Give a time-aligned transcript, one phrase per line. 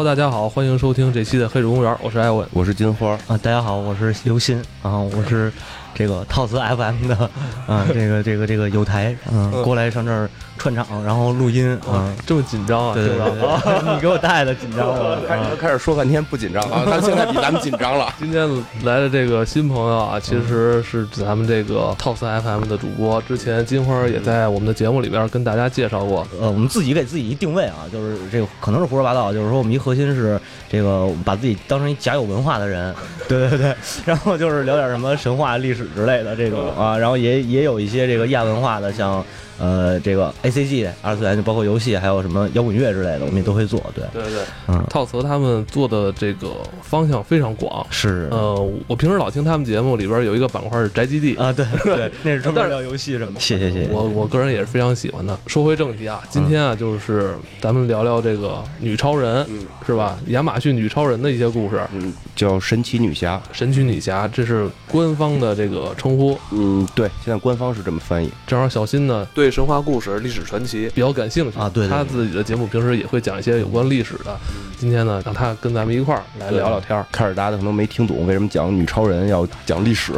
[0.00, 3.10] Hello，大家好，欢迎收听这期的黑水公园，我是艾文，我是金花。
[3.26, 4.56] 啊，大家好，我是刘鑫。
[4.80, 5.52] 啊，我是
[5.92, 7.30] 这个套词 FM 的
[7.66, 10.26] 啊，这个这个这个有台嗯，过来上这儿
[10.60, 12.94] 串场，然后录音啊，这么紧张啊？
[12.94, 13.24] 对对对，
[13.94, 18.12] 你给我带的紧张了，开始开始说半天不紧张啊， 他现在比咱们紧张了。
[18.18, 18.46] 今天
[18.84, 30.38] 来的这个新朋友啊，其实是咱们这个套词 FM 的主播，之前金花也在我们的节目里边跟大家介绍过，呃，我们自己给自己一定位啊，就是这个可能是胡说八道，就是说我们一核心是
[30.68, 32.94] 这个把自己当成一假有文化的人，
[33.26, 39.24] 对对对，然后就是聊点什么神话历史之类的这种啊，然后也也有一些这个亚文化的，像。
[39.60, 43.80] 呃，这个 A C G 二次元就包括游戏，还有什么摇滚乐之类的，我们也都会做。
[43.94, 46.48] 对对对，嗯，套词他们做的这个
[46.82, 47.86] 方向非常广。
[47.90, 48.54] 是，呃，
[48.86, 53.38] 我平时老听他们节目里边有一个板块是宅基地啊，对对， 那是专门聊游戏什么。
[53.38, 53.90] 谢谢谢谢。
[53.92, 55.38] 我我个人也是非常喜欢的。
[55.46, 59.46] 说回正题啊，今天啊，就是咱们聊聊这个女超人，
[59.86, 60.18] 是吧？
[60.28, 61.80] 亚马逊女超人的一些故事。
[61.92, 63.38] 嗯，叫神奇女侠。
[63.52, 66.38] 神奇女侠，这是官方的这个称呼。
[66.52, 68.32] 嗯，对，现在官方是这么翻译。
[68.46, 69.50] 正好小新呢，对。
[69.50, 74.34] 神话故事、历史传奇比较感兴趣啊，对，他自己的节目平时也会讲一些有关历史的。
[74.78, 77.04] 今天呢，让他跟咱们一块儿来聊聊天儿。
[77.12, 80.12] 开始大家可能没听懂为什么讲女超人要讲历史，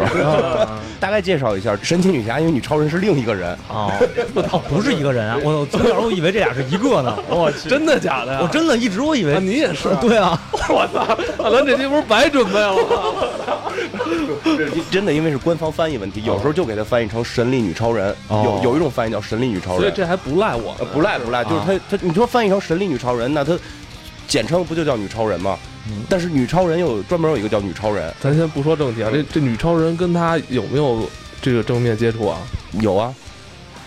[1.00, 3.91] 大概介绍一下神奇女侠，因为女超人是另一个人啊，
[4.53, 8.41] 哦，不是一个人啊， 我从小我以为这俩是一个呢，我去， 真的假的呀？
[8.43, 12.77] 我真的一直我以为你也是，对啊，我操，那咱这期不是白准备了？
[14.91, 19.19] 真的，因为是官方翻译问题，有时候就给他翻译成神力女超人，有有一种翻译叫。
[19.19, 23.59] 神力女超人，所以这还不赖我，不赖不赖，就是他他，你说翻译成神力女超人，那他
[24.29, 25.59] 简称不就叫女超人吗？
[26.09, 28.13] 但是女超人又有专门有一个叫女超人。
[28.21, 31.09] 咱先不说正题啊，这这女超人跟她有没有
[31.41, 32.39] 这个正面接触啊？
[32.81, 33.15] 有啊。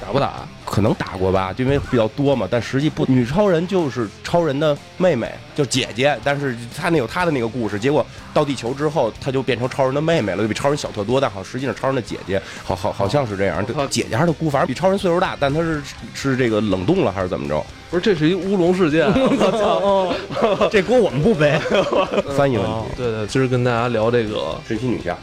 [0.01, 0.47] 打不打？
[0.66, 2.47] 可能打过吧，因为比较多嘛。
[2.50, 6.17] 但实际不，女超人就是超人的妹妹，就姐姐。
[6.23, 11.22] 但是她那有她的那个故事，结果到地球之后，她就变成超人的妹妹了，就比超人小特多。
[11.22, 13.66] 但好像实际上超人的姐姐，好好好像是这样。
[13.89, 15.81] 姐姐还是姑，反正比超人岁数大，但她是
[16.13, 17.63] 是这个冷冻了还是怎么着？
[17.89, 19.05] 不是，这是一乌龙事件。
[19.13, 20.17] 我
[20.59, 21.57] 操这锅我们不背。
[22.35, 22.72] 翻译问题。
[22.97, 25.16] 对对，今儿跟大家聊这个神奇女侠。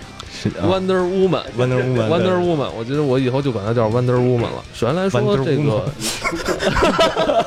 [0.50, 4.64] Wonder Woman，Wonder Woman，Wonder Woman，我觉得我以后就管她叫 Wonder Woman 了。
[4.74, 5.84] 首先来说这个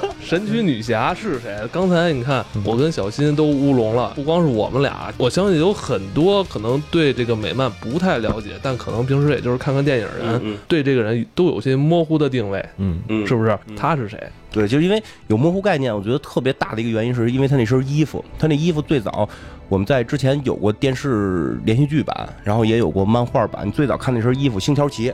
[0.22, 1.56] 神奇女侠是谁？
[1.72, 12.64] 刚才你看我跟小新都乌龙了，不光是我们俩，我相信有很多可能对这个美漫不太了解，但可能平时也就是看看电影人，对这个人都有些模糊的定位。
[12.78, 13.58] 嗯嗯，是不是？
[13.78, 14.18] 他是谁？
[14.52, 19.28] 对，就是因为有模糊概念，我觉得特别大的一个原因是因为他那身衣服，他那衣服最早。
[19.68, 23.68] 我们在之前有过电视连续剧版，然后也有过漫画版。
[23.68, 25.12] 你最早看那身衣服，星条旗，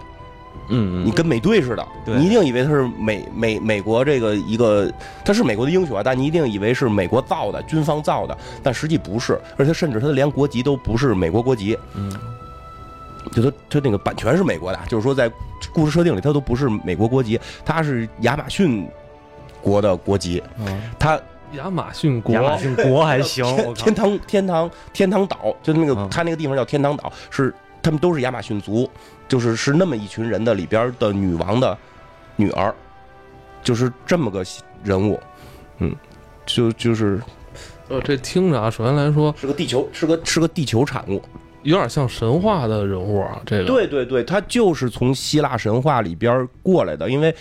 [0.69, 4.91] 嗯，你跟美队似的，你一定以为他是美美美国这个一个，
[5.23, 12.11] 他是美国的英雄啊，但你一定以为是美国造的，军方造的，但实际不是，而且甚至他的连国籍都不是美国国籍，嗯，
[13.31, 15.31] 就他他那个版权是美国的，就是说在
[15.73, 18.85] 故事设定里他都不是美国国籍，他是亚马逊
[19.61, 20.43] 国的国籍，
[20.99, 21.17] 他。
[21.53, 23.45] 亚马逊国，亚马逊国还行。
[23.73, 28.89] 天堂，天堂，天堂岛，就那个他那个地方叫天堂岛，是他们都是亚马逊族，
[29.27, 31.77] 就是是那么一群人的里边的女王的
[32.35, 32.73] 女儿，
[33.63, 34.43] 就是这么个
[34.83, 35.19] 人物，
[35.79, 35.95] 嗯，
[36.45, 37.21] 就就是，
[37.89, 41.21] 呃，这听着啊，首先来说是个地球，是个是个地球产物，
[41.63, 47.35] 有点像神话的人物啊，这个对对对，他就是从希腊神话里边过来的，因为。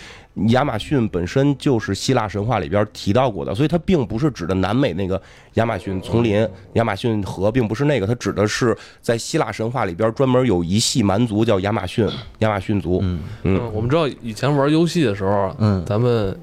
[0.47, 5.21] 亚马逊本身就是希腊神话里边提到过的，所以它并不是指的南美那个
[5.55, 12.07] 亚马逊丛林、亚马逊河，并不是那个，它指的是在希腊神话里边专门有一系蛮族叫亚马逊，
[12.39, 12.99] 亚马逊族。
[13.01, 13.19] 嗯。
[13.43, 16.33] 嗯，我们知道以前玩游戏的时候，嗯，咱们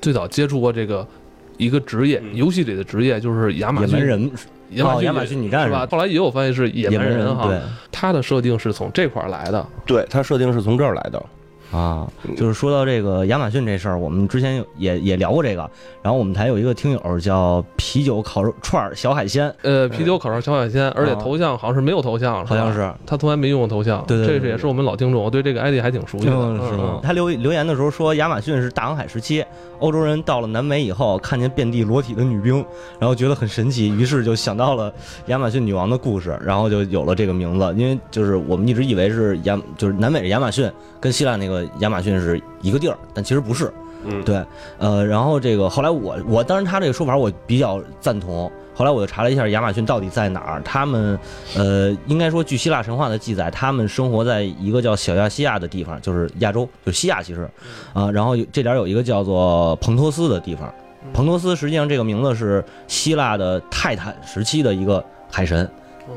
[0.00, 1.06] 最早接触过这个
[1.56, 3.98] 一个职业，游戏里的职业就是亚马逊。
[3.98, 4.30] 人，
[4.70, 5.86] 亚马逊女战士吧？
[5.90, 7.50] 后来也有发现是野蛮人哈，
[7.90, 11.20] 他的设定是从这块来的，对，他设定是从这儿来的。
[11.72, 15.68] 啊，就是说到这个亚马逊这事儿，我们之前也也聊过这个。
[16.02, 24.04] 然后我们台有一个听友叫啤酒烤肉串小海鲜，呃，啤酒烤肉小海鲜，而且头像好像是没有头像，好像是他从来没用过头像。
[24.06, 26.32] 对对，这是也是我们老听众，我对这个 ID 还挺熟悉的。
[26.32, 27.00] 是吗？
[27.02, 29.44] 他留留言的时候说，亚马逊是大航海时期
[29.80, 32.64] 欧洲人到了南美以后，看见遍地裸体的女兵，
[33.00, 34.92] 然后觉得很神奇，于是就想到了
[35.26, 37.74] 亚马逊女王的故事，然后就有了这个名字。
[37.76, 40.70] 因为就是我们一直以为是亚，就是南美的亚马逊
[41.00, 43.72] 跟希腊那个亚马逊是一个地儿，但其实不是。
[44.04, 44.44] 嗯，对，
[44.78, 48.50] 呃，然后这个后来我我当然他这个说法我比较赞同。
[48.72, 51.18] 后来我又查了一下亚马逊到底在哪儿，他们
[51.56, 57.48] 呃应该说据希腊神话的记载，他们生活在一个叫小亚细亚的地方，就是亚洲，就西亚其实
[57.94, 58.10] 啊。
[58.10, 60.72] 然后这点有一个叫做彭托斯的地方
[61.14, 65.68] 彭托斯实际上这个名字是希腊的泰坦时期的一个海神，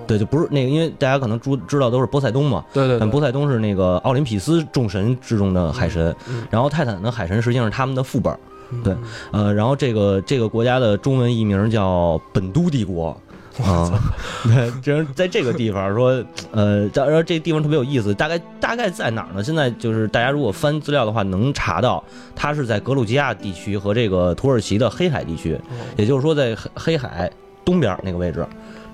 [0.07, 6.15] 对，就不是那个，因为大家可能知知道都是波塞冬嘛，对对，但波塞冬是那个奥林匹斯众神之中的海神，
[6.49, 8.37] 然后泰坦的海神实际上是他们的副本，
[8.83, 8.95] 对，
[9.31, 13.15] 呃，然后这个这个国家的中文译名叫本都帝国。
[13.63, 13.91] 啊，
[14.45, 19.43] 对，就是在这个地方说，呃，然后这个地方特别有意思，大概大概在哪儿呢？
[19.43, 22.01] 现在就是大家如果翻资料的话，能查到
[22.33, 25.59] 它是在格鲁吉亚地区和这个土耳其的黑海地区，
[25.97, 27.29] 也就是说在黑黑海
[27.65, 28.47] 东边那个位置，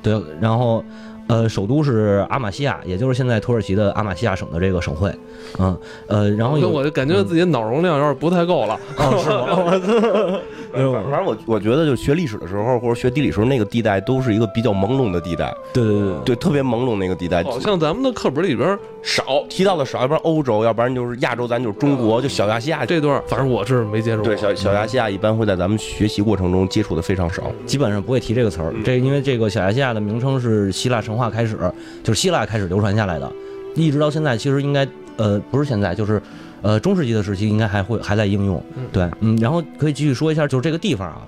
[0.06, 0.84] 对，然后。
[1.28, 5.12] 呃，首都是阿玛西亚，也就是现在土耳其的阿玛西亚省的这个省会，
[5.58, 5.76] 嗯，
[6.06, 8.80] 呃，然后我就感觉自己脑容量有点不太够了，
[9.24, 10.40] 是吗？
[10.76, 24.24] 反正我我觉得，就学历史的时候或者学地理时候，那个地带都是一个比较朦胧的地带，对对对对，特别朦胧那个地带，好像咱们的课本里边少提到的少，要不然欧洲，要不然就是亚洲，咱就是中国，就小亚细亚这段，反正我是没接触。
[24.24, 28.74] 对，小小亚细亚一般会在咱们学习过程中接触的非常少，基本上不会提这个词儿。
[28.84, 31.58] 这因为这个小亚细亚的名称是希腊神话开始，
[32.04, 33.32] 就是希腊开始流传下来的，
[33.76, 34.88] 一直到现在，其实应该
[35.18, 36.22] 呃不是现在，就是
[36.66, 38.62] 呃中世纪的时期应该还会还在应用。
[38.92, 41.22] 对，嗯，然后可以继续说一下，就是这个地方啊。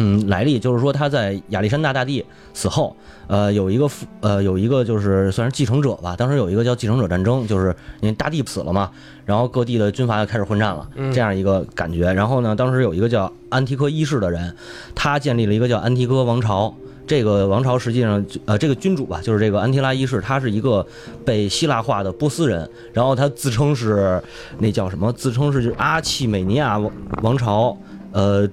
[0.00, 2.24] 嗯，来历就是说他在亚历山大大帝
[2.54, 2.96] 死后，
[3.28, 6.16] 呃，有一个父，呃，有一个就是算是继承者吧。
[6.16, 8.90] 当时有一个叫继承者战争，就是因为大帝死了嘛，
[9.24, 12.12] 然后各地的军阀就开始混战了，这样一个感觉。
[12.12, 14.56] 然后呢，当时有一个叫安提柯一世的人，
[14.94, 16.74] 他建立了一个叫安提柯王朝。
[17.08, 20.86] 这个王朝实际上，呃，这个君主吧，就是这个安提拉一世，他是一个
[21.24, 24.22] 被希腊化的波斯人，然后他自称是
[24.58, 25.12] 那叫什么？
[25.14, 27.76] 自称是阿契美尼亚王王朝，
[28.12, 28.48] 呃。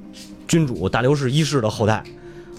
[0.48, 2.04] 君主大流士一世的后代，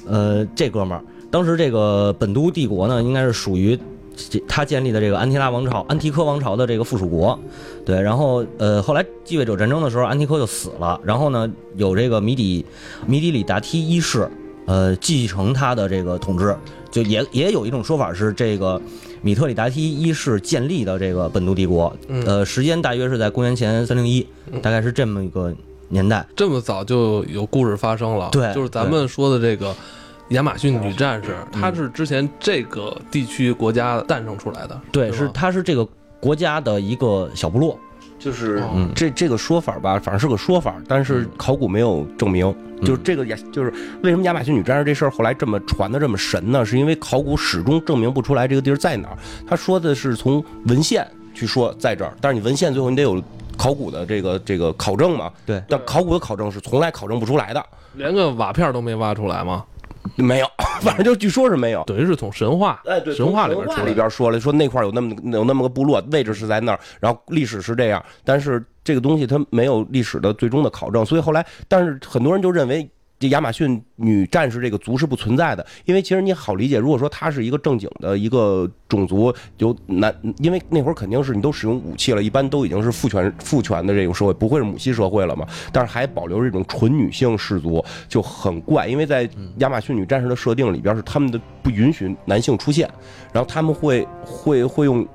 [0.08, 3.78] 呃，这哥们儿当时这个本都帝国呢，应该是属于
[4.48, 7.38] 他建立的这个安提拉王朝、安提柯王朝的这个附属国，
[7.84, 8.02] 对。
[8.02, 12.66] 然后呃，后来继位者战争的时候，安提柯就死了，然后呢，有这个米底
[13.06, 14.28] 米底里达梯一世，
[14.66, 16.54] 呃，继承他的这个统治，
[16.90, 18.80] 就也也有一种说法是这个
[19.22, 21.96] 米特里达梯一世建立的这个本都帝国，
[22.26, 24.26] 呃，时间大约是在公元前三零一，
[24.60, 25.54] 大概是这么一个。
[25.88, 26.26] 年代。
[26.34, 29.72] 这么早就有故事发生了，对，就是咱们说的这个
[30.30, 35.86] 亚马逊女战士，她是之前这个地区国家诞生出来的，对，是她是这个
[36.18, 37.78] 国家的一个小部落，
[38.18, 38.62] 就是
[38.94, 42.54] 这这个说法吧，反正是个说法，但是考古没有证明。
[42.82, 43.72] 就是这个亚，就是
[44.02, 46.64] 为什么亚马逊女战士这事儿后来这么传的这么神呢？
[46.64, 49.16] 是因为考古始终证明不出来这个地儿在哪儿。
[49.46, 53.22] 他说的是从文献去说在这儿，但是你文献最后你得有。
[53.58, 59.64] 考古的这个这个考证嘛，对，但考古的考证是从来考证不出来的，连个瓦片都没挖出来吗？
[60.14, 60.46] 没有，
[60.80, 72.88] 反正就据说是没有，等于是从神话，哎，对，神话里边里边说了，说那块有那么有那么个部落，位置是在那儿，然后历史是这样，但是这个东西它没有历史的最终的考证，所以后来，但是很多人就认为。
[73.18, 85.46] 这亚马逊女战士这个族是不存在的，因为其实你好理解，如果说她是一个正经的一个种族，有男，因为那会儿肯定是你都使用武器了，一般都已经是父权父权的这种社会，不会是母系社会了嘛。
[85.72, 89.28] 但是还保留这种纯女性氏族就很怪，因为在
[89.58, 92.88] 亚马逊女战士的设定里边是他们的不允许男性出现，
[93.32, 95.06] 然后他们会会会用。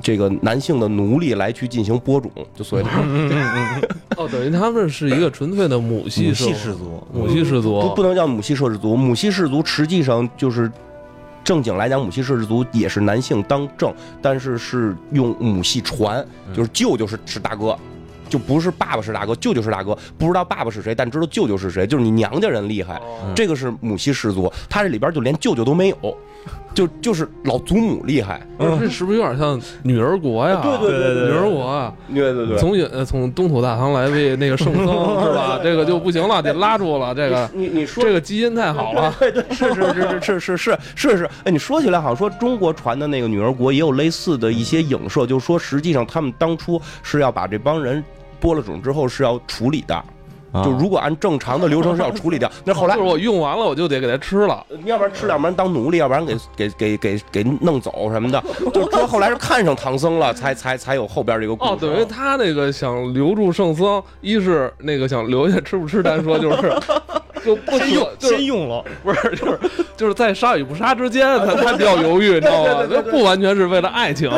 [0.00, 2.90] 这个男性的奴隶来去进行播种，就所谓的
[4.16, 10.70] 哦，等于他们是一个纯粹的母系氏族，母系氏族不不能叫母系氏族，母系氏族实际上就是
[11.44, 17.78] 正经来讲，母系氏族也是男性当政，但是是用母系传，就是舅舅是是大哥，
[18.28, 23.00] 就不是爸爸是大哥，舅舅是大哥，不知道爸爸是谁，但知道舅舅是谁，就是你娘家人厉害，
[23.34, 26.16] 这个是母系氏族，他这里边就连舅舅都没有。
[26.74, 30.60] 就就是老祖母厉害，这是不是有点像女儿国呀？
[30.62, 34.84] 对对对对，女儿国啊，对对对，从呃从东土大唐来为那个圣僧
[35.24, 35.58] 是吧？
[35.62, 37.14] 这个就不行了，得拉住了。
[37.14, 41.30] 这个你你说这个基因太好了，对对是是是是是是是是。
[41.44, 48.04] 哎，你说起来好像说中国传的那个女儿国也有类似的一些影射，就是说实际上他们当初是要把这帮人
[48.38, 50.04] 播了种之后是要处理的。
[50.64, 58.42] 就如果按正常的流程是要处理掉，那后来就是我用完了我就得给他吃了，要不然吃，要不然当奴隶，要不然给给给给给弄走什么的。
[58.72, 61.72] 就说后来是看上唐僧了，才才才有后边这个故事。
[61.72, 66.72] 哦，等于他那个想留住圣僧，一是那个想留下吃不吃单说，就是
[67.46, 69.58] 就不先用先用了， 不是就是
[69.96, 73.02] 就是在杀与不杀之间，他他比较犹豫，你知道吗？
[73.10, 74.30] 不完全是为了爱情，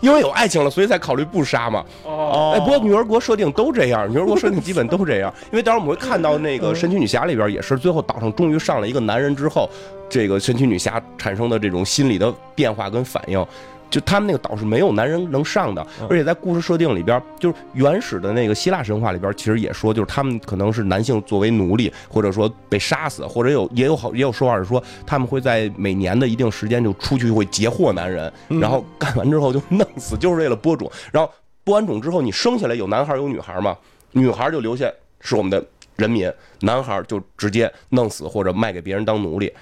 [0.00, 1.84] 因为有爱情了，所以才考虑不杀嘛。
[2.04, 5.32] 哦，哎，不过女儿国设定都这样，女儿国设定基本都这样。
[5.52, 9.68] 因为到时候我们会看到那个神奇女侠里边也是，最后岛上终于上了一个男人之后，
[10.08, 13.44] 这个神奇女侠产生的这种心理的变化跟反应，
[13.88, 30.90] 就他们那个岛是没有男人能上的，而且在故事设定里边，就是原始的那个希腊神话里边，其实也说，就是他们可能是男性作为奴隶，或者说被杀死，或者有也有好也有说法是说，他们会在每年的一定时间就出去会截获男人，然后干完之后就弄死，就是为了播种。
[31.12, 31.30] 然后
[31.62, 33.76] 播完种之后，你生下来有男孩有女孩嘛？
[34.12, 34.90] 女孩就留下
[35.20, 35.64] 是我们的
[35.96, 39.52] 人民，男孩就直接弄死或者卖给别人当奴隶。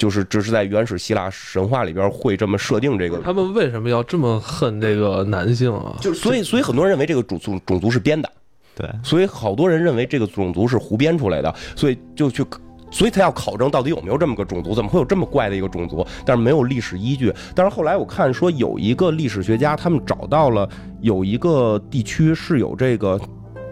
[0.00, 5.94] 就是只是在原始希腊神话里边会这么设定这个，他们为什么要这么恨这个男性啊？
[6.00, 8.32] 就所以所以很多人认为这个种族种族是编的，
[8.74, 12.42] 对，所以好多人认为这个种族是胡编出来的，所以就去，
[12.90, 16.02] 所以他要考证到底有没有这么个种族，怎么会有这么怪的一个种族？
[16.24, 17.30] 但是没有历史依据。
[17.54, 20.66] 但是后来我看说有一个历史学家，他们找到了
[21.02, 23.20] 有一个地区是有这个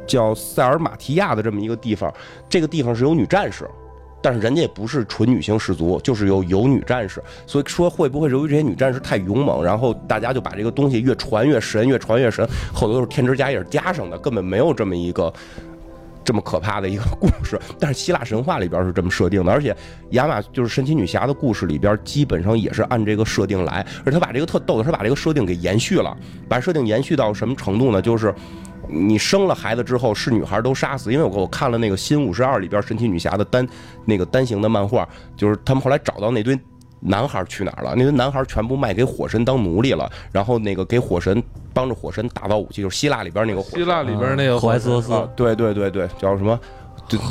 [0.06, 2.12] 叫塞尔马提亚的这么一个地方，
[2.50, 3.66] 这个地方是有女战士。
[4.20, 15.32] 但是人家也不是纯女性氏族，就是有有女战士，所以说会不会由于这些女战士太勇猛，然后大家就把这个东西越传越神，越传越神，后头都是添枝加叶加上的，根本没有这么一个
[16.24, 17.56] 这么可怕的一个故事。
[17.78, 19.76] 但是希腊神话里边是这么设定的，而且
[20.10, 26.16] 亚马就是神奇女侠的故事里边基本上也是按这个设定来，而他把这个特逗的，他把这个设定给延续了，
[26.48, 28.02] 把设定延续到什么程度呢？
[28.02, 28.34] 就是。
[28.88, 33.66] 你生了孩子之后是女孩都杀死，因为我我看了那个新五十二里边神奇女侠的单
[34.04, 36.58] 那个单行的漫画，就是他们后来找到那堆
[37.00, 37.94] 男孩去哪儿了？
[37.94, 41.42] 那堆男孩全部卖给火神当奴隶了，然后那个给火神
[41.72, 46.58] 帮着火神打造武器，就是希腊里边那个希腊里边那个怀斯托斯，对对对对，叫什么？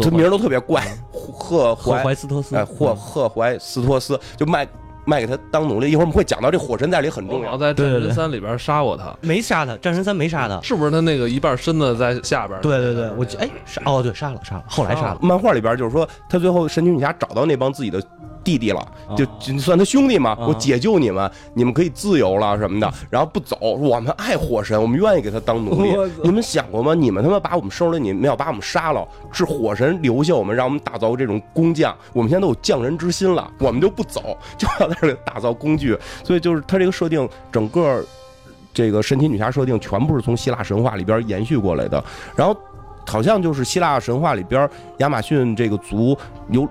[0.02, 4.68] 这名都特别怪，赫赫怀斯托斯，哎，赫赫怀斯托斯就卖。
[5.08, 7.58] 卖给他当奴隶，一会儿我们会讲到这火神在里很重要。
[7.58, 12.60] 在战神三里边杀过他，没杀他，战神三没杀他，是不是他那个一半身子在下边？
[12.62, 15.20] 对对对，我哎杀哦对杀了杀了，后来杀了。
[15.22, 18.04] 漫画里边就是说，他最后神奇女侠找到那帮自己的。
[18.48, 19.26] 弟弟了，就
[19.60, 25.94] 算他兄弟嘛，我解救你们，你们可以自由了什么的，然后不走，我们爱火神，我们愿意给他当奴隶。
[26.24, 26.94] 你们想过吗？
[26.94, 35.98] 你们他妈把我们收了，你们要把我们杀了，是火神留下我们，让我们打造这种工匠，我们现在都有匠人之心了，我们就不走，就要在这里打造工具。
[36.24, 38.02] 所以就是他这个设定，整个
[38.74, 42.02] 这个神奇女侠设定全部是从希腊神话里边延续过来的。
[42.34, 42.56] 然后
[43.06, 46.18] 好像就是希腊神话里边亚马逊这个族
[46.50, 46.66] 有。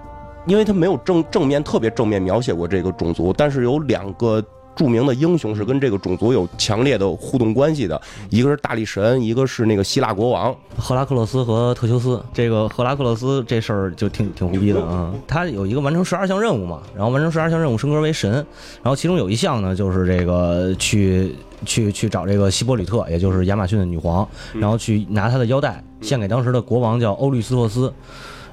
[0.47, 4.43] 因为他没有正正面特别正面描写过这个种族，但是有两个
[4.75, 12.23] 著名的英雄是跟这个种族有强烈的互动关系的，一个是大力神，一个是那个希腊国王赫拉克勒斯和特修斯。
[12.35, 21.35] 这个赫拉克勒斯这事儿就挺挺牛逼的啊，他有一个完成十二项任务嘛，然后完成十二项任务升格为神，然后其中有一项呢就是这个去
[21.65, 27.93] 去去找这个希波吕特，也就是亚马逊的女皇，然后去拿她的腰带献给当时的国王叫欧律斯托斯。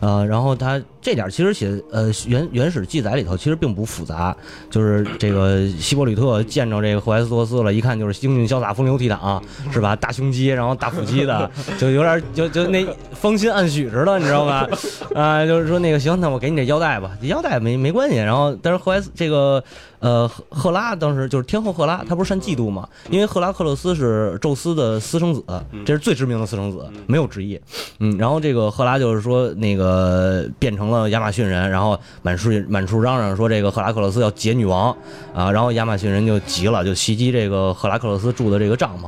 [0.03, 4.35] 呃，然后他这点其实写呃原原始记载里头其实并不复杂，
[4.69, 9.41] 就是这个希伯吕特见着这个赫淮斯托斯了，一看就是英俊潇洒、风流倜傥，
[9.71, 9.95] 是吧？
[9.95, 14.67] 大胸肌，然后大腹肌的，就有点就就那芳心暗许似的，你知道吧？
[15.15, 18.17] 啊，就是说那个行，那我给你这腰带吧，腰带没没关系。
[18.17, 19.63] 然后但是赫淮斯这个。
[20.03, 22.85] 呃，赫拉当时就是天后赫拉，她不是善嫉妒吗？
[23.09, 25.41] 因为赫拉克勒斯是宙斯的私生子，
[25.85, 27.57] 这是最知名的私生子，没有之一。
[27.99, 34.93] 嗯，然后这个赫拉就是说那个变成了亚马逊人，然后满处满处嚷嚷说这个赫拉克勒斯要劫女王
[35.33, 39.07] 啊，然后亚马逊人就急了，就袭击这个赫拉克勒斯住的这个帐篷。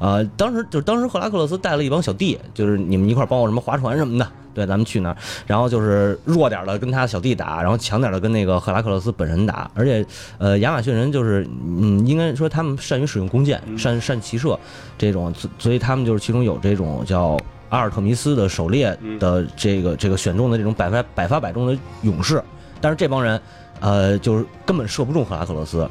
[0.00, 4.28] 呃，当时就是当时赫拉克勒斯带了一帮小弟，就是你们一块帮我什么划船什么的。
[4.54, 5.16] 对，咱们去那儿，
[5.46, 9.70] 然后就是弱点的跟他小弟打，然后强点的跟那个赫拉克勒斯本人打。
[9.74, 10.04] 而且，
[10.38, 14.58] 呃，亚马逊人就是，嗯，应该说他们善于使用弓箭，善善骑射，
[14.98, 22.42] 这种，所以他们就是其中有这种叫阿尔特弥斯的狩猎的这个这个选中的这种百发百发百中的勇士。
[22.80, 23.40] 但是这帮人，
[23.80, 25.88] 呃，就是根本射不中赫拉克勒斯。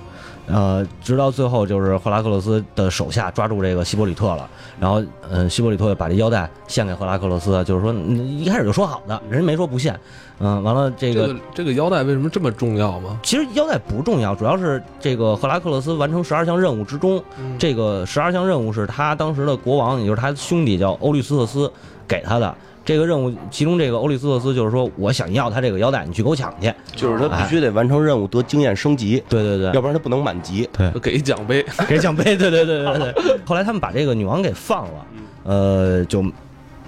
[0.47, 9.97] 呃，直到最后就是赫拉克勒斯的手下抓住这个希伯里特了，然后，嗯，希伯里特把这腰带献给赫拉克勒斯，就是说一开始就说好的，人没说不献，
[10.39, 13.19] 嗯，完了这个这个腰带为什么这么重要吗？
[13.23, 17.23] 其实腰带不重要，主要是这个赫拉克勒斯完成十二项任务之中，
[17.57, 21.71] 这个十二项任务是他当时的国王，也就是他兄弟叫欧律斯特斯
[22.07, 22.53] 给他的。
[22.91, 26.73] 这个任务，其中这个欧利斯特斯就是说，我想要他这个腰带，你去给我抢去。
[26.93, 30.69] 就是他必须得完成任务得经验升级，对对对，要不然他不能满级。
[30.73, 33.39] 对，给奖杯，给奖杯， 对对对对对。
[33.45, 35.07] 后来他们把这个女王给放了，
[35.45, 36.21] 呃，就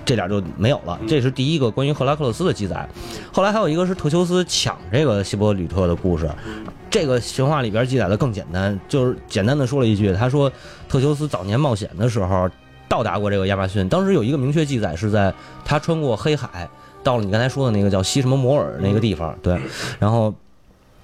[0.03, 1.00] 这点就没有了。
[1.07, 2.86] 这是第一个关于赫拉克勒斯的记载。
[3.31, 6.29] 后来还有一个是特修斯抢这个希波吕特的故事，
[6.89, 10.51] 这个神话里边记载的更简单，就是简单的说了一句，他说
[10.89, 12.50] 特修斯早年冒险的时候。
[12.93, 15.33] 到达过这个亚马逊，当时有一个明确记载是在
[15.65, 16.69] 他穿过黑海，
[17.01, 19.59] 到了你刚才说的那个叫西什么摩尔那个地方，对，
[19.97, 20.31] 然后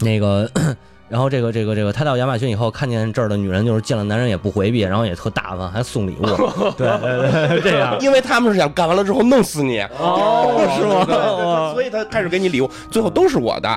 [0.01, 0.47] 那个
[1.09, 6.25] 然后这个这个这个，他到亚马逊以后，看见这儿的女人就是见了男人也不回避，然后也特大方，还送礼物。
[6.77, 7.97] 对对对，这样。
[7.99, 9.79] 因为他们是想干完了之后弄死你。
[9.97, 11.73] 哦，是吗？
[11.73, 13.67] 所以他开始给你礼物，最后都是我的，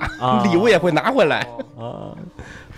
[0.45, 1.39] 礼物也会拿回来。
[1.79, 2.13] 啊。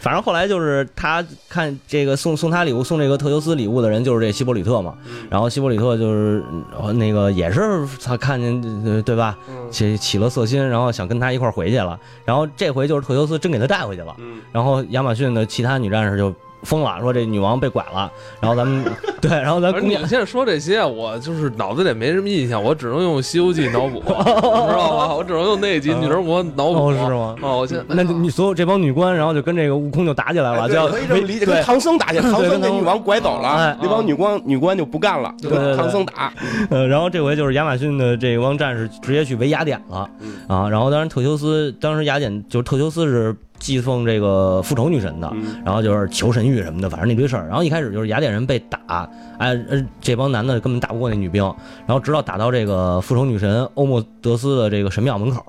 [0.04, 4.94] 反正后来就是他看这个送送他礼物送这个特修斯礼物的人就是这希伯里特嘛，
[5.30, 6.44] 然后希伯里特就是
[6.92, 9.38] 那个也是他看见对吧，
[9.70, 14.14] 起起了色心，然后想跟他一块回去了，然后这回就是特修斯真给他带回去了，
[14.52, 16.34] 然后亚马逊的其他女战士就。
[16.64, 18.84] 疯了，说这女王被拐了，然后咱们
[19.20, 25.14] 对，然后咱你们现在说这些，我就是脑子里没什么印象，我只能用《西游记》脑补， 知道吧？
[25.14, 27.36] 我只能用那集女儿国脑补，是吗？
[27.42, 36.32] 哦，我现那你所有这帮女官，然后就跟这个悟空就打起来了，就可以这么理解，跟唐僧打起来， 唐僧给女王拐走了，那帮女官女官就不干了，就跟唐僧打。
[36.70, 40.08] 呃，然后这回就是亚马逊的这帮战士直接去围雅典了
[40.48, 43.34] 啊，然后当然特修斯，当时雅典就是特修斯是。
[43.58, 45.32] 祭奉这个复仇女神的，
[45.64, 47.46] 然后就是求神谕什么的，反正那堆事儿。
[47.48, 49.08] 然后一开始就是雅典人被打，
[49.38, 49.56] 哎，
[50.00, 51.42] 这帮男的根本打不过那女兵。
[51.86, 55.42] 然后直到打到这个复仇女神欧莫德斯的这个神庙门口，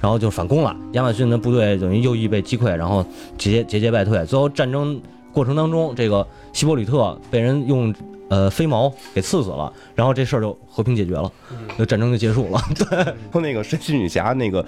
[0.00, 0.76] 然后就反攻了。
[0.92, 3.04] 亚马逊的部队等于右翼被击溃，然后
[3.38, 4.24] 节节节败退。
[4.26, 5.00] 最后战争
[5.32, 7.94] 过程当中，这个希波吕特被人用。
[8.28, 11.30] 呃，飞矛给刺死了，然后这事儿就和平解决了，
[11.76, 12.58] 那战争就结束了。
[12.74, 14.64] 对，那个神奇女侠那个，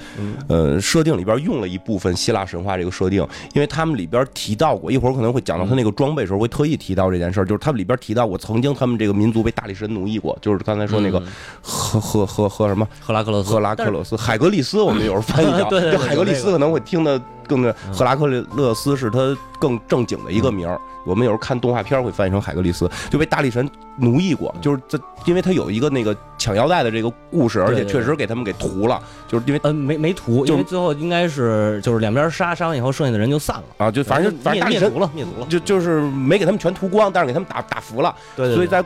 [0.48, 11.18] 呃，设定里边用了一部分希腊神话这个设定，因为他们里边提到过，一会儿可能会讲到他那个装备时候会特意提到这件事儿，就是他们里边提到过，曾经他们这个民族被大力神奴役过，就是刚才说那个
[11.62, 12.86] 赫赫赫赫什么？
[13.00, 20.78] 赫拉克勒斯，赫拉克勒斯，海格力斯，我们有时候翻译叫， 对海格力斯可能会听的更赫拉克勒斯是他更正经的一个名儿。
[21.06, 33.62] 我们有时候看动画片会翻译成海格力斯，就被大力神奴役过，就是这，因为他有一个那个抢腰带的这个故事，而且确实给他们给屠了，就是因为嗯没没屠，因为最后应该是就是两边杀杀完以后，剩下的人就散了。
[33.78, 38.84] 啊，就反正就反正灭族了，灭族了，就就是没给他们全屠光，但是给他们打打服了，对，所以在。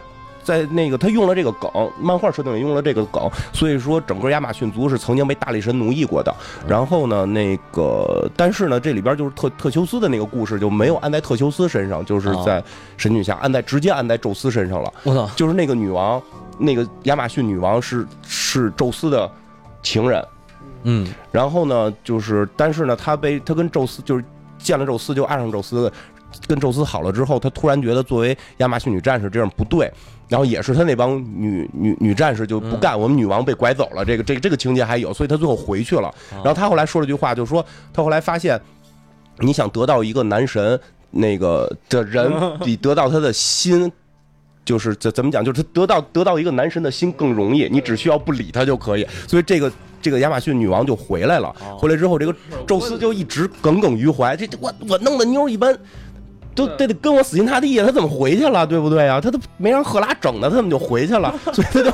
[0.49, 6.35] 在那个，他用了这个梗，漫画设定里用了这个梗，所以说整个亚马逊族是曾经被大力神奴役过的。
[6.67, 12.65] 然后呢，那个，但是呢，这里边就是特特修斯的那个故事就没有安在特修斯身上，就是在
[12.97, 14.91] 神女侠按在直接安在宙斯身上了。
[15.03, 16.19] 我操，就是那个女王，
[16.57, 19.31] 那个亚马逊女王是是宙斯的
[19.83, 20.25] 情人。
[20.85, 24.25] 嗯，然后呢，就是但是呢，他被他跟宙斯就是
[24.57, 25.93] 见了宙斯就爱上宙斯，
[26.47, 29.93] 跟宙斯好了之后，他突然觉得作为亚马逊女战士这样不对。
[30.29, 36.15] 然后也是他那帮女女女战士就不干，我们女王被拐走了，这个这个这个情节还有，所以他最后回去了。
[36.31, 38.61] 然后他后来说了句话，就是说他后来发现，
[39.39, 40.79] 你想得到一个男神
[41.11, 43.91] 那个的人， 比得到他的心，
[44.67, 49.07] 就是怎怎么讲，就是他得到得到一个男神的心更容易，你只需要不理他就可以。
[49.27, 52.35] 所以这个这个亚马逊女王就回来了，回来之后，这个
[52.67, 55.75] 宙斯就一直耿耿于怀，这我我弄的妞一般。
[56.55, 59.21] 都得得跟我死心塌地呀，他怎么回去了，对不对啊？
[59.21, 61.33] 他都没让赫拉整的，他怎么就回去了？
[61.53, 61.91] 所以他就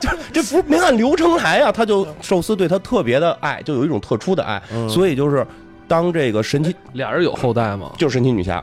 [0.00, 1.72] 就这不是没按流程来啊？
[1.72, 5.46] 他就寿司对他特别的爱，就有一种特殊的爱，所以就是
[5.86, 7.90] 当这个神奇俩人有后代吗？
[7.96, 8.62] 就是神奇女侠。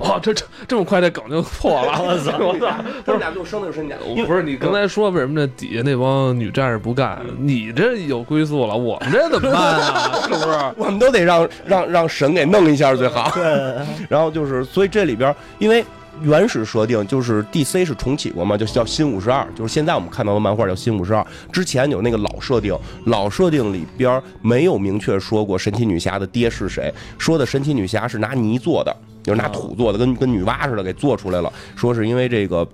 [0.00, 2.02] 哇，这这这么快，这梗就破了！
[2.02, 2.66] 我操， 我操，
[3.04, 3.96] 他们俩就生的就生假。
[4.26, 7.20] 不是你刚才说为什么那底下那帮女战士不干？
[7.38, 10.12] 你这有归宿了，我们这怎么办啊？
[10.26, 10.58] 是不是？
[10.76, 13.30] 我们都得让让让神给弄一下最好。
[13.34, 13.44] 对。
[14.08, 15.84] 然后就是，所以这里边，因为
[16.22, 21.26] 原始设定就是 DC 是重启过嘛，就叫新五十二，就是现在我们看到的漫画叫新五十二。
[21.52, 28.94] 之前有那个老设定，老设定里边没有明确说过神奇女侠的爹是谁，说的神奇女侠是拿泥做的。
[29.22, 31.52] 就是拿土做的，跟跟女娲似的给做出来了。
[31.76, 32.66] 说是因为这个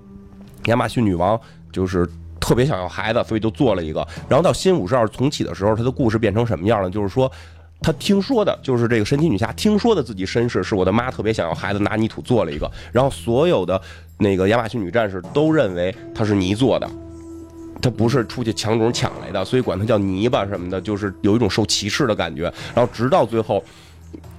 [0.67, 1.37] 亚马逊女王
[1.73, 2.07] 就是
[2.39, 3.99] 特别想要孩子，所以就做了一个。
[4.29, 6.89] 然后到新五十二重启的时候，她的故事变成什么样了？
[6.89, 7.29] 就是说，
[7.81, 12.69] 他听说的，就是这个神奇女侠听说的自己身世是我的妈特别想要孩子，拿泥土做了一个。
[12.91, 13.81] 然后所有的
[14.17, 16.89] 那个亚马逊女战士都认为她是泥做的，
[17.81, 22.51] 她不是出去抢种抢来的，所以管她叫泥巴什么的，就是有一种受歧视的感觉。
[22.75, 23.63] 然后直到最后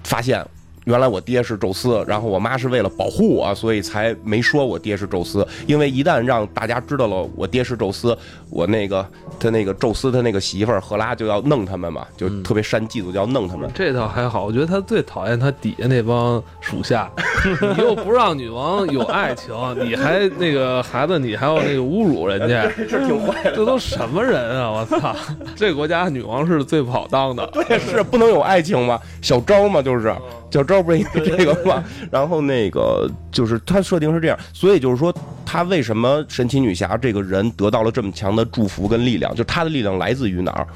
[0.05, 0.44] 发现。
[0.88, 5.46] 原来我爹是宙斯，然后我妈是为了保护我，所以才没说我爹是宙斯。
[5.66, 8.16] 因为一旦让大家知道了我爹是宙斯，
[8.48, 9.07] 我那个
[9.38, 13.70] 他那个宙斯他那个媳妇儿赫拉就要弄他们嘛，就特别煽嫉妒，就要弄他们。
[13.74, 17.11] 这倒还好，我觉得他最讨厌他底下那帮属下，
[17.77, 23.55] 你又不让女王有爱情，你还那个孩子，你还要那个侮辱人家， 这挺坏的。
[23.55, 24.70] 这都什么人啊！
[24.70, 25.14] 我操，
[25.55, 27.46] 这国家女王是最不好当的。
[27.53, 30.14] 对，是不能有爱情嘛，小招嘛，就是
[30.51, 30.83] 小招。
[30.83, 31.85] 不是因为这个吗？
[32.11, 39.35] 然后那个就是他设定是这样，所以就是说他为什么神奇女侠这个人得到了这么强的祝福跟力量？
[39.35, 40.67] 就他的力量来自于哪儿？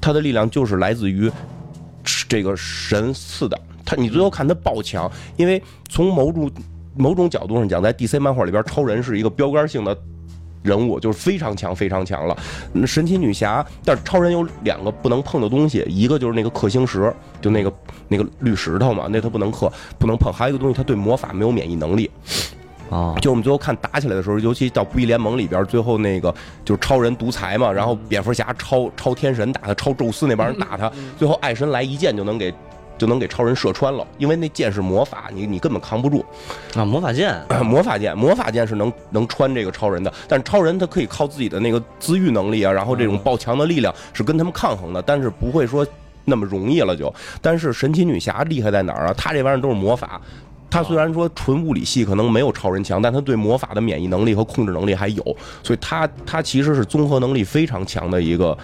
[0.00, 1.30] 他的力量就是来自于
[2.28, 3.60] 这个神赐的。
[3.84, 6.50] 他你最后看他爆强，因为从某种
[6.96, 9.96] 某种角度上讲，在 DC 漫画里边，超人是一个标杆性的。
[10.62, 12.36] 人物就是非常强，非常强了。
[12.86, 17.72] 神奇女侠，但是超人有两个不能碰的东西，一个就是那个氪星石，就那个
[18.08, 20.32] 那个绿石头嘛，那他不能氪，不能碰。
[20.32, 22.10] 还有一个东西，他对魔法没有免疫能力。
[22.90, 32.52] 啊，就我们最后看打起来的时候，尤其到不义联盟里边，最后那个就是超人独裁嘛，然后蝙蝠侠超超天神打他，超宙斯那帮人打他，最后爱神来一剑就能给。
[32.98, 36.24] 就能给超人射穿了，因为那剑是魔法，你你根本扛不住
[36.76, 36.84] 啊！
[36.84, 45.84] 魔法剑， 魔法剑，魔法剑是能能穿这个超人的，但是超人他可以靠自己的那个自愈能力啊，然后这种爆强的力量是跟他们抗衡的，但是不会说
[46.24, 47.12] 那么容易了就。
[47.40, 49.14] 但是神奇女侠厉害在哪儿啊？
[49.16, 50.20] 她这玩意儿都是魔法，
[50.70, 55.22] 她虽然说纯物理系可能没有超人强，但她对魔法的免疫能力和控制能力还有，
[55.62, 58.56] 所以她她其实是综合能力非常强的一个。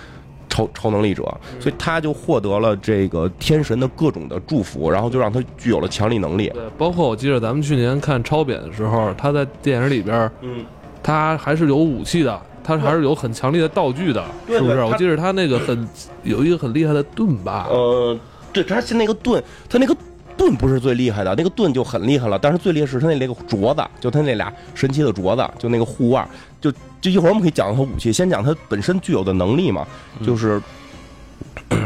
[0.59, 1.23] 超超能力者，
[1.61, 6.49] 所以他就获得了这个天神的各种的祝福，然后就让他具有了强力能力。
[6.53, 10.65] 对，包括我记得咱们去年看超扁的时候，他在电影里边，嗯，
[11.01, 14.83] 他还是有武器的，他还是有很强力的道具的，是不是？
[14.83, 15.89] 我记得他那个很
[16.25, 17.69] 有一个很厉害的盾吧？
[17.71, 18.19] 呃，
[18.53, 19.97] 对，他是那个盾，他那个
[20.39, 22.39] 盾不是最厉害的，那个盾就很厉害了。
[22.39, 26.27] 但是最厉害是他那那个镯子，就他那俩神奇的镯子，就那个护腕，
[26.61, 26.73] 就。
[27.01, 29.87] 就一会儿我们可以讲他武器，先讲他本身具有的能力嘛，
[30.21, 30.61] 就是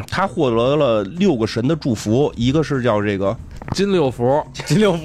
[0.09, 3.37] 他获得了六个神的祝福，一个是叫这个
[3.73, 5.03] 金六福， 金六福，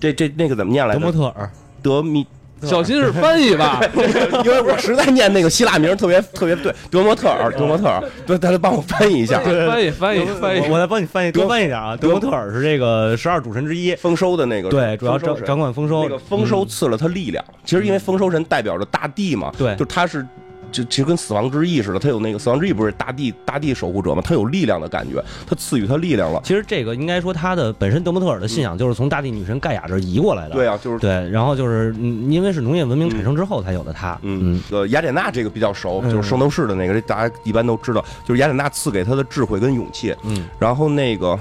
[0.00, 0.98] 这这那个怎么念来着？
[0.98, 1.48] 德莫特尔，
[1.80, 2.26] 德米。
[2.62, 3.80] 小心是翻译吧，
[4.44, 11.96] 因为我实在念那个希腊名特别特别对，德莫特尔，德莫特尔，对，大家帮我翻译一下，翻译翻译翻译，我再帮你翻译，多翻译点啊。
[11.96, 17.44] 德莫特尔是这个十二主神之一，丰收的那个，对，主要掌掌管丰收，那个丰收赐了他力量。
[17.64, 20.26] 其实因为丰收神代表着大地嘛，对，就他是。
[20.72, 24.22] 就其实跟死亡之翼似的，他有那个死亡之翼不是大地大地守护者吗？
[24.24, 26.40] 他有力量的感觉，他赐予他力量了。
[26.42, 30.54] 其实这个应该说他的本身德莫特尔的信仰就是从大地女神盖亚这移过来的。
[30.54, 34.18] 对啊，就是对，然后就是因为是农业文明产生之后才有的他。
[34.22, 40.14] 嗯，呃，雅典娜这个比较熟，就是圣斗士的那个，这大家一般都知道，就是雅典娜赐给他的智慧跟勇气。
[40.24, 41.38] 嗯，然后那个。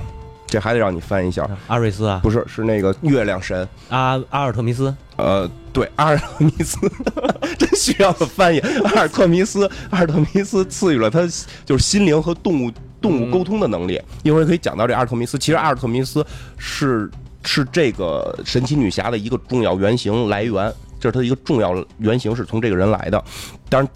[0.47, 4.93] 这还得让你翻一下，阿瑞斯啊，不是，是那个月亮神阿阿尔特弥斯。
[5.21, 6.79] 呃，对，阿尔特弥斯，
[7.59, 8.59] 真需要翻译。
[8.59, 11.21] 阿尔特弥斯，阿尔特弥斯赐予了他
[11.63, 14.01] 就是心灵和动物动物沟通的能力。
[14.23, 15.37] 一会儿可以讲到这阿尔特弥斯。
[15.37, 16.25] 其实阿尔特弥斯
[16.57, 17.09] 是
[17.43, 23.23] 是这个神奇女侠的一个重要原型来源，这是他一个重要原型是从这个人来的。
[23.69, 23.89] 当然，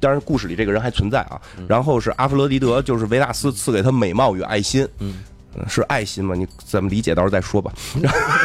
[0.00, 1.40] 当然故事里这个人还存在啊。
[1.66, 4.86] 然后是阿弗罗狄德，就是维纳斯赐给他美貌与爱心。
[4.98, 5.22] 嗯。
[5.68, 6.34] 是爱心吗？
[6.34, 7.14] 你怎么理解？
[7.14, 7.72] 到时候再说吧。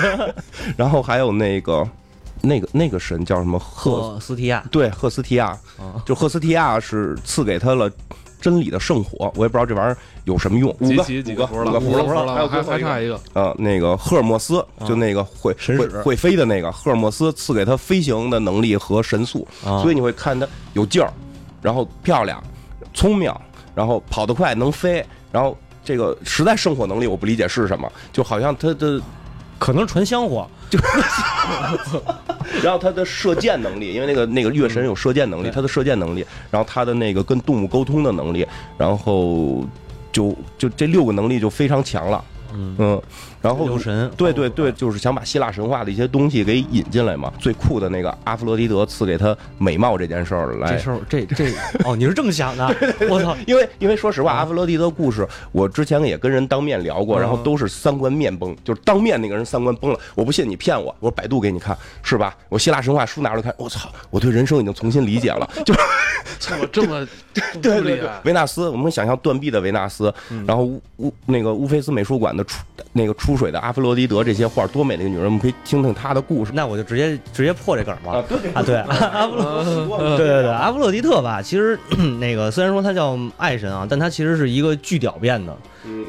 [0.75, 1.87] 然后还有那个，
[2.41, 3.57] 那个那个神叫什么？
[3.57, 4.63] 赫斯提亚。
[4.71, 5.57] 对，赫斯提亚。
[6.05, 7.89] 就赫斯提亚是赐给他了
[8.41, 9.31] 真理的圣火。
[9.35, 10.69] 我也不知道这玩意儿有什么用。
[10.79, 13.19] 五个，几个，五个，五个，还有还还差一个。
[13.33, 19.47] 呃，那个赫尔墨斯，就那个会会会飞的那个赫尔墨斯，赐给他飞行的能力和神速。
[19.61, 21.11] 所以你会看他有劲儿，
[21.61, 22.43] 然后漂亮，
[22.93, 23.33] 聪明，
[23.73, 25.57] 然后跑得快，能飞，然后。
[25.87, 29.01] 这个实在生火能力我不理解是什么，就好像他的
[29.57, 38.45] 可能传香火，就 是然后他的射箭能力，因为那个那个月神有射箭能力，他的射箭能力，然后他的那个跟动物沟通的能力，
[38.77, 39.65] 然后
[40.11, 43.01] 就就这六个能力就非常强了，嗯。
[43.41, 47.31] 然后神，对对对，就是想把希腊神话的一些东西给引进来嘛。
[47.39, 51.51] 最酷的那个阿弗罗狄德赐给他美貌这件事儿来，这事儿这这
[51.85, 52.75] 哦，你是这么想的？
[53.09, 53.37] 我操！
[53.45, 59.99] 因为因为说实话，阿弗罗狄德故事我之前也跟人当面聊过，然后都是三观面崩，就是当面那个人三观崩了。
[60.15, 62.35] 我不信你骗我，我百度给你看，是吧？
[62.49, 63.89] 我希腊神话书拿出来看，我操！
[64.09, 65.73] 我对人生已经重新理解了，就
[66.39, 67.07] 这么这 么
[67.61, 70.13] 对对对，维纳斯，我们想象断臂的维纳斯，
[70.45, 73.36] 然后乌乌那个乌菲斯美术馆的出那个出。
[73.37, 76.51] 水的阿弗罗狄德这些画多美的一个女人，我们可以听听她的故事。
[76.53, 78.23] 那我就直接直接破这梗吧。
[78.53, 81.79] 啊，对啊， 对，阿弗罗，对对对，阿弗洛狄特吧，其实
[82.19, 85.55] 那个虽然说他叫爱神啊，但他其实是一个巨屌变的，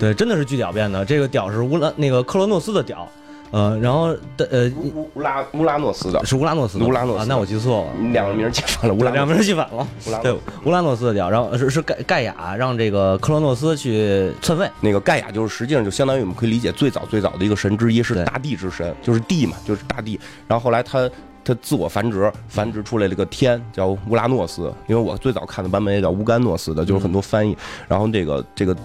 [0.00, 1.04] 对，真的是巨屌变的。
[1.04, 3.08] 这个屌是乌兰那个克罗诺斯的屌。
[3.50, 6.24] 呃，然后的呃，乌乌拉乌拉诺斯的。
[6.24, 9.87] 是乌拉诺斯的，乌拉诺斯，那我记错了，两个名记反了，乌拉两个名记反了，
[10.22, 10.32] 对，
[10.64, 21.08] 乌拉诺斯的屌，然后是是盖盖亚让这个克罗诺斯去篡位，那个盖亚就是实际上就相当于我们可以理解最早最早的一个神之一，是大地之神，就是地嘛，就是大地，然后后来他
[21.42, 27.56] 他自我繁殖，繁殖出来了个天叫乌拉诺斯，因为我最早看的版本也叫乌干诺斯的，就是很多翻译，
[27.88, 28.76] 然后这个这个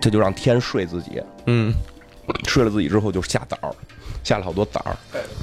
[0.00, 1.74] 他就让天睡自己，嗯，
[2.46, 3.74] 睡了自己之后就下崽儿。
[4.24, 4.96] 下了好多崽儿。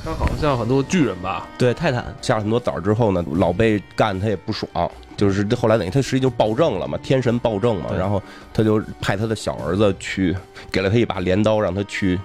[0.03, 1.47] 他好像很多巨人吧？
[1.57, 8.21] 对，泰坦下了很多崽儿之后呢，老被干他也不爽，就是后来等于他实际就暴政了嘛，天神暴政嘛，然后
[8.53, 10.35] 他就派他的小儿子去，
[10.71, 12.19] 给了他一把镰刀，让他去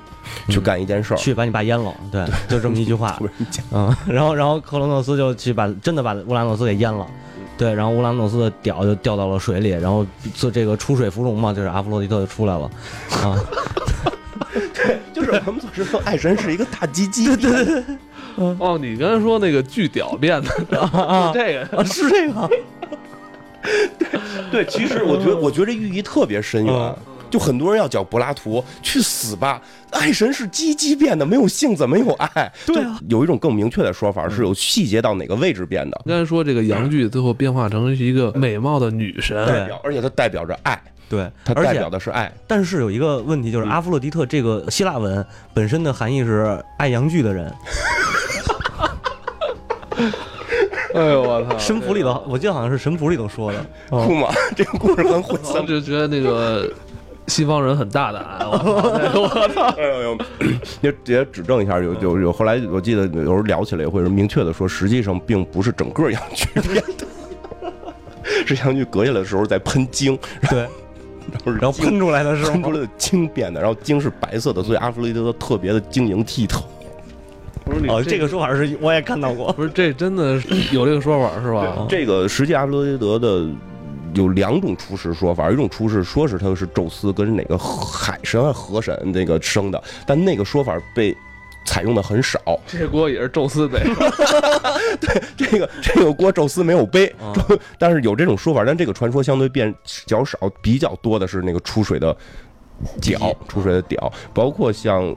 [0.48, 1.94] 去干一件事儿，去把你爸淹了。
[2.10, 3.20] 对，就这么一句话。
[3.70, 7.06] 嗯，然后然后克罗诺斯就去把真的把乌拉诺斯给淹了。
[7.58, 12.70] 对，然后乌拉诺斯的屌就掉到了水里，然后做这个出水芙蓉嘛，就是阿弗洛狄特就出来了，
[13.22, 13.38] 啊，
[14.74, 17.84] 对，就是我们总是说爱神是一个大鸡鸡，对对对，
[18.36, 21.84] 哦，你刚才说那个巨屌变的啊，这个。
[21.84, 22.50] 是这个，
[23.98, 26.94] 对对，其实我觉得我觉得这寓意特别深远。
[27.28, 32.52] 就很多人要叫柏拉图去死吧，爱神是鸡鸡变的，没有性怎么有爱？
[32.64, 36.00] 对啊，有一种更明确的说法是有细节到哪个位置变的。
[36.06, 42.32] 刚才说这个阳具最后变化成是一个美貌的女神，代表，而且它代表着爱，对，它代表的是爱。
[42.46, 47.52] 但是有一个问题就是阿弗洛狄特这个希腊文本身的含义是爱阳具的人。
[50.94, 51.58] 哎呦我操！
[51.58, 54.28] 神谱里头，我记得好像是神谱里头说的， 酷吗？
[54.56, 56.70] 这个故事很晦涩，就觉得那个。
[57.28, 59.62] 西方人很大胆， 我操！
[59.76, 60.18] 哎呦呦，
[60.80, 62.32] 也也指正一下，有有有。
[62.32, 67.04] 后来我记得有时候聊起来也会明确的说，实际上并不是整个羊具变的，
[68.46, 70.16] 是羊具隔下来的时候在喷精，
[70.48, 70.68] 对，
[71.30, 76.64] 然后然后喷出来的时候喷出来的精变的，然后晶是白色的，所以阿弗洛狄特特别的晶莹剔透。
[77.64, 80.40] 不是你哦，这个说法是我也看到过，不是这真的
[80.72, 81.86] 有这个说法是吧？
[81.88, 83.46] 这个实际阿弗洛狄特的。
[84.14, 91.14] 有两种出世说法，一种出世说是他是宙斯跟哪个海神还是河神那个生的，但那个说法被
[91.66, 92.40] 采用的很少。
[92.66, 93.80] 这锅也是宙斯背，
[94.98, 97.14] 对，这个这个锅宙斯没有背，
[97.78, 99.74] 但是有这种说法，但这个传说相对变
[100.06, 102.16] 较少，比较多的是那个出水的
[103.02, 105.14] 屌，出水的屌，包括像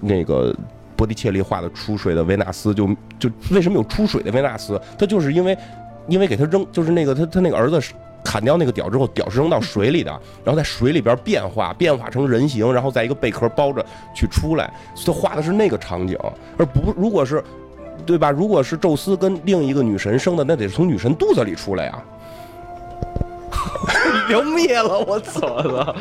[0.00, 0.52] 那个
[0.96, 4.80] 波提切利画的出水的维纳斯，就就为什么有出水的维纳斯？
[4.98, 5.56] 他就是因为
[6.08, 7.92] 因为给他扔，就是那个他他那个儿子是。
[8.22, 10.10] 砍掉那个屌之后，屌是扔到水里的，
[10.44, 14.72] 然后在水里边变化，变化成人形，然后在一个贝壳包着去出来。
[15.04, 16.16] 他画的是那个场景，
[16.56, 17.42] 而不如果是，
[18.04, 18.30] 对吧？
[18.30, 22.02] 如果是宙斯跟另一个女神生的，那得从女神肚子里出来呀。
[24.28, 25.94] 聊灭了，我操了！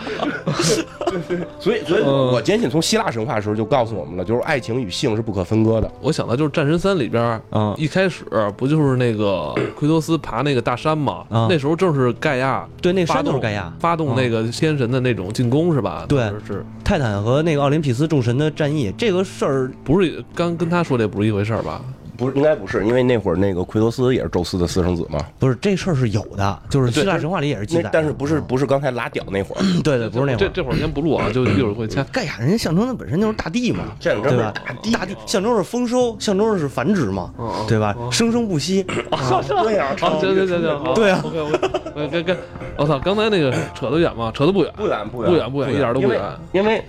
[1.60, 5.92] 所以，所以我坚信，从希腊神话的时候就告诉我们了，就是爱情与性是不可分割的。
[6.02, 8.24] 我想到就是《战神三》里边，嗯，一开始
[8.56, 11.26] 不就是那个 奎托斯爬那个大山嘛？
[11.50, 16.06] 那时候正是盖亚，对，那山都是盖亚发动那个天神的那种进攻是吧？
[16.08, 21.82] 对，是泰坦和那个奥林匹斯众神的战役，这个事儿不是刚跟他说的不是一回事儿吧？
[22.20, 25.20] 不是，应该不是，因为那会儿那个奎托斯也是宙斯的私生子嘛。
[25.40, 27.90] 不是，这事儿是有的，就是希腊神话里也是记载。
[27.92, 29.64] 但是不是不是刚才拉屌那会儿？
[29.82, 30.38] 对对，不是那会儿。
[30.38, 32.06] 这这会儿先不录啊，就一会儿会签。
[32.12, 34.54] 盖亚人家象征的本身就是大地嘛，对吧？
[34.94, 37.34] 大地象征是丰收，象征的是繁殖嘛，
[37.68, 37.96] 对吧？
[38.12, 38.84] 生生不息。
[38.84, 41.22] 对呀，行行行行，对啊。
[41.24, 42.38] OK OK，跟跟，
[42.78, 44.32] 我操，刚才那个扯得远吗？
[44.36, 46.84] 扯得不远，不远不远不远不远，一点都不远，因为。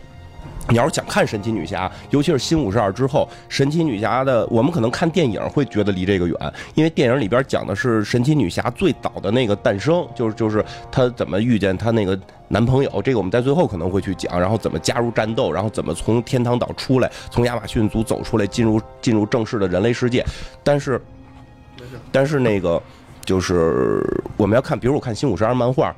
[0.68, 6.36] 你要是想看神奇女侠，尤其是新五十二之后，神奇女侠的，我们可能看电影会觉得离这个远，
[6.74, 20.24] 因为电影里边讲的是神奇女侠最早的那个诞生，就是就是她怎么遇见她那个男朋友，这个我们在最后可能会去讲，然后怎么加入战斗，然后怎么从天堂岛出来，从亚马逊族走出来，进入进入正式的人类世界。
[20.62, 21.00] 但是，
[22.12, 22.80] 但是那个
[23.24, 24.04] 就是
[24.36, 25.92] 我们要看，比如我看新五十二漫画，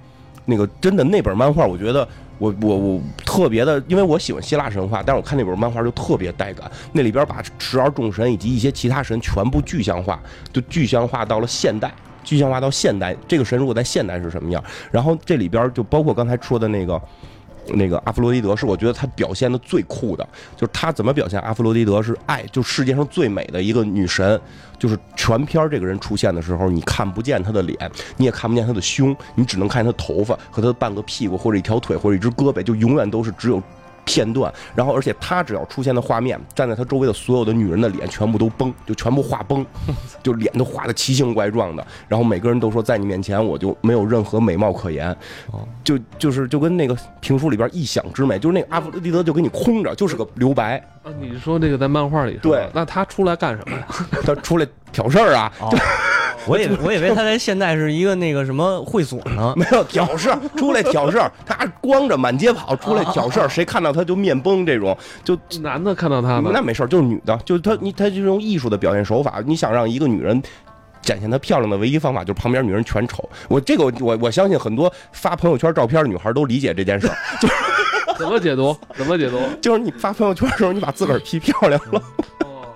[0.47, 2.09] 那个真的那本漫画，我觉得。
[2.43, 6.69] 我我我特别的，因为我喜欢希腊神话，但是我看那本漫画就特别带感。
[6.93, 10.21] 那里边把十二众神以及一些其他神全部具象化，
[10.53, 13.15] 就具象化到了现代，具象化到现代。
[13.29, 14.61] 这个神如果在现代是什么样？
[14.91, 17.01] 然后这里边就包括刚才说的那个。
[17.69, 24.41] 那个阿弗洛狄德是我觉得他表现的最酷的，就是他怎么表现阿弗洛狄德是爱，就世界上最美的一个女神，
[24.79, 27.79] 就是全片儿这个人出现的时候，你看不见她的脸，
[28.17, 33.63] 你也看不见她的胸，你只能看见她头发和她的半个屁股或者一条腿或者一只胳膊，就永远都是只有。
[34.05, 39.65] 片段，然后而且他只要出现的画面，站在他周围的所有的女人的脸全部都崩，就全部画崩，
[40.23, 41.87] 就脸都画的奇形怪状的。
[42.09, 45.17] 然后每个人都说，在你面前我就没有任何美貌可言，
[45.85, 50.79] 就就是就跟那个评书里边异想之美，就是那个阿弗利德就给你空着，就是个留白。
[51.03, 53.87] 啊，你说这个在漫画里对，那他出来干什么呀？
[54.25, 55.53] 他出来挑事儿啊。
[56.47, 70.41] 我以 我以为他在现在是一个那个什么会所呢，没有挑事儿，出来挑事儿，他光着满街跑出来挑事儿，谁看到他就面崩，这种就 男的看到他那没事儿，就是女的，就是他你他就用艺术的表现手法，你想让一个女人
[71.01, 73.29] 展现她漂亮的唯一方法，就是旁边女人全丑。
[73.49, 77.49] 我这个我我相信很多发朋友圈照片的女孩都理解这件事儿，就。
[78.19, 78.77] 怎么解读？
[78.95, 79.39] 怎么解读？
[79.61, 82.01] 就是你发朋友圈的时候，你把自个儿 P 漂亮了。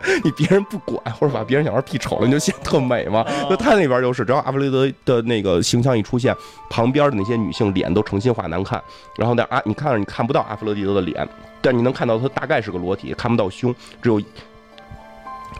[0.24, 3.24] 你别人不管，或者把别人小孩 P 丑了，你就显得特美嘛。
[3.48, 6.34] 那他那边就是，只要阿弗雷德的那个形象一出现，
[6.70, 8.82] 旁边的那些女性脸都诚心话难看。
[9.16, 11.28] 然后那，啊，你看着你看不到阿弗洛狄德的脸，
[11.60, 14.20] 但你能看到他大概是个裸体，看不到胸，只有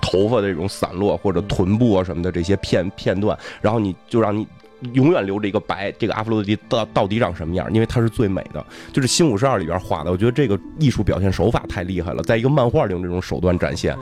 [0.01, 3.37] 头发的这种散落或者臀部啊什么的这些片片段。
[3.61, 4.47] 然后你就让你。
[4.93, 7.73] 永远留着一个白，这个阿弗洛狄到到底长什么样？
[7.73, 10.11] 因为它是最美的，就是《新五十二》里边画的。
[10.11, 13.97] 我觉得这个艺术表现手法太厉害了，在一个漫画里用这种手段展现，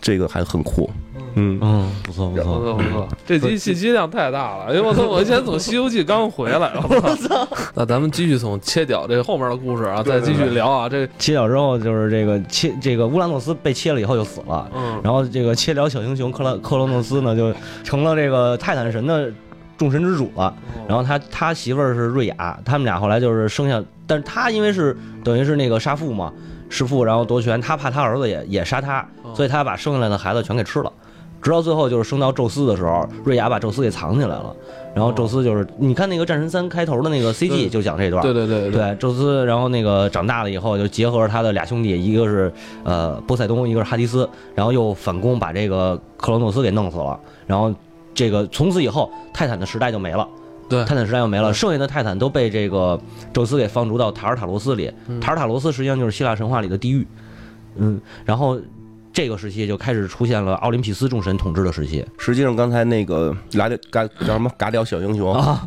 [0.00, 0.88] 这个还很酷。
[1.34, 4.64] 嗯嗯，不错不错不错不错，这集信息量太大了。
[4.64, 5.06] 哎呦我操！
[5.06, 7.46] 我先从《西游记》刚回来， 我操！
[7.74, 10.88] 那咱们继续从切角这后面的故事啊，再继续聊啊。
[10.88, 14.68] 这切角之后就是这个切，这个乌拉诺斯被切了以后就死了。
[14.74, 15.00] 嗯。
[15.04, 19.32] 然后这个切角小英雄克拉克罗诺斯呢，就成了这个泰坦神的。
[19.80, 20.54] 众神之主了，
[20.86, 26.30] 然后他他媳妇儿是瑞亚，他们俩后来就是生下，但是他因为是等于是那个杀父嘛，
[26.68, 29.02] 弑父然后夺权，他怕他儿子也也杀他，
[29.34, 30.92] 所以他把生下来的孩子全给吃了，
[31.40, 34.54] 直到最后就是生到宙斯的时候，瑞亚把宙斯给藏起来了，
[34.94, 38.70] 然后宙斯就是你看那个战神三开头的那个 CG 就讲这段，对对对。
[38.70, 42.52] 对，宙斯然后那个长大了以后就结合着他的俩兄弟，一个是
[42.84, 47.74] 呃波塞冬，一个是哈迪斯，然后又反攻把这个克罗诺斯给弄死了，然后。
[48.14, 50.26] 这个从此以后，泰坦的时代就没了。
[50.68, 53.00] 对，泰坦时代就没了，剩下的泰坦都被这个
[53.32, 54.92] 宙斯给放逐到塔尔塔罗斯里。
[55.20, 57.06] 塔尔塔罗斯实际上就是希腊神话里的地狱。
[57.76, 58.60] 嗯，然后
[59.12, 62.04] 这个时期就开始出现了奥林匹斯众神统治的时期。
[62.18, 65.66] 实际上，刚才那个拉掉嘎叫什么嘎掉小英雄啊，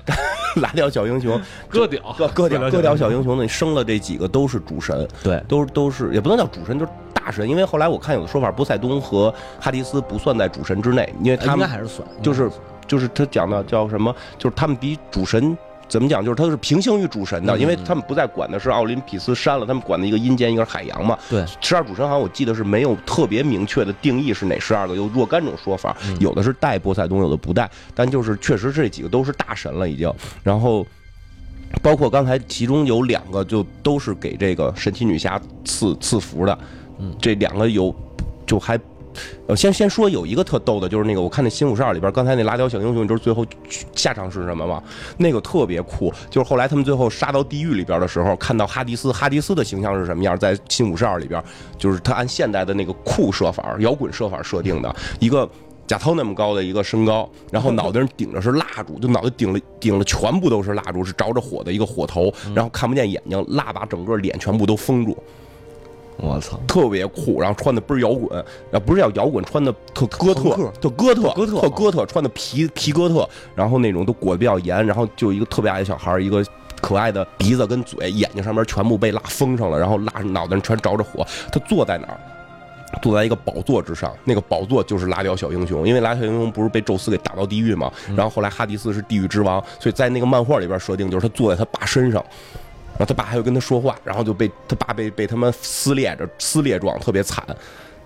[0.58, 5.08] 拉掉小英雄，割掉割割掉割掉小英雄，那生了这几个都是主神。
[5.24, 6.92] 对，都都是也不能叫主神，就是。
[7.26, 12.52] 大神，因为后来我看有的说法，波塞冬和哈迪斯不算在主神之内，因为他们还是算，就是
[12.86, 15.58] 就是他讲的叫什么，就是他们比主神
[15.94, 21.16] 怎么讲，就是它是平行于主神的，因为他们不再管的是奥林匹斯山了，他们管的一个阴间，一个是海洋嘛。
[21.30, 30.84] 对，十二主神好像我记得是没有特别明确的定义是哪十二个，有若干种说法，有的是带波塞冬，有的不带，但就是确实这几个都是大神了已经，然后。
[31.82, 36.56] 包括刚才其中有两个就都是给这个神奇女侠赐赐福的，
[37.00, 37.94] 嗯，这两个有
[38.46, 38.80] 就还，
[39.48, 43.46] 呃，先先说有一个特逗的，就是那个我看那新五十二里边，刚才那拉条小英雄，你知道最后
[43.96, 44.82] 下场是什么吗？
[45.18, 50.38] 那个特别酷，就是后来他们最后杀到地狱里边的时候，看到哈迪斯，哈迪斯的形象是什么样？
[50.38, 51.44] 在新五十二里边，
[51.78, 55.50] 就是他按现代的那个酷设法、摇滚设法设定的一个。
[55.86, 65.22] 贾涛那么高的一个身高，然后脑袋上顶着是蜡烛，就脑袋顶了顶了全部都是蜡烛，是着着火的一个火头，然后看不见眼睛，蜡把整个脸全部都封住。
[66.18, 68.40] 我操，特别酷，然后穿的倍儿摇滚，
[68.72, 76.46] 啊不是叫摇滚，穿的特哥特，特哥特，哥特，特哥特，穿的皮皮哥特，然后那种都裹得比较严，然后就一个特别矮的小孩，一个
[76.82, 82.20] 可爱的鼻子跟嘴，眼睛上面全部被蜡封上了，然后蜡脑袋上全着着火，他坐在哪儿？
[83.02, 92.24] 坐在一个宝座之上，那个宝座就是拉雕小英雄，因为拉雕小英雄不是被宙斯给打到地狱嘛，然后后来哈迪斯是地狱之王，所以在那个漫画里边设定就是他坐在他爸身上，
[92.94, 97.44] 然后他爸还会跟他说话，然后就被他爸被被他们撕裂着撕裂状，特别惨。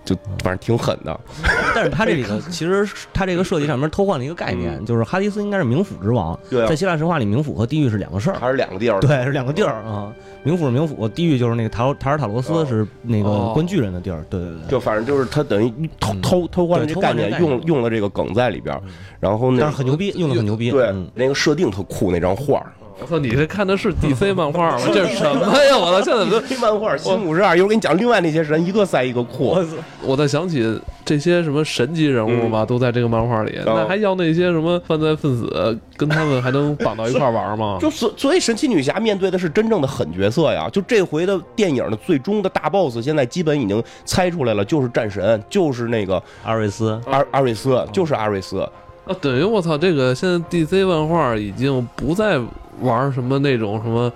[0.06, 1.20] 就反正挺狠的，
[1.76, 9.02] 但是他这里头其实他这个设计上面偷换了一个概念，就是哈迪斯应该是冥府之王，在希腊神话里冥府和地狱是两个事儿，还是两个地儿？
[9.02, 10.10] 对，是两个地儿啊。
[10.46, 14.24] 冥府是冥府，地狱就是那个塔塔尔塔罗斯是那个关巨人的地儿。
[14.30, 18.82] 对对对，就反正就是他等于偷偷偷换了这概念，用用了这个梗在里边，
[19.20, 20.72] 然后那但是很牛逼，用的很牛逼。
[20.72, 22.66] 对，那个设定特酷，那张画。
[23.00, 23.20] 我操！
[23.20, 24.82] 你这看的是 DC 漫画吗？
[24.94, 25.78] 这是什么呀？
[25.78, 26.02] 我操！
[26.02, 29.50] 现在都 DC 漫画新五十二，一会儿给你讲另外那些神，一个赛一个酷。
[29.50, 29.70] 我操！
[30.04, 33.58] 我在想起这些什么神级人物吧，都在这个漫画里。
[33.66, 37.78] 那还要那些什么犯罪分子，跟他们还能绑到一块玩吗？
[37.82, 40.70] 就所所以，神奇女侠面对的是真正的狠角色呀！
[40.72, 48.60] 就这回的电影的最终的大 BOSS，现在基本已经猜出来了，就是战神，就是那个阿瑞斯，阿阿瑞斯，就是阿瑞斯。
[49.06, 49.78] 啊，等于我操！
[49.78, 52.40] 这个现在 DC 漫画已经不再。
[52.82, 54.12] 玩什么那种什么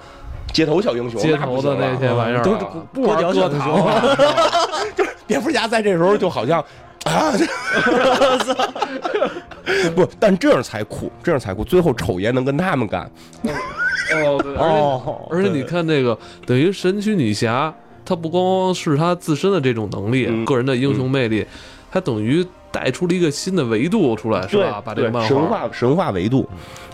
[0.54, 2.56] 街头小英雄，街头的那些玩意儿，都
[2.94, 3.90] 不玩小英雄，
[4.96, 6.64] 就是蝙蝠侠在这时候就好像
[7.06, 7.32] 啊，
[9.96, 13.10] 不，但这样才酷，这样才酷，最后丑爷能跟他们干。
[14.14, 17.74] 哦，对，哦，而且你看那个，等于神奇女侠，
[18.06, 21.46] 她不光光是她自身的这种能力，个人的英雄魅力，
[21.92, 22.46] 她等于。
[22.72, 24.82] 带出了一个新的维度出来，是吧？
[24.84, 26.48] 把这个漫画神话神话维度，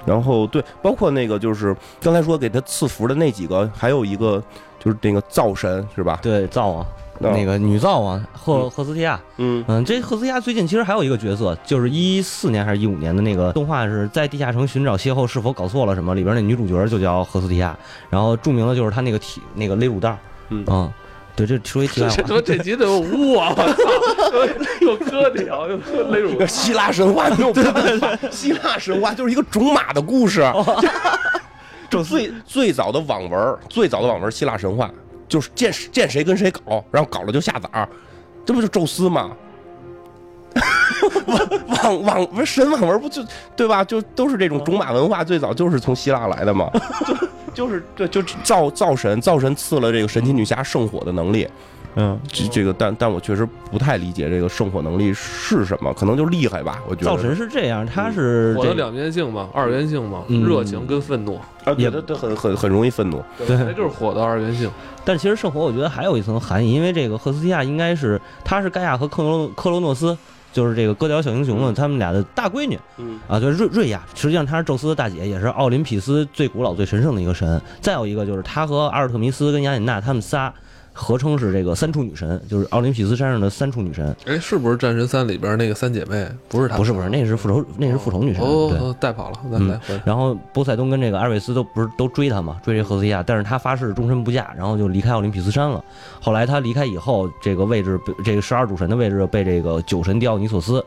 [0.06, 4.42] 然后对，包括那个就是刚才说给他赐福的那几个，还有一个
[4.80, 6.20] 就是那个灶神，是吧？
[6.22, 6.86] 对，灶啊，
[7.20, 9.20] 那个女灶啊，赫赫斯提亚。
[9.38, 16.16] 嗯嗯，这赫斯提亚最近其实还有一个角色，就是一四年还是一五年的那个动画，是在地下城寻找邂逅，是否搞错了什么？
[16.16, 17.78] 里边那女主角就叫赫斯提亚，
[18.10, 20.18] 然后著名的就是她那个体那个勒鲁袋。
[20.50, 20.92] 嗯啊。
[21.36, 23.54] 对，这说一题外话这， 这这集怎么污啊！
[23.56, 24.17] 我操，
[24.82, 30.46] 又割掉又割勒乳，希腊神话没有办法， 希腊神话就是一个种马的故事。
[31.90, 34.92] 就最最早的网文，最早的网文希腊神话
[35.30, 37.88] 就是见见谁跟谁搞，然后搞了就下崽儿，
[38.46, 39.32] 这不就宙斯吗？
[41.68, 43.24] 网网网神网文不就
[43.56, 43.84] 对吧？
[43.86, 46.70] 就都是这种种马文化，最早就是从希腊来的嘛。
[47.06, 47.16] 就
[47.54, 51.48] 就是对，就造造神，造神赐了这个神奇女侠圣火的能力。
[52.00, 56.80] 嗯，这这个，但但我确实不太理解这个圣火能力是什么，可能就厉害吧。
[56.88, 63.24] 我觉得造神是这样，他是这火的两面性嘛，二元性嘛，嗯热情跟愤怒，啊，也也他他很很很容易愤怒。
[63.40, 64.70] 对那就是火的二元性。
[65.04, 70.16] 但其实圣火我觉得还有一层含义，因为这个赫斯提亚应该是她是盖亚和克罗克罗诺斯，
[70.54, 77.60] 就是这个哥德小英雄嘛，他们俩的大闺女嗯啊，就是瑞瑞亚，实际上她是宙斯的大姐，也是奥林匹斯最古老最神圣的一个神。
[77.82, 80.54] 再有一个就是她和阿尔特弥斯跟雅典娜他们仨
[81.00, 84.16] 合称是这个三处女神，就是奥林匹斯山上的三处女神。
[84.26, 86.28] 哎，是不是《战神三》里边那个三姐妹？
[86.50, 88.50] 不是她，不是不是，那是复仇那是复仇女神，对。
[88.50, 90.02] 哦哦，带跑了，来回。
[90.04, 95.84] 然后波塞冬跟这个阿瑞斯都不是都追她嘛，追这赫斯提亚，但是她发誓终身不嫁，然后就离开奥林匹斯山了。
[96.20, 100.84] 后来她离开以后，这个位置被这个十二主神的位置被这个酒神狄奥尼索斯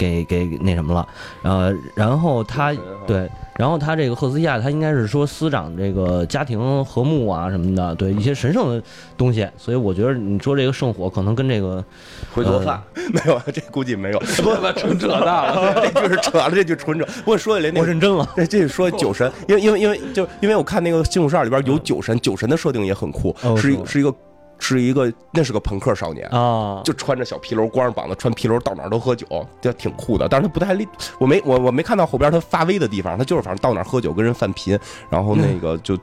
[0.00, 1.06] 给给那什么了，
[1.42, 2.72] 呃，然后他
[3.06, 3.28] 对，
[3.58, 8.82] 然后他这个赫斯亚他应该是说司长这个家庭和睦啊什么的，对一些神圣的
[9.18, 11.84] 东西，所以我觉得你说这个圣火可能跟这个
[12.32, 12.82] 会做饭
[13.12, 13.38] 没有？
[13.52, 14.20] 这估计没有。
[14.24, 17.06] 说他妈纯扯淡了， 这就是扯了，这就纯扯。
[17.26, 17.80] 我说起来那个。
[17.80, 24.14] 我认真了，这这说酒神，因为因为因为就因为我看那个《金武士二》里边有酒神，酒神的设定也很酷，哦是吗是一是一个
[24.60, 29.26] 是一个那是个朋克少年，啊，就穿着小皮褛，光着膀子，穿皮褛到哪儿都喝酒，
[29.60, 30.28] 这挺酷的。
[30.28, 30.86] 但是他不太厉，
[31.18, 35.98] 我没我我没看到后边他发威的地方，他就是反正到哪儿喝酒跟人犯贫，然后那个就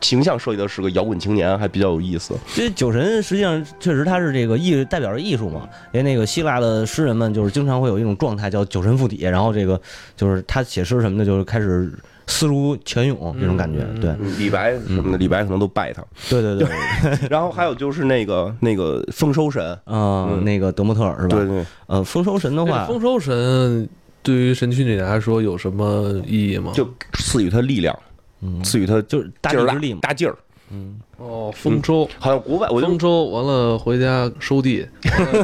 [0.00, 2.34] 形象设计的是个摇滚青年，还比较有意思。
[2.54, 9.80] 这酒神实际上确实他是这个艺代表着艺术嘛，因为那个希腊的诗人们就是经常会有一种状态叫酒神附体，然后这个
[10.16, 11.92] 就是他写诗什么的，就是开始
[12.26, 16.02] 思如泉涌这种感觉，对李白什么的，李白可能都拜他。
[16.28, 16.68] 对对对，
[17.30, 21.36] 然后还有就是那个那个丰收神，嗯，那个德莫特尔是吧？
[21.36, 23.88] 对对，呃，丰收神的话，丰收神
[24.22, 26.72] 对于神曲女侠来说有什么意义吗？
[26.74, 27.96] 就赐予他力量，
[28.40, 30.36] 嗯，赐予他就是大劲儿大劲儿。
[30.74, 34.86] 嗯，哦，丰收，好像国外我丰收完了回家收地，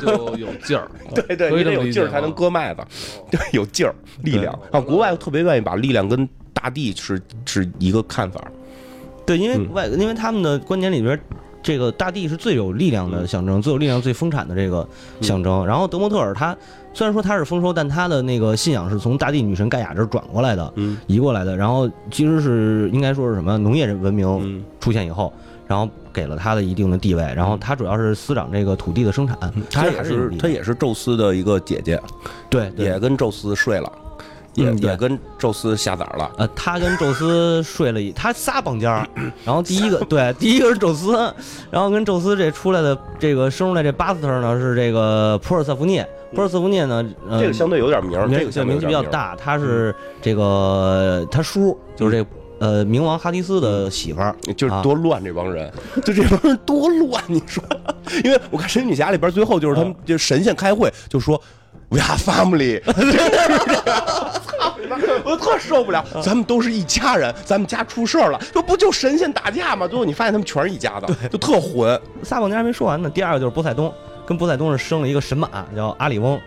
[0.01, 0.91] 就有劲儿。
[1.15, 2.83] 对对，你得有劲儿才能割麦子，
[3.31, 4.59] 对，有劲儿，力量。
[4.73, 6.27] 啊，国外特别愿意把力量跟
[6.61, 8.43] 大地是是一个看法。
[9.25, 9.73] 对，因为嗯。
[9.73, 11.19] 外，因为他们的观点里边，
[11.63, 14.87] 这个大地是最有力量的象征，最有力量、最丰产的这个
[15.21, 15.65] 象征。
[15.67, 16.57] 然后德莫特尔他
[16.95, 20.99] 虽然说他是丰收，但他的那个信仰是从大地女神盖亚这儿转过来的，嗯。
[21.07, 21.57] 移过来的。
[21.57, 25.33] 然后其实是应该说是什么农业文明嗯，出现以后，
[25.67, 27.23] 然后给了他的一定的地位。
[27.37, 29.37] 然后他主要是司掌这个土地的生产，
[29.71, 30.53] 他也是她还是有力量。
[30.53, 32.01] 也是宙斯的一个姐姐，
[32.49, 32.87] 对对。
[32.87, 33.93] 也跟宙斯睡了，
[34.59, 36.31] 也嗯也跟宙斯下崽儿了。
[36.37, 39.09] 呃，他跟宙斯睡了一，他仨绑架儿，
[39.45, 41.13] 然后第一个对，第一个是宙斯，
[41.71, 48.93] 然后跟宙斯这出来的这个生出来这巴斯特呢是这个普尔瑟福涅，普尔瑟福涅呢，呃、这个相对有点名这个名气比。
[48.93, 52.27] 较大，他是这个他叔就是这
[52.59, 55.73] 呃冥王哈迪斯的媳妇儿，就是啊多乱这帮人，
[56.05, 57.63] 就这帮人多乱，你说？
[58.25, 61.41] 因为我看《神奇女侠》里边最后就是他们就神仙开会就说
[61.91, 62.83] “We are family”！
[65.25, 69.87] 我特受不了，咱们都是一家人，咱们家出事儿了，这不就神仙打架吗？
[69.87, 72.01] 最后你发现他们全是一家子，就特混。
[72.23, 73.93] 仨绑架还没说完呢，第二个就是波塞冬，
[74.27, 76.39] 跟波塞冬是生了一个神马叫阿里翁，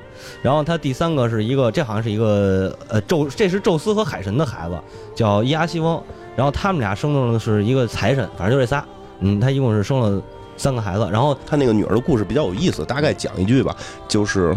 [0.42, 4.80] 然后他第三个是一个，这好像是一个呃宙，这是宙斯和海神的孩子，
[5.16, 6.02] 叫伊阿西翁，
[6.36, 8.84] 然后他们俩生的是一个财神，反正就这仨，
[9.20, 10.22] 嗯，他一共是生了
[10.58, 13.76] 三个孩子，然后他那个女儿的故事比较有意思，大概讲一句吧，
[14.08, 14.56] 就是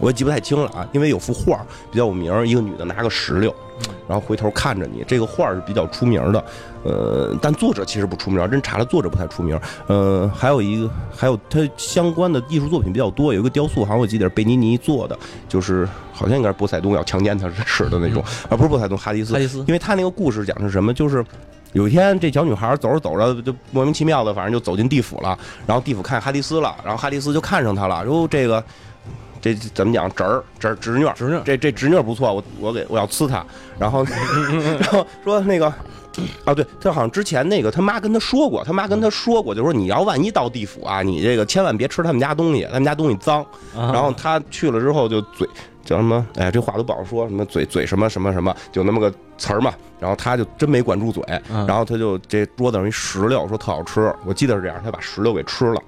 [0.00, 3.54] 我也记不太清了啊，因为有幅画比较有名儿，一个女的拿个石榴，
[4.06, 6.44] 然后回头看着你，这个画是比较出名的，
[6.84, 15.18] 呃，但作者其实不出名，真查了作者不太出名，呃，还有一个还有他相关的艺术作品比较多，有一个雕塑，好像我记得是贝尼尼做的，
[15.48, 21.24] 就是好像应该是波塞冬要强奸他似的那种，啊不是波塞冬，哈迪斯哈，迪斯因为他那个故事讲是什么，就是。
[21.72, 25.38] 有一天，这小女孩走着走着就莫名其妙的，反正就走进地府了。
[25.66, 28.02] 然后地府看哈迪斯了，然后哈迪斯就看上她了。
[28.06, 28.64] 哟，这个
[29.40, 30.10] 这这怎么讲？
[30.14, 33.44] 侄儿侄儿侄女侄女这这侄女不错，我我给我要呲她。
[33.78, 34.04] 然后
[34.80, 35.72] 然后说那个。
[36.46, 43.42] 啊，对他好像之前那个他妈跟他说过，他妈跟他说过，就说你要万一到地府啊，你这个千万别吃他们家东西，他们家东西脏。
[43.76, 45.46] 啊然后他去了之后就嘴
[45.84, 46.26] 叫什么？
[46.36, 55.82] 哎，这话都不好说，什么嘴嘴什么什么什么，就那么个词儿嘛，然后他就真没管住嘴，嗯然后他就这桌子上一石榴，说特好吃，我记得是这样，他把石榴给吃了，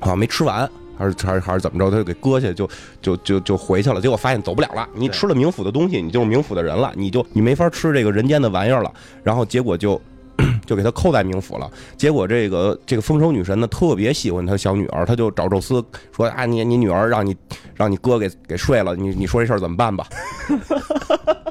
[0.00, 0.68] 好像没吃完。
[1.00, 1.90] 还是还是还是怎么着？
[1.90, 2.68] 他就给搁下，就
[3.00, 4.00] 就就就回去了。
[4.00, 4.86] 结果发现走不了了。
[4.94, 8.92] 你吃了冥府的东西，你就是冥府的人了，你就你没法吃这个人间的玩意儿了。
[9.24, 10.00] 然后结果就
[10.66, 11.70] 就给他扣在冥府了。
[11.96, 15.82] 结果这个这个丰收女神呢，特别喜欢她小女儿，她就找宙斯
[16.14, 17.34] 说啊，你你女儿让你
[17.74, 20.06] 让你哥给给睡了，你你说这事儿怎么办吧？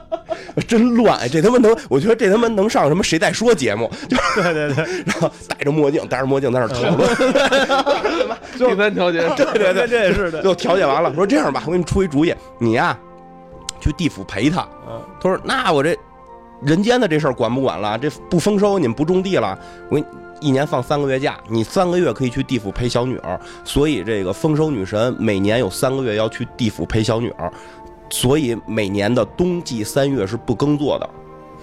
[0.67, 3.89] 真乱，哎这他妈能，我觉得这他妈能上什么谁在说节目？
[4.07, 7.09] 就对对对，然后戴着墨镜，戴着墨镜在那讨论，
[8.57, 10.41] 第三调解， 对对对，这也是的。
[10.41, 12.97] 就调解完了，说这样吧，我给你出一主意，你呀
[13.79, 14.61] 去地府陪他。
[14.87, 15.95] 嗯他说那我这
[16.61, 17.97] 人间的这事儿管不管了？
[17.97, 19.57] 这不丰收，你们不种地了，
[19.89, 20.07] 我给你
[20.41, 23.39] 一年放三个月假，你三个月可以去地府陪小女儿。
[23.65, 27.51] 所以这个丰收女神每年有三个月要去地府陪小女儿，
[28.09, 31.09] 所以每年的冬季三月是不耕作的。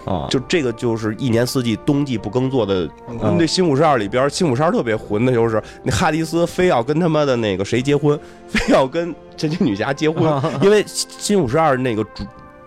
[0.04, 2.88] 啊，就这个就是一年四季冬季不耕作的。
[3.08, 8.16] 嗯那《新五十二》里边，《新五十二》特别混的就是那哈迪斯非要跟他妈的那个谁结婚，
[8.46, 10.22] 非要跟神奇女侠结婚，
[10.62, 10.84] 因为
[11.18, 12.22] 《新五十二》那个主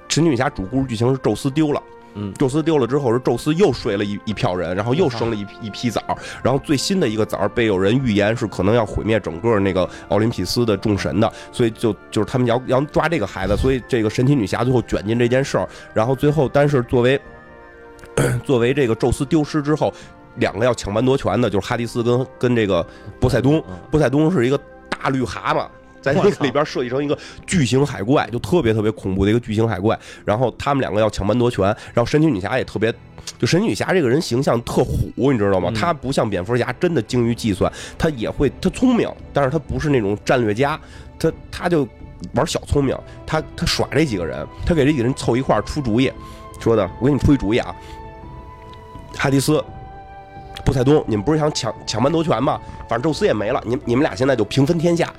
[0.09, 1.81] 神奇女侠主故事剧情是宙斯丢了。
[2.15, 2.33] 嗯。
[2.33, 17.19] 宙斯丢了之后，是宙斯又睡了一一票人，然后又生了一一批崽儿，然后最新的一个崽儿被有人预言是可能要毁灭整个那个奥林匹斯的众神的，所以就就是他们要要抓这个孩子，所以这个神奇女侠最后卷进这件事儿，然后最后但是作为
[18.43, 19.93] 作为这个宙斯丢失之后，
[20.35, 22.85] 两个要抢班夺权的，就是哈迪斯跟跟这个
[23.19, 25.67] 波塞冬，波塞冬是一个大绿蛤蟆。
[26.01, 29.97] 在那个里边设计成一个巨型海怪，就特别特别恐怖的一个巨型海怪。
[30.25, 32.93] 然后他们两个要抢班夺权，然后神奇女侠也特别，
[33.37, 35.69] 就神奇女侠这个人形象特虎，你知道吗？
[35.71, 40.79] 嗯她不像蝙蝠侠真的精于计算，她也会，她聪明，但是她不是那种战略家，
[41.19, 41.87] 她她就
[42.33, 46.11] 玩小聪明，她她耍这几个人，她给这几个人凑一块儿出主意，
[46.59, 47.75] 说的我给你出一主意啊，
[49.15, 49.63] 哈迪斯。
[50.69, 52.61] 布塞冬，你们不是想抢抢班夺权吗？
[52.87, 55.11] 反正宙斯也没了，你你们俩现在就平分天下。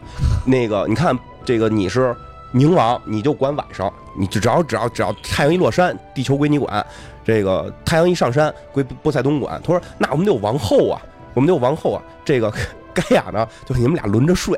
[0.46, 2.14] 那个，你看这个你是
[2.54, 6.80] 冥王，你就管晚上，你就只要只要只要太阳一落山，地球归你管；
[7.24, 9.60] 这个太阳一上山，归波塞冬管。
[9.64, 11.02] 他说：“那我们得有王后啊，
[11.34, 12.00] 我们得有王后啊。
[12.24, 12.48] 这个
[12.94, 14.56] 盖亚呢，就你们俩轮着睡，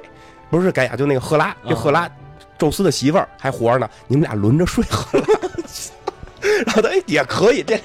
[0.50, 2.06] 不是盖亚，就那个赫拉，这赫拉，
[2.58, 5.24] 宙斯的媳妇儿还活着呢，你们俩轮着睡赫拉。”
[6.66, 7.78] 然后他哎也可以，这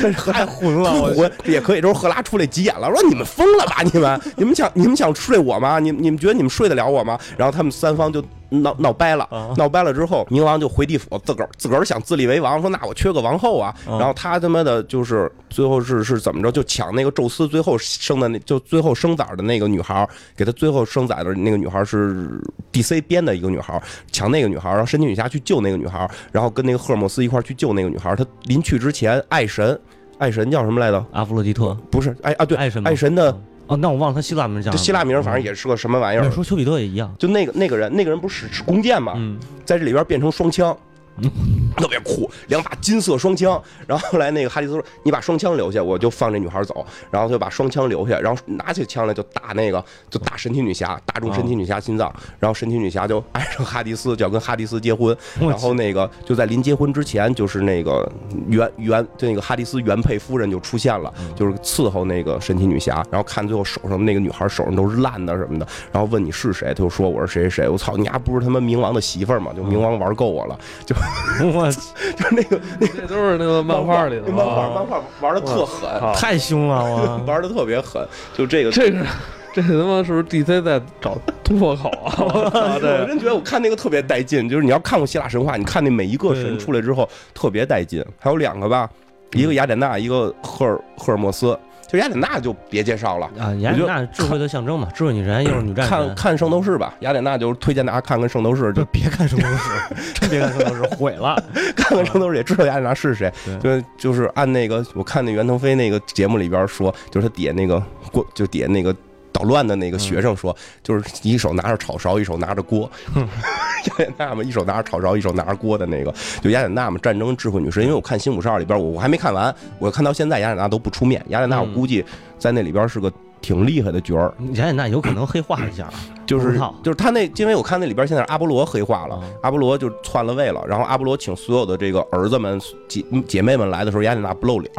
[0.00, 1.80] 这 太混了，我混也可以。
[1.80, 3.82] 之后赫拉出来急眼了，说你们疯了吧？
[3.92, 5.78] 你们你们想你们想睡我吗？
[5.78, 7.18] 你你们觉得你们睡得了我吗？
[7.36, 13.74] 然后他们三方就闹闹掰了啊，闹掰了之后，冥王就回地府，自个儿自个儿想自立为王，说那我缺个王后啊。
[13.86, 16.52] 啊然后他他妈的就是最后是是怎么着？
[16.52, 22.40] 就抢那个宙斯最后生的那就最后生崽的那个女孩，给他最后生崽的那个女孩是
[22.72, 23.82] DC 编的一个女孩，
[24.12, 28.14] 抢那个女孩，然后神奇女侠去救那个女孩，然后跟那个赫尔墨斯一块儿去救那个女孩。
[28.16, 29.78] 他临去之前，爱神。
[30.18, 31.04] 爱神叫什么来着？
[31.12, 31.76] 阿弗洛狄特。
[31.90, 33.38] 不是，哎啊，对，爱神爱神的
[33.68, 36.24] 哦，那我忘了他希腊名叫希腊名，反正也是个什么玩意儿。
[36.24, 37.12] 嗯说丘比特也一样。
[37.18, 40.76] 就那个那个人，那个人不是使使弓箭嘛，嗯，在这里边变成双枪，
[41.76, 43.60] 特别酷，两把金色双枪。
[43.86, 52.12] 然后后来那个哈迪斯说：“你把双枪留下，我就放这女孩走。”然后他就把双枪留下，然后拿起枪来就打那个，就打神奇女侠，打中神奇女侠心脏。
[52.38, 55.16] 然后神奇女侠就爱上哈迪斯，就要跟哈迪斯结婚。
[55.40, 58.10] 然后那个就在临结婚之前，就是那个
[58.48, 62.96] 原原就那个哈迪斯原配夫人就出现了，就是伺候那个神奇女侠。
[63.10, 67.68] 然后看最后手上那个女孩手上都是烂的什么的，然后问你是谁，他就说我是谁谁谁。
[67.68, 69.52] 我操，你丫不是他妈冥王的媳妇儿吗？
[69.56, 70.94] 就冥王玩够我了，就
[71.52, 78.06] 我就是那个那个都是那个漫画里的漫画啊漫画玩的特狠，啊太凶了，我 玩的特别狠。
[78.34, 79.04] 就这个，这个
[79.52, 82.14] 这他妈是不是 DC 在找突破口啊？
[82.20, 84.48] 我真觉得我看那个特别带劲。
[84.48, 88.04] 就是你要看过希腊神话，你看那每一个神出来之后特别带劲。
[88.18, 88.88] 还有两个吧，
[89.32, 91.58] 一个雅典娜，一个赫尔赫尔墨斯。
[91.88, 93.26] 就雅典娜就别介绍了。
[93.38, 96.06] 啊，雅典娜智慧的象征嘛，智慧女神又是女战神。
[96.06, 101.40] 看看《圣斗士》吧，雅典娜就是推荐大家看看《圣斗士》，就就 别看圣斗士， 真别看圣斗士，毁了。
[101.76, 103.32] 看看《圣斗士》也知道雅典娜是谁。
[103.62, 108.94] 就就是按那个我看那袁腾飞那个节目里边说，就是他底下那个过，就底下那个
[109.36, 112.90] 捣乱的那个学生说，就是一手拿着炒勺，一手拿着锅。
[113.14, 117.82] 雅典娜嘛，一手拿着炒勺，一手拿着锅的那个，就雅典娜嘛，战争智慧女神。
[117.82, 121.22] 因为我看《新五十二》里边，我我还没看完，我看到现在雅典娜都不出面。
[121.28, 122.02] 雅典娜我嗯估计
[122.38, 123.12] 在那里边是个
[123.42, 125.90] 挺厉害的角儿，雅典娜有可能黑化一下，
[126.26, 134.72] 就是就是他那，因为我看那里边现在是阿波罗黑化了啊，阿波罗就篡了位了，然后阿波罗请所有的这个儿子们姐姐妹们来的时候，雅典娜不露脸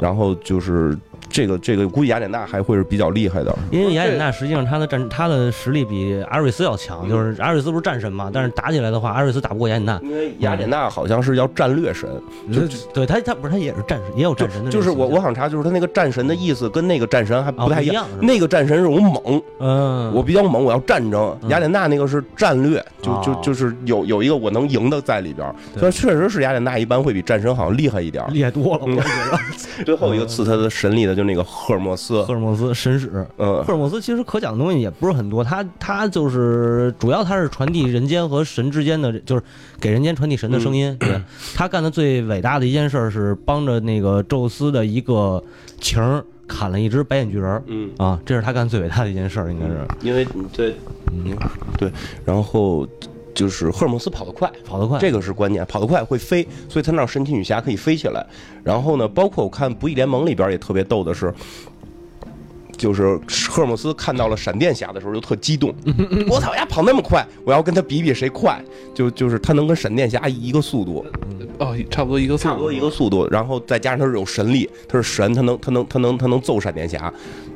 [0.00, 0.96] 然后就是
[1.28, 10.00] 这个这个估计雅典娜还会是比较厉害的，因为雅典娜实际上她的战她的实力比阿瑞斯要强，就是阿瑞斯不是战神嘛，但是打起来的话，阿瑞斯打不过雅典娜。
[10.02, 12.08] 因为雅典娜好像是要战略神，
[12.52, 14.70] 就对他他不是他也是战神，也有战神的。
[14.70, 18.06] 就是我我想查，就是他那个战神的意思跟那个战神还不太一样。
[18.20, 21.38] 那个战神是我猛，嗯，我比较猛，我要战争。
[21.48, 25.54] 雅典娜那个是战略，就就就是有有一个我能赢的在里边。
[25.76, 28.84] 所以确实是雅典娜一般会比战神好像厉害一点，厉害多了。
[28.84, 31.94] 我 觉得最后一个赐他的神力的就那个赫尔墨。
[31.98, 39.42] 斯赫尔墨斯神使，嗯，赫尔墨斯其实可讲的东西也不是很多，他他就是主要他是传递人间和神之间的，就是
[39.80, 40.96] 给人间传递神的声音。
[41.00, 41.20] 对
[41.56, 45.42] 他干的最伟大的一件事是帮着那个宙斯的一个
[45.80, 50.74] 情儿砍了一只白眼巨人，嗯啊，这是他干最伟大的一件事，应该是因为对，
[51.12, 51.36] 嗯
[51.78, 51.92] 对，
[52.24, 52.88] 然后。
[53.34, 55.64] 就是赫尔墨斯跑得快，跑得快，这个是关键。
[55.66, 58.26] 跑得快会飞，所以他让神奇女侠可以飞起来。
[58.64, 61.32] 然后呢，包括我看《不义联盟》里边也特别逗的是，
[62.78, 63.20] 就是
[63.50, 65.74] 赫尔墨斯看到了闪电侠的时候就特激动，
[66.30, 68.58] 我操呀，跑那么快，我要跟他比比谁快。
[68.94, 71.04] 就就是他能跟闪电侠一个速度，
[71.58, 73.28] 哦，差不多一个差不多一个速度。
[73.30, 77.12] 然后再加上他是有神力，他是神，他能他能他能他能揍闪电侠。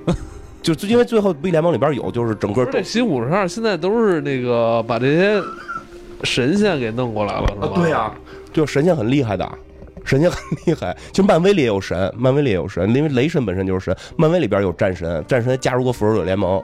[0.61, 5.43] 就因为最后《不义联盟》里边有，就是整个这新五十二现在都是那个把这些。
[6.25, 7.73] 神仙给弄过来了，是吧？
[7.75, 8.15] 对呀，
[8.53, 9.45] 就神仙很厉害的，
[10.05, 10.97] 神仙很厉害。
[11.13, 13.97] 就漫威里也有神，漫威里也有神，因为雷神本身就是神。
[14.17, 16.63] 漫威里边有战神，战神加入过复仇者联盟，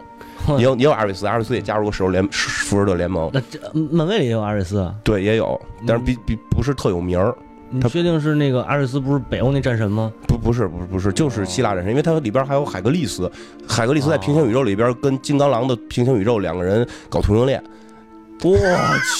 [0.58, 3.30] 也有也有阿瑞斯，阿瑞斯也加入过复仇联复仇者联盟。
[3.32, 4.90] 那这漫威里也有阿瑞斯？
[5.02, 7.34] 对，也有，但是比比不是特有名儿。
[7.70, 10.10] 你确定是那个阿瑞斯不是北欧那战神吗？
[10.26, 13.30] 不，不是，不是，不是，就是希腊战神，因为它里边还有海格力斯，
[13.68, 17.62] 海格力斯在平行宇宙里边跟金刚狼的平行宇宙两个人搞同性恋。
[18.44, 18.56] 我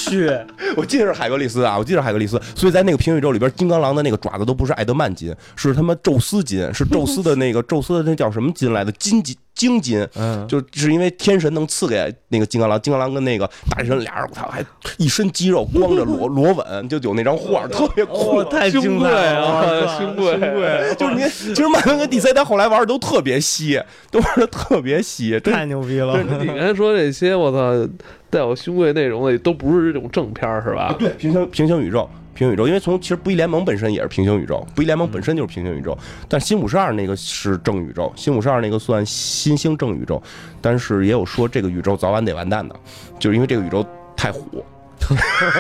[0.05, 0.31] 去，
[0.77, 9.37] 我记得是海格力斯啊，我记得是海格力斯，所以在那个平行宇宙里边，金刚狼的那个爪子都不是艾德曼金，是他妈宙斯金，是宙斯的那个 宙斯的那叫什么金来的金金。
[9.59, 14.65] 精金，嗯，就是因为天神能赐给那个金刚狼，金刚狼跟那个大力神俩人，我操，还
[14.97, 20.39] 一身肌肉，光着裸裸吻，就有那张画， 特别酷，太精贵了，精贵，
[20.97, 26.23] 就是你，其实漫威跟 DC 他后来玩的都特别稀， 都玩的特别稀，太牛逼了。
[26.23, 27.91] 你刚才说这些，我操，
[28.31, 30.95] 带有兄贵内容的都不是这种正片是吧？
[30.99, 32.09] 对，平行平行宇宙。
[32.39, 40.23] 平行宇宙，因为从其实不义联盟本身也是平行宇宙，不义联盟本身就是平行宇宙，但新五十二那个是正宇宙，新五十二那个算新兴正宇宙，
[40.61, 42.77] 但是也有说这个宇宙早晚得完蛋的，
[43.19, 43.85] 就是因为这个宇宙
[44.17, 44.65] 太虎，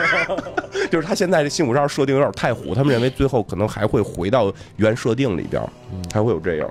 [0.88, 5.60] 就是他现在这新五十二设定有点太虎，他们认为最后可能还会回到原设定里边，
[6.14, 6.70] 还会有这样，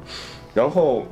[0.53, 1.05] 然后。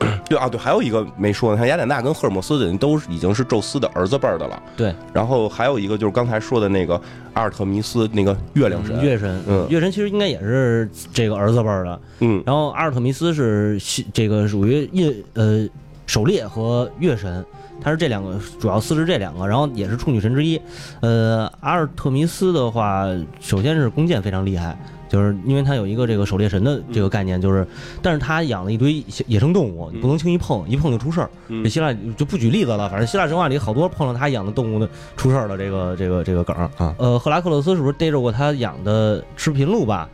[0.28, 4.62] 对啊，对，还有一个没说呢，像雅典娜跟赫尔墨斯的人都已经是宙斯的儿子辈的了。
[4.76, 7.00] 对，然后还有一个就是刚才说的那个
[7.34, 9.00] 阿尔特弥斯，那个月亮神。
[9.02, 12.00] 月神，嗯，月神其实应该也是这个儿子辈的。
[12.20, 13.78] 嗯，然后阿尔特弥斯是
[14.12, 15.68] 这个属于印呃
[16.06, 17.44] 狩猎和月神，
[17.82, 20.60] 他是这两个主要四是这两个，然后也是处女神之一。
[21.00, 23.04] 呃，阿尔特弥斯的话，
[23.40, 24.78] 首先是弓箭非常厉害。
[25.10, 27.66] 就是因为他有一个这个狩猎神的这个概念，就是，
[28.00, 31.28] 但是他养了一堆野生动物，你不能轻易碰，一碰就出事儿。
[31.48, 36.94] 这希腊就不举例子了，反正希腊神话里好多碰了他养的动物的出事儿的这个这个这个梗啊。
[36.96, 40.08] 呃，赫拉克勒斯是不是逮着过他养的赤贫鹿吧？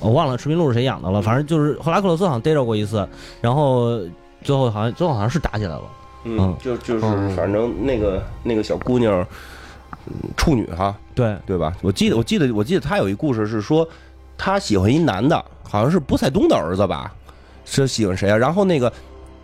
[0.00, 3.06] 我忘了赤贫鹿是谁养的了，反正就是赫拉克勒斯好像逮着过一次，
[3.42, 4.00] 然后
[4.40, 5.82] 最后好像最后好像是打起来了。
[6.24, 7.00] 嗯，就就是
[7.36, 9.26] 反正那个那个小姑娘，
[10.38, 11.76] 处女哈，对对吧？
[11.82, 13.86] 我记得我记得我记得他有一故事是说。
[14.38, 17.12] 他喜欢一男的，好像是波塞冬的儿子吧？
[17.64, 18.36] 是喜欢谁啊？
[18.36, 18.92] 然后那个，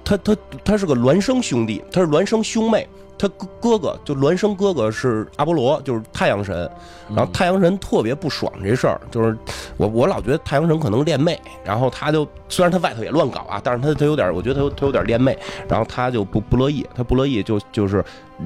[0.05, 2.89] 他他他是个孪生兄弟，他是孪生兄妹。
[3.19, 6.69] 他哥哥哥就孪生哥哥是阿波罗，就是太阳神。
[7.15, 9.37] 然后太阳神特别不爽这事儿，就是
[9.77, 15.39] 我我老觉得太阳神可能恋妹，然后他就虽然他外头也乱搞啊，但是他他有点，我觉得他有他有点恋妹，
[15.69, 18.05] 然后他就不不乐意，他不乐意就就是。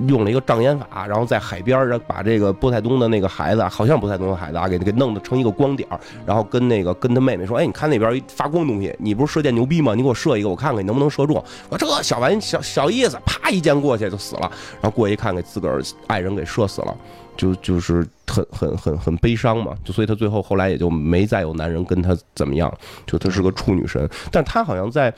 [0.09, 9.95] 用了一个障眼法，然后在海边儿把这个波塞冬的那个孩子，好像波塞冬的孩子啊，给给弄得成一个光点儿，然后跟那个跟他妹妹说：“哎，你看那边一发光东西，你不是射箭牛逼吗？
[9.95, 14.51] 你给我射一个，我看看你能不能射中。”我这小玩意小小意思，啪一箭过去就死了。
[14.81, 16.97] 然后过一看，给自个儿爱人给射死了，
[17.37, 19.75] 就就是很很很很悲伤嘛。
[19.85, 22.73] 就所以他最后后来也就没再有男人跟他怎么样，
[23.07, 25.13] 就他是个处女神，但他好像在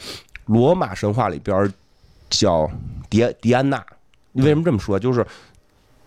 [0.46, 1.72] 罗马神话里边
[2.30, 2.70] 叫
[3.10, 3.82] 迪迪安娜。
[4.42, 4.98] 为什么这么说？
[4.98, 5.26] 就是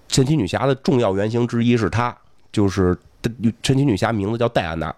[0.07, 2.15] 神奇女侠的重要原型之一是她，
[2.51, 2.97] 就是
[3.63, 4.93] 神奇女侠名字叫戴安娜，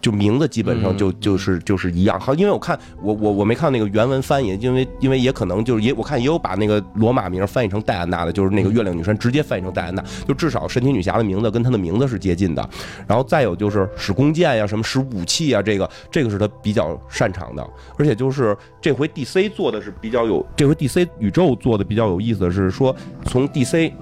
[0.00, 12.68] 就名字基本上就就是就是一样，好，因为我看我我我没看那个原文翻译，因为因为也可能就是也我看也有把那个罗马名翻译成戴安娜的，就是那个月亮女神直接翻译成戴安娜，就至少神奇女侠的名字跟她的名字是接近的。
[13.06, 17.66] 然后再有就是使弓箭呀，什么使武器啊，这个这个是她比较擅长的。
[17.98, 22.94] 而且就是这回 DC 做的是比较有，这回 DC 宇宙做的比较有意思的是说
[23.24, 23.92] 从 DC。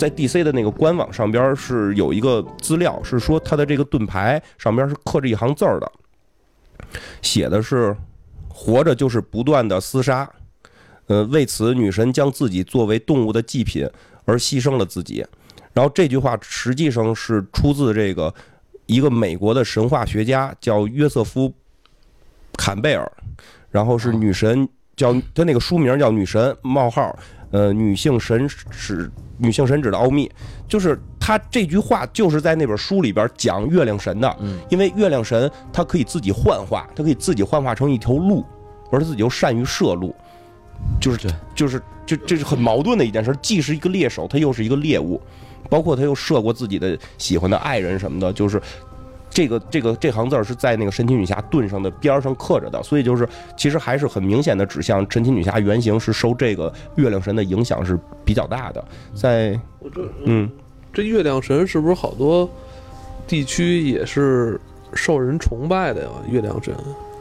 [0.00, 5.92] 在 DC 的那个官网上边是有一个资料，是说他的这个盾牌上边是刻着一行字儿的，
[7.20, 7.94] 写的是
[8.48, 10.26] “活着就是不断的厮杀”。
[11.08, 13.86] 呃，为此女神将自己作为动物的祭品
[14.24, 15.22] 而牺牲了自己。
[15.74, 18.34] 然后这句话实际上是出自这个
[18.86, 21.46] 一个美国的神话学家叫约瑟夫·
[22.56, 23.12] 坎贝尔，
[23.70, 27.02] 然后是女神叫他那个书名叫《女神冒号》。
[27.50, 30.30] 呃，女性神使女性神指的奥秘，
[30.68, 34.36] 就是他这句话就是在那本书里边讲月亮神的，
[34.68, 38.44] 因为月亮神他可以自己幻化，他可以自己幻化成一条路，
[38.92, 40.14] 而他自己又善于射路，
[41.00, 45.20] 就是就是这这是很矛盾的一件事，既是一个猎手，他又是一个猎物，
[45.68, 48.60] 包括他又射过自己的喜欢的爱人什么的，就是。
[49.30, 53.26] 这个这个这行字儿是在那个神奇女侠盾上的边上刻着的，所以就是
[53.56, 58.84] 其实还是很明显的指向神奇女侠原型是受这个月亮神的影响是比较大的。
[59.14, 59.58] 在
[60.24, 60.50] 嗯，
[60.92, 62.50] 这月亮神是不是好多
[63.26, 64.60] 地区也是
[64.92, 66.10] 受人崇拜的呀？
[66.28, 66.74] 月亮神，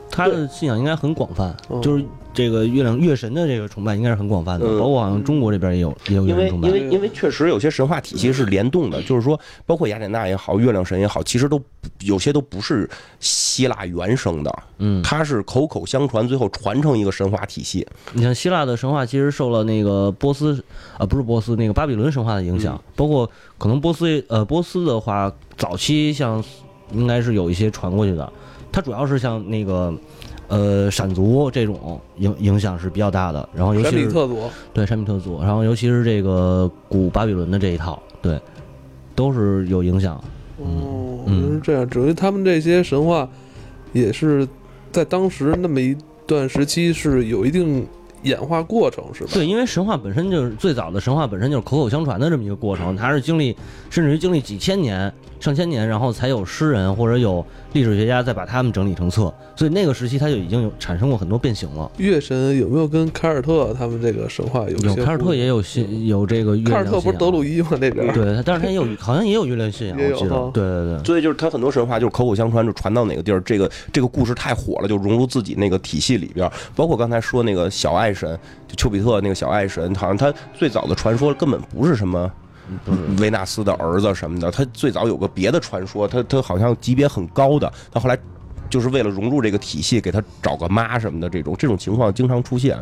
[0.09, 2.03] 他的信仰应该很广泛，就是。
[2.31, 6.67] 这个月亮月神的这个崇拜应该是很广泛的，包括好像中国这边也有也有月亮崇拜。
[6.67, 11.59] 因为因为因为确实有些神话体系是联动的，就是说，包括雅典娜也好，月亮神也好，其实都
[12.01, 12.87] 有些都不是
[13.19, 17.85] 希腊原生的，嗯，它是口口相传，最后传承一个神话体系。
[18.13, 20.63] 你像希腊的神话，其实受了那个波斯
[20.99, 26.41] 啊，不是波斯那个巴比伦神话的影响，包括可能波斯呃波斯的话，早期像
[26.93, 28.31] 应该是有一些传过去的，
[28.71, 29.93] 它主要是像那个。
[30.51, 38.41] 呃，闪族这种影影响是比较大的，然后尤其是特族，对闪米特族，然后尤其是这个古巴比伦的这一套，对，
[39.13, 40.19] 都是有影响。
[40.57, 43.29] 哦，是这样，至于他们这些神话，
[43.93, 44.47] 也是
[44.91, 45.95] 在当时那么一
[46.25, 47.85] 段时期是有一定。
[48.23, 49.29] 演化过程是吧？
[49.33, 53.55] 对，因为神话本身就是最早的神话本身就是口口相传的这么一个过程，它是经历
[53.89, 55.09] 甚至于经历几千年、
[55.39, 61.89] 上千年，然后才有诗人或者有历史学家再把他们整理成册，所以那个时期他就已经有产生过很多变形了。
[61.97, 64.77] 月神有没有跟凯尔特他们这个神话有？
[64.79, 66.71] 有凯尔特也有信有这个月亮。
[66.71, 67.69] 凯尔特不是德鲁伊吗？
[67.79, 70.51] 那边对，但是他也有好像也有月亮信仰， 我记得。
[70.53, 71.03] 对对对。
[71.05, 76.51] 所以就是他很多神话就是口口相传，就传到哪个地儿，这个这个故事太火了，就融入自己那个体系里边。
[76.75, 78.37] 包括刚才说那个小爱神，
[78.67, 82.29] 就丘比特那个小爱神，好像他最早的传说根本不是什么
[83.19, 88.17] 维纳斯的儿子什么的，他最早有个别的传说，他他好像级别很高的，他后来
[88.69, 92.77] 就是为了融入这个体系，给他找个妈什么的，这种这种情况经常出现。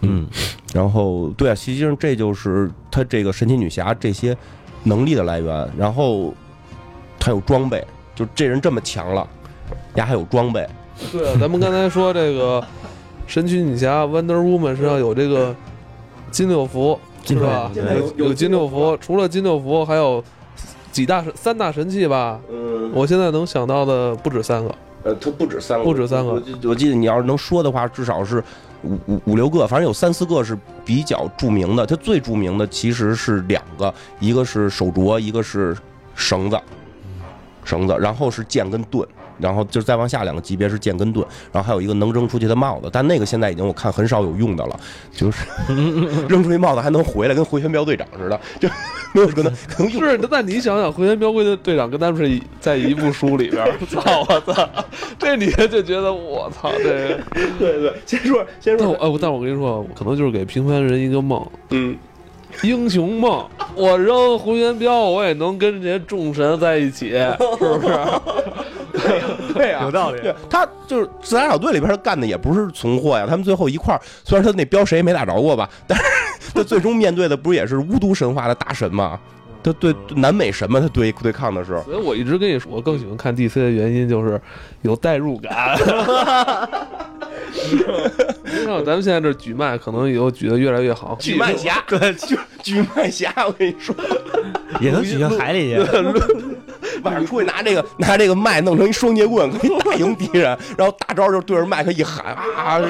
[0.00, 0.26] 嗯，
[0.72, 4.36] 然后对啊，实际上这就是他这个神奇女侠这些
[4.84, 5.70] 能力的来源。
[5.76, 6.32] 然后
[7.18, 9.28] 他有装备，就这人这么强了，
[9.94, 10.68] 丫还有装备。
[11.12, 12.64] 对啊，咱们刚才说这个。
[13.26, 15.54] 神奇女侠 Wonder Woman 身上有这个
[16.30, 17.70] 金六福，是吧？
[17.74, 20.22] 有有金六福，除了金六福，还有
[20.90, 22.40] 几大神三大神器吧？
[22.50, 24.74] 嗯，我现在能想到的不止三个。
[25.04, 26.32] 呃，它不止三个，不止三个。
[26.32, 28.42] 我我记得你要是能说的话，至少是
[28.82, 31.86] 五五五六个，反正有三四个是比较著名的。
[31.86, 35.76] 它最著名的其实是两个，一个是手镯，一个是
[36.14, 36.58] 绳子，
[37.64, 39.06] 绳子，然后是剑跟盾。
[39.38, 44.80] 然后就是再往下两个级别是剑跟盾，然后还有一个能扔出去的帽子，但那个现在已经我看很少有用的了，
[45.12, 45.46] 就是
[46.28, 48.68] 扔出去帽子还能回来，跟回旋镖队长似的，就
[49.12, 50.02] 没有可能可能用。
[50.02, 54.68] 是，那你想想，回旋镖队队长跟他们是在一部书里边， 操我操，
[55.18, 57.18] 这你就觉得我操，这
[57.58, 61.96] 对对，先说先说，哎，但我跟你说，可能就是给平凡人一个梦，嗯。
[62.62, 67.96] 英雄梦，我扔回旋镖，我也能跟这些众神在一起，是不是？
[69.54, 70.20] 对呀，有道理。
[70.50, 76.04] 他就是自杀小队里边他干的也不是存货呀，他们最后一块儿，虽然他那镖谁也没打着过吧， 但是
[76.54, 79.18] 他最终面对的不是也是巫毒神话的大神吗？
[79.62, 81.80] 他对南美神嘛，他对对抗的是。
[81.82, 84.40] 所以我一直跟你说，我更喜欢看 DC 的原因就是
[84.82, 85.76] 有代入感。
[88.44, 91.16] 你看，咱们现在这举麦，可能以后举的越来越好。
[91.20, 93.94] 举麦侠，对，举举麦侠，我跟你说，
[94.80, 95.80] 也能举到海里去。
[97.04, 100.56] 晚上出去拿这个拿这个麦弄成一双截棍，可以打赢敌人。
[100.76, 102.80] 然后大招就对着麦克一喊啊，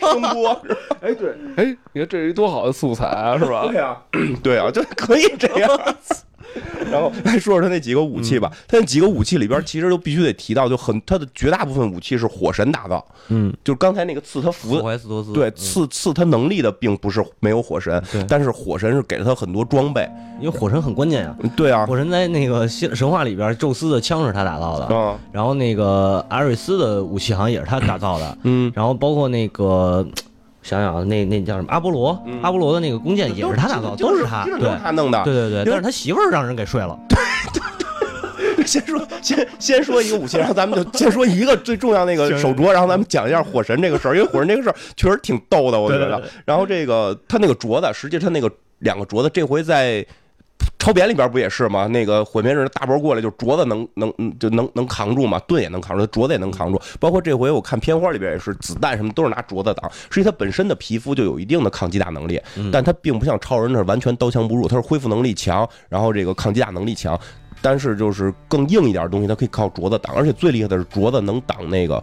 [0.00, 0.60] 声波。
[1.00, 3.66] 哎，对，哎，你看这是一多好的素材啊，是吧？
[3.70, 3.96] 对啊，
[4.42, 5.70] 对啊，就可以这样。
[6.90, 8.50] 然后来说说他那几个武器吧。
[8.68, 13.04] 他那几个武器里边，其实都必须得提到，就很他的绝大部分武器是火神打造。
[13.28, 20.08] 嗯，就是刚才那个刺他符霍怀斯多斯对嗯赐赐他能力的，并不是没有火神，但是火神是给了他很多装备。
[20.40, 21.36] 因为火神很关键呀。
[21.40, 30.04] 嗯对啊，火神在那个希神话里边，宙斯的枪是他打造的，啊，然后那个阿瑞斯的武器好像也是他打造的，嗯，然后包括那个
[30.62, 32.10] 想想啊，那那叫什么阿波罗，
[32.42, 35.22] 阿波罗的那个弓箭也是他打造，都是他，对他弄的。
[35.24, 36.98] 对对对，但是他媳妇儿让人给睡了，
[38.64, 46.22] 先说先先说一个武器，然后咱们就 先说一个最重要那个手镯，然后咱们讲一下火神这个事儿，因为火神这个事儿确实挺逗的，我觉得。
[46.44, 50.06] 然后这个他那个镯子，实际他那个两个镯子，这回在。
[50.82, 51.86] 超扁里边不也是吗？
[51.86, 56.82] 那个毁灭日大波过来，就镯子能能就能能扛住嘛，盾也能扛住，镯子也能扛住。
[56.98, 59.88] 包括这回我看片花里边也是，子弹什么都是拿镯子挡。
[60.10, 67.16] 实际它本身的皮肤就有一定的抗击打能力，但它并不像超人那完全刀枪不入，它是恢复能力强，然后这个抗击打能力强。
[67.60, 72.02] 但是就是更硬一点的东西，它可以靠镯子挡，而且最厉害的是镯子能挡那个，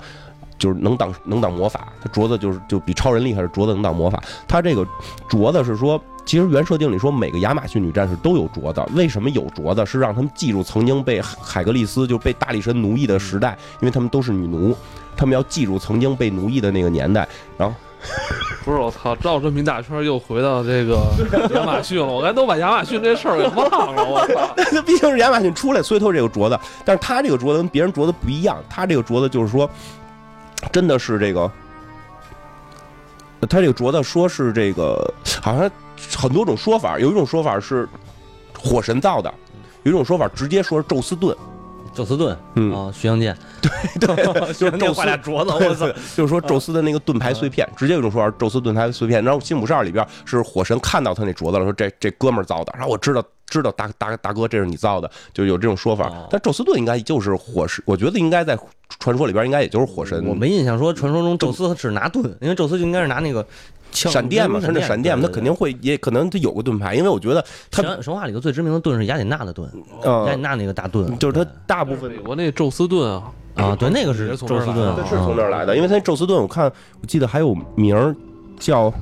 [0.57, 1.91] 就是能挡能挡魔法。
[2.01, 4.23] 它镯子就是就比超人厉害，是镯子能挡魔法。
[4.47, 4.87] 它这个
[5.29, 9.83] 镯子是说，其实原设定里说每个亚马逊女战士都有镯子，为什么有镯子？
[9.83, 14.77] 是让他们记住曾经被海格力斯就被大力神奴役的时代，因为他们都是女奴，
[15.17, 17.27] 他们要记住曾经被奴役的那个年代。
[17.57, 17.75] 然后
[18.63, 20.99] 不是我操，绕这么一大圈又回到这个
[21.55, 24.53] 亚马逊了，我刚才都把亚马逊这事儿给忘了，我操！
[24.83, 26.59] 毕竟是亚马逊出来，所以它这个镯子。
[26.85, 29.67] 但是它这个镯子跟别人镯子不一样，它这个镯子就是说，
[30.71, 31.51] 真的是这个，
[33.49, 35.11] 它这个镯子说是这个，
[35.41, 35.67] 好像
[36.17, 37.87] 很多种说法，有一种说法是
[38.57, 39.33] 火神造的，
[39.83, 41.35] 有一种说法直接说是宙斯盾。
[41.91, 43.35] 宙斯盾嗯啊，徐阳剑，
[43.99, 44.15] 对，
[44.53, 49.21] 就是宙斯镯子，我操，就是说宙斯的那个盾牌碎片，直接有一种说法，宙斯盾牌碎片。
[49.23, 56.07] 然后辛普二里边是火神看到他那镯子了，说这这哥们儿造的，然后我知道知道大大大哥这是你造的，就有这种说法。
[56.07, 56.27] 哦。
[56.29, 58.57] 但宙斯盾应该就是火神，我觉得应该在
[58.99, 60.25] 传说里边应该也就是火神。
[60.25, 63.45] 我没印象说传说中宙斯只拿盾，因为宙斯就应该是拿那个
[63.91, 69.69] 枪闪电嘛，他那闪电嘛，他肯定会也可能他有个盾牌，因为我觉得他神神话里头最知名的盾是雅典娜的盾，
[70.03, 75.05] 呃雅典娜那个大盾，就是他大部分美国那宙斯盾啊，啊，对，那个是也是从宙斯盾，这儿来的。
[75.07, 76.65] 是从这儿来的，因为他宙斯盾，我看
[77.01, 78.15] 我记得还有名儿
[78.59, 78.93] 叫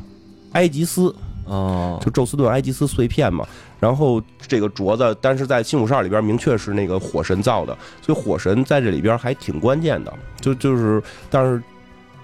[0.54, 1.14] 埃及斯，
[1.46, 3.46] 哦，就宙斯盾埃及斯碎片嘛。
[3.80, 10.14] 然后这个镯子，但是在新五十二里边明确是那个火神造的，所以火神在这里边还挺关键的。
[10.40, 11.62] 就就是，但是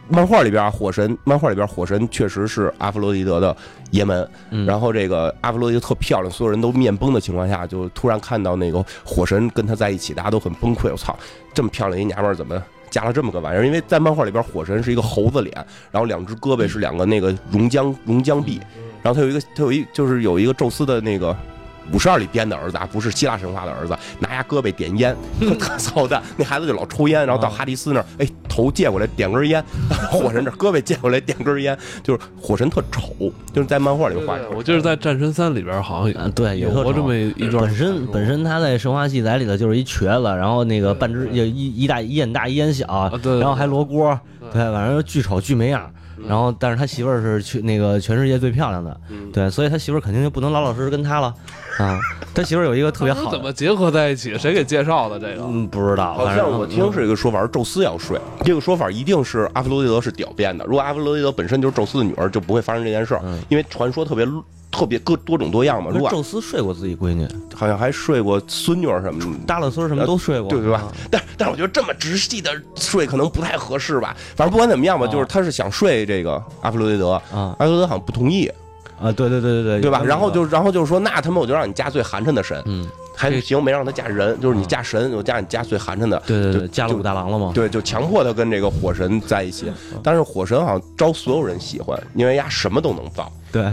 [0.09, 3.55] 漫画里边啊，火神漫画里边火神确实是阿弗洛狄德的
[3.91, 4.27] 爷们。
[4.51, 10.91] 嗯然后这个阿弗洛狄德特漂亮，所有人都面崩的情况下，就突然看到那个火神跟他在一起，大家都很崩溃。
[10.91, 11.17] 我操，
[11.53, 12.61] 这么漂亮一娘们儿怎么？
[12.89, 18.61] 加了这么个玩意儿，因为在漫画里边，火神是一个猴子脸，然后两只胳膊是两个那个熔浆熔浆臂，
[19.03, 21.35] 然后他有一个他有一就是有一个宙斯的那个
[21.91, 25.13] 五十二里编的儿子啊，不是希腊神话的儿子，拿牙胳膊点烟，
[25.59, 26.23] 特操蛋。
[26.37, 29.61] 那孩子就老抽烟，然后到哈迪斯那儿，哎，头借过来点根烟，
[30.09, 44.49] 火神这胳膊借过来点根烟，就是火神特丑，就是在漫画里画对对，我就是在《战神三》里边好像啊，对，有过这么一段本身本身他在神话记载里头就是一瘸子，然后那个半只有一一大一眼大一眼小，然后还罗锅，对。
[44.53, 45.91] 对，反正巨丑巨没样。
[46.27, 51.33] 然后，但是他媳妇儿是去那个全世界最漂亮的，嗯对，所以他媳妇儿肯定就不能老老实实跟他了
[51.79, 51.99] 啊。
[52.33, 54.37] 他媳妇儿有一个特别好的，怎么结合在一起？
[54.37, 55.43] 谁给介绍的这个？
[55.47, 60.65] 嗯，不知道，好反正像我听是一个说法是宙斯要睡，这个说法一定是阿弗洛狄德是屌变的。
[60.65, 64.25] 如果阿弗洛狄德本身就是宙斯的女儿，就不会发生这件事儿，因为传说特别
[64.73, 65.91] 特别各多种多样嘛。
[65.93, 69.39] 如果宙斯睡过自己闺女，好像还睡过孙女儿什么的。
[69.45, 70.91] 大勒孙什么都睡过，对对吧啊？
[71.11, 74.15] 但但是我觉得这么直系的睡可能不太合适吧。
[74.35, 78.51] 反正不管怎么样吧，啊就是他是想睡这个阿弗洛狄德，啊阿弗洛狄德好像不同意，
[78.99, 80.01] 啊，对对对对对，对吧？
[80.03, 86.21] 然后就然后就是说那他妈我就让你嫁最寒碜的神，嗯，还行没让他嫁人，就是你嫁神，我嫁你嫁最寒碜的。
[86.25, 87.51] 对对对，就嫁了武大郎了吗？
[87.53, 89.71] 对，就强迫他跟这个火神在一起，
[90.01, 93.31] 但是火神好像招所有人喜欢，因为呀什么都能造。
[93.51, 93.71] 对，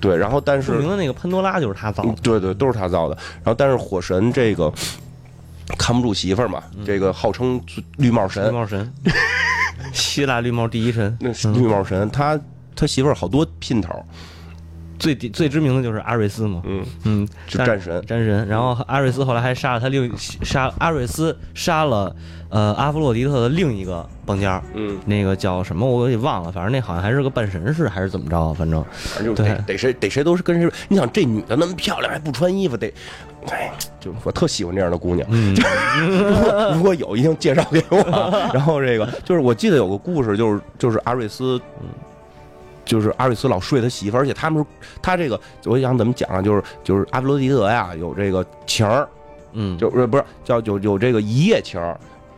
[0.00, 3.14] 对，然后但是著名的那个潘多拉就是他造的，嗯对对都是他造的。
[3.36, 4.72] 然后但是火神这个
[5.78, 7.60] 看不住媳妇儿嘛，这个号称
[7.96, 8.92] 绿帽神绿，帽神，
[9.92, 12.38] 希腊绿帽第一神，那是绿帽神，他
[12.74, 14.04] 他媳妇儿好多姘头，
[14.98, 18.04] 最最最知名的就是阿瑞斯嘛，嗯，嗯，就战神。
[18.06, 22.14] 战神，然后阿瑞斯后来还杀了他另杀阿瑞斯杀了
[22.50, 30.70] 呃阿弗洛狄特的另一个帮家，嗯，那个叫什么我给忘了，反正那好像还是个半神似还是怎么着，反正反正就得得谁得谁都是跟谁。
[30.88, 32.92] 你想这女的那么漂亮还不穿衣服，得，
[33.50, 33.70] 哎，
[34.00, 35.28] 就我特喜欢这样的姑娘。
[35.30, 35.54] 嗯
[35.98, 37.98] 如果如果有，一定介绍给我。
[38.52, 41.60] 然后这个就是我记得有个故事，就是就是阿瑞斯。
[42.88, 44.64] 就是阿瑞斯老睡他媳妇儿，而且他们
[45.02, 46.40] 他这个我想怎么讲啊？
[46.40, 49.06] 就是就是阿弗罗狄德呀，有这个情儿，
[49.52, 51.80] 嗯，就是不是叫有有这个一夜情，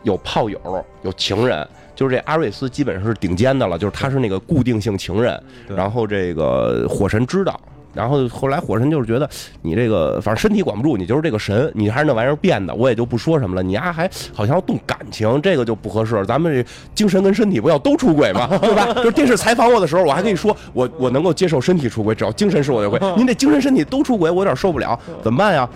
[0.03, 1.67] 有炮友，有情人。
[1.95, 5.41] 就是这阿瑞斯基本上是顶尖的了，就是他是那个固定性情人。
[5.67, 7.59] 然后这个火神知道。
[7.93, 9.29] 然后后来火神就是觉得
[9.61, 13.61] 你这个反正身体管不住，你就是这个神，你还是那玩意儿变的，我也就不说什么了。
[13.61, 16.25] 你丫还好像要动感情，这个就不合适。
[16.25, 18.93] 咱们这精神跟身体不要都出轨嘛， 对吧？
[18.95, 22.99] 就是电视采访我的时候，我还可以说我我能够接受身体出轨，只要精神是我就会。
[23.15, 25.67] 您这精神身体都出轨，我有点受不了，怎么办呀？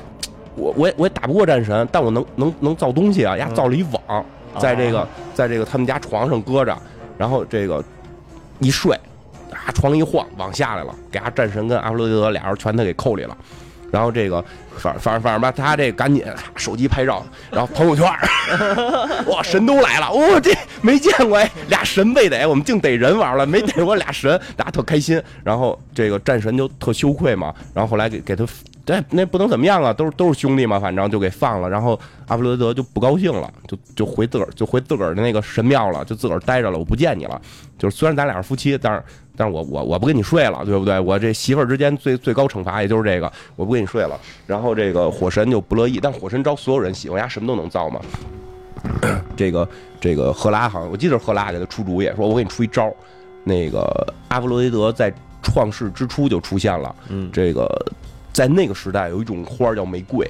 [0.56, 3.36] 我我也我也打不过战神，但我能能能造东西啊！
[3.36, 4.26] 呀造了一网，
[4.58, 6.74] 在这个在这个他们家床上搁着，
[7.18, 7.84] 然后这个
[8.60, 8.98] 一睡。
[9.66, 13.38] 啊，床一晃，往下来了，给阿战神跟阿弗洛狄德俩人全他给扣里了。
[13.92, 14.44] 然后这个，
[14.78, 16.26] 反反正反正吧，他这赶紧
[16.56, 18.06] 手机拍照，然后朋友圈，
[19.28, 20.52] 哇，神都来了，哇，这
[20.82, 25.22] 没见过哎，俩神被逮，我们净逮人玩了，没逮过俩神，大家特开心。
[25.44, 28.46] 然后这个战神就特羞愧嘛，然后后来给给他。
[28.86, 31.68] 对，那不能怎么样啊，都是都是兄弟嘛，反正就给放了。
[31.68, 36.78] 然后阿弗罗德就不高兴了，就就回自个儿就回自个儿的那个神庙了，就自个儿待着了。
[36.78, 37.42] 我不见你了。
[37.80, 39.04] 就是虽然咱俩是夫妻，但是
[39.36, 41.00] 但是我我我不跟你睡了，对不对？
[41.00, 44.20] 我这媳妇儿之间最最高惩罚也就是这个，我不跟你睡了。
[44.46, 48.00] 然后这个火神就不乐意，但火神招所有人喜欢，呀，什么都能造嘛。
[49.36, 49.68] 这个
[50.00, 52.94] 这个赫拉好像我记得赫拉给他出主意，说我给你出一招。
[53.44, 55.12] 那个阿弗罗狄德在
[55.42, 57.68] 创世之初就出现了，嗯，这个。
[58.36, 60.30] 在那个时代有一种花叫玫瑰，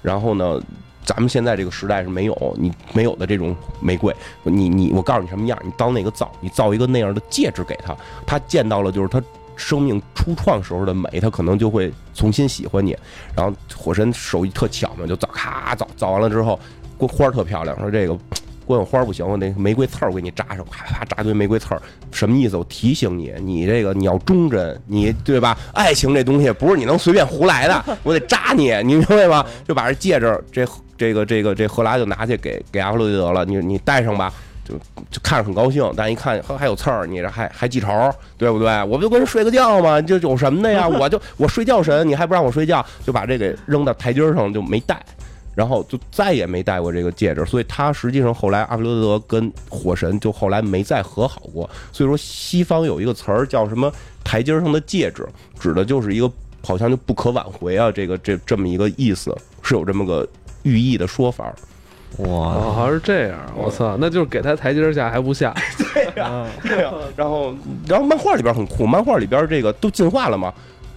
[0.00, 0.58] 然后呢，
[1.04, 4.10] 咱们现在这个时代是没有你没有的这种玫瑰。
[4.44, 7.94] 你你我告诉你什么样，你当那个造，你造一个那样的戒指给他，
[8.26, 9.22] 他见到了就是他
[9.54, 12.96] 生命初创时候的美，他可能就会重新喜欢你。
[13.36, 16.58] 然后火神手艺特巧嘛，就造咔造造完了之后，
[16.96, 18.18] 花特漂亮，说这个。
[18.66, 22.56] 光有花不行，我那玫瑰刺儿我给你扎上，啪啪扎堆玫瑰刺儿，什么意思？
[22.56, 25.56] 我提醒你，你这个你要忠贞，你对吧？
[25.72, 29.44] 爱情这东西不是你能随便胡来的， 我得扎你，你明白吗？
[29.66, 34.32] 就把这戒指，这这个这个这赫拉就拿去给给阿弗洛狄德了，你你戴上吧，
[34.64, 34.74] 就
[35.10, 37.88] 就看着很高兴，但一看呵还有刺儿，你这还还记仇，
[38.38, 38.68] 对不对？
[38.84, 40.00] 我不就跟人睡个觉吗？
[40.00, 40.86] 就有什么的呀？
[40.86, 45.00] 我就我睡觉神，你还不让我睡觉，就把这给扔到台阶上就没戴。
[45.54, 51.68] 然后就再也没戴过这个戒指，所以他实际上后来阿弗罗德跟火神就后来没再和好过。
[51.92, 53.92] 所以说西方有一个词儿叫什么
[54.24, 55.28] “台阶上的戒指”，
[55.60, 56.30] 指的就是一个
[56.64, 60.26] 好像就不可挽回啊，这个这这么一个意思，是有这么个
[60.62, 61.52] 寓意的说法。
[62.18, 65.54] 哇，好像是这样，我操，那就是给他台阶下还不下。
[65.94, 66.92] 对呀，对呀。
[67.16, 67.54] 然后
[67.88, 70.52] 然后漫画里边很酷，漫画里边这个都进化了嘛。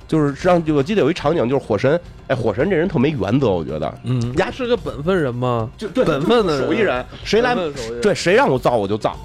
[0.07, 5.69] 就是让我记得有一场景，就是火神，哎，火神这人特没原则，我觉得，嗯，丫是个本分人吗？
[5.77, 7.55] 就对，本分的手艺人，谁来，
[8.01, 9.15] 对，谁让我造我就造。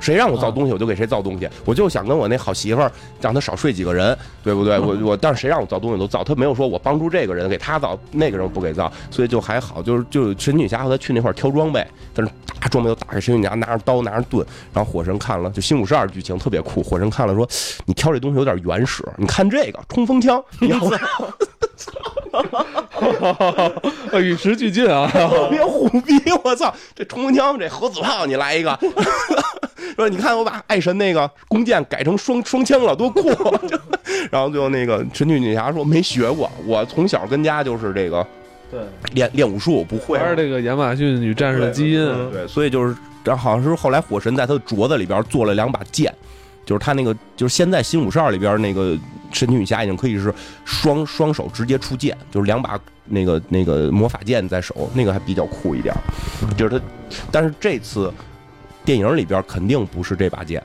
[0.00, 1.48] 谁让我造东西，我就给谁造东西。
[1.64, 2.90] 我就想跟我那好媳妇儿，
[3.20, 4.78] 让她少睡几个人，对不对？
[4.78, 6.22] 我我，但是谁让我造东西都造。
[6.24, 9.82] 他没有说我帮助这个人给他造，那个人不给造，所以就还好。
[9.82, 16.82] 就是就神女侠和他去那块挑装备，但是大装备都打开，神女侠拿着刀拿着盾，然后火神看了，就新五十二剧情特别酷。
[16.82, 17.48] 火神看了说
[17.86, 20.78] ：“你挑这东西有点原始，你看这个冲锋枪，你要。
[24.20, 25.10] ”与时俱进啊！
[25.50, 26.20] 别虎逼！
[26.44, 28.78] 我操，这冲锋枪，这核子炮，你来一个。
[29.96, 33.28] 说你看，我把爱神那个弓箭改成双双枪了，多酷！
[34.30, 38.26] 然后最后那个神奇女侠说没学过，我从小跟家就是这个，
[38.70, 38.80] 对，
[39.12, 40.18] 练练武术不会。
[40.18, 46.12] 还是这个亚马逊女战士的基因，对，所以就是，然后好像是后来火神在他的镯子里边做了两把剑，
[46.64, 48.96] 就是他那个，就是现在新五十二里边那个
[49.32, 50.32] 神奇女侠已经可以是
[50.64, 55.94] 双双手直接出剑，就是两把那个那个魔法剑在手，那个还比较酷一点，
[56.56, 56.84] 就是他，
[57.30, 58.12] 但是这次。
[58.88, 60.62] 电影里边肯定不是这把剑，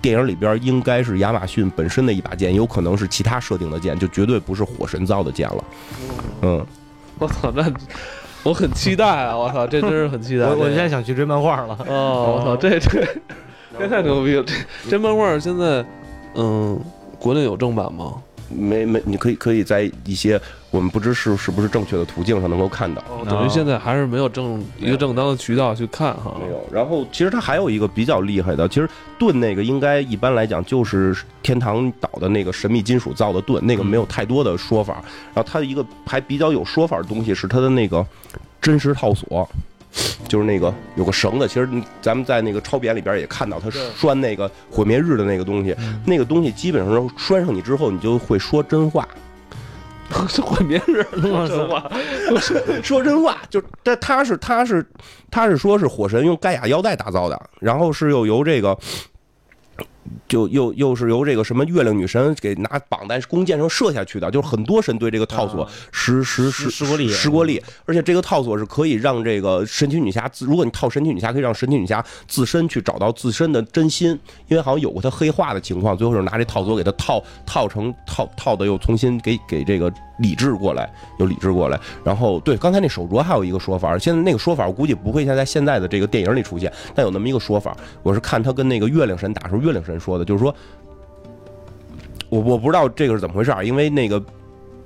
[0.00, 5.64] 电影里边应该是亚马逊本身的一把剑，有可能是其他设定的剑，就绝对不是火神造的剑了。
[6.40, 6.66] 嗯，
[7.18, 7.70] 我操，那
[8.42, 9.36] 我很期待啊！
[9.36, 10.46] 我操，这真是很期待。
[10.46, 11.76] 我我现在想去追漫画了。
[11.86, 13.06] 哦，我操，这这
[13.78, 14.42] 这太牛逼了！
[14.44, 14.54] 这
[14.92, 15.84] 这漫画现在，
[16.36, 16.80] 嗯，
[17.18, 18.14] 国内有正版吗？
[18.56, 20.40] 没没，你可以可以在一些
[20.70, 26.36] 我们不知是是不是正确的途径上能够看到，等于现在还是没有正一个正当的渠道去看哈。
[26.40, 26.64] 没有。
[26.70, 28.88] 然后其实它还有一个比较厉害的，其实
[29.18, 35.02] 盾那个应该一般来讲就是天堂岛的那个神秘金属造的盾，那个没有太多的说法。
[35.34, 38.06] 然后它的一个还比较有说法的东西是它的那个
[38.60, 39.48] 真实套索。
[40.28, 41.68] 就是那个有个绳子，其实
[42.00, 45.76] 咱们在那个超扁里边也看到，他拴那个毁灭日的那个东西，
[46.06, 49.06] 那个东西基本上拴上你之后，你就会说真话。
[50.28, 51.90] 是 毁灭日 说真话，
[52.82, 54.84] 说真话，就但他是他是
[55.30, 58.76] 他是说是火神用盖亚腰带打造的，然后是又由这个
[60.28, 74.10] 就又又是由这个什么月亮女神给拿绑在弓箭上射下去的，就是很多神对这个套索施施施施过力施过力，而且这个套索是可以让这个神奇女侠自，如果你套神奇女侠，可以让神奇女侠自身去找到自身的真心，
[74.48, 79.92] 因为好像有过她黑化的情况，最后是拿这套索给她套套成套套的，又重新给给这个
[80.22, 81.78] 理智过来，有理智过来。
[82.02, 90.24] 然后对刚才那手镯还有一个说法，现在那个说法我估计不会像在现在的这个电影里出现，但有那么一个说法，我是看他跟那个月亮神打时候，月亮神说的。
[90.24, 90.54] 就是说，
[92.28, 94.22] 我我不知道这个是怎么回事，因为那个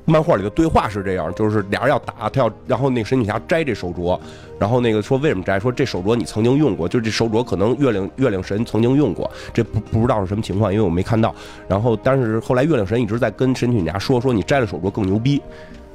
[0.07, 4.19] 漫画里的对话是这样，就是俩人要打，他要，然后那个神女侠摘这手镯，
[4.59, 11.35] 然后那个说为什么摘，说这手镯你曾经用过，就这手镯可能月亮月亮神曾经用过，这不不知道是什么情况，因为我没看到。
[11.69, 15.43] 然后但是后来月亮神一直在跟神女侠说，说你摘了手镯更牛逼。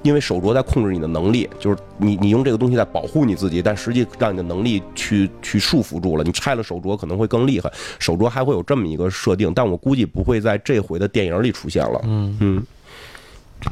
[0.04, 6.24] 因为手镯在控制你的能力，就是你你用这个东西在保护你自己，但实际让你的能力去去束缚住了。
[6.24, 12.02] 你拆了手镯可能会更厉害，手镯还会有这么一个设定，但我估计不会在这回的电影里出现了。
[12.06, 12.64] 嗯嗯，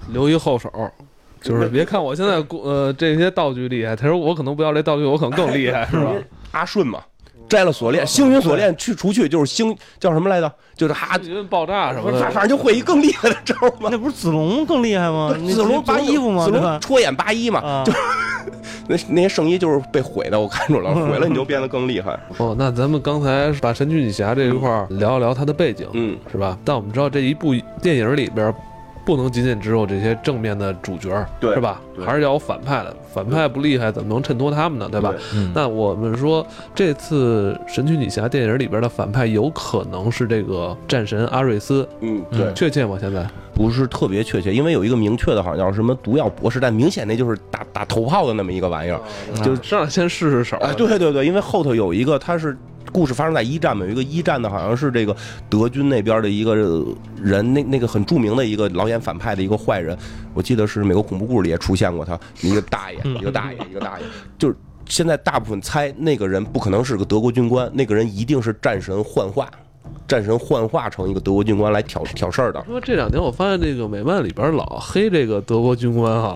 [0.10, 0.72] 留一后手，
[1.42, 6.12] 就是别看我现在呃这些道具厉害，他说我可能不要这道具，我可能更厉害，是吧？
[6.52, 7.00] 阿顺嘛。
[7.48, 10.54] 摘了锁链，星云锁链去除去就是星叫什么来着？
[10.76, 11.20] 就是哈
[11.50, 13.90] 爆炸什么的，反正就会一更厉害的招嘛。
[13.90, 15.34] 那不是子龙更厉害吗？
[15.48, 16.46] 子龙扒衣服吗？
[16.46, 17.92] 子龙戳眼扒衣嘛，就
[18.88, 22.20] 那那些圣衣就是被毁的，我看出来了，毁了你就变得更厉害。
[22.38, 26.56] 哦，那咱们刚才把神奇女侠这一块聊一聊它的背景，嗯，是吧？
[26.64, 28.54] 但我们知道这一部电影里边。
[29.10, 31.82] 不能仅仅只有这些正面的主角，对，是吧？
[32.06, 34.88] 还是要有反派的，反派不厉害，怎么能衬托他们呢？
[34.90, 35.14] 对吧？
[35.54, 42.98] 那我们说这次神奇女侠电影里边的反派有可能是这个战神阿瑞斯，嗯，对，确切吗？
[43.00, 49.00] 现在不是特别确切，因为有一个明确的，好像叫什么毒药博士，但明显那就是打打头炮的那么一个玩意儿，
[49.44, 50.58] 就上来先试试手。
[50.58, 52.58] 哎，对对对，因为后头有一个他是。
[52.92, 55.16] 故事发生在一战嘛，有一个一战的，好像是这个
[55.48, 56.56] 德军那边的一个
[57.22, 59.96] 人，那那个很著名的一个老演反派的一个坏人，
[60.34, 64.06] 我记得是美国恐怖故事里也出现过他，一个大爷，一个大爷，一个大爷，
[64.38, 69.50] 就是现在大部分猜那个人不可能是个德国军官，那个人一定是战神幻化。
[70.10, 72.62] 战神幻化成一个德国军官来挑挑事儿的。
[72.66, 76.36] 说这两天我发现这个美漫里边老黑这个德国军官哈，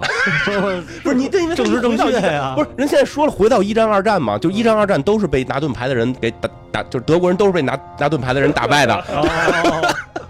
[1.02, 2.54] 不是你这政治正确呀？
[2.56, 9.04] 不是人现在说了回到一战二战嘛，就一战二战都是被拿盾牌的人给打打，就是德国人都是被拿 拿盾牌的人打败的，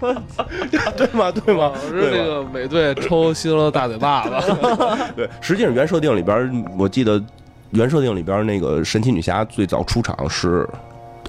[0.96, 1.30] 对吗？
[1.30, 1.72] 对吗？
[1.90, 4.30] 是这个美队抽希特勒大嘴巴子。
[5.14, 7.22] 对，实际上原设定里边，我记得
[7.72, 10.66] 原设定里边那个神奇女侠最早出场是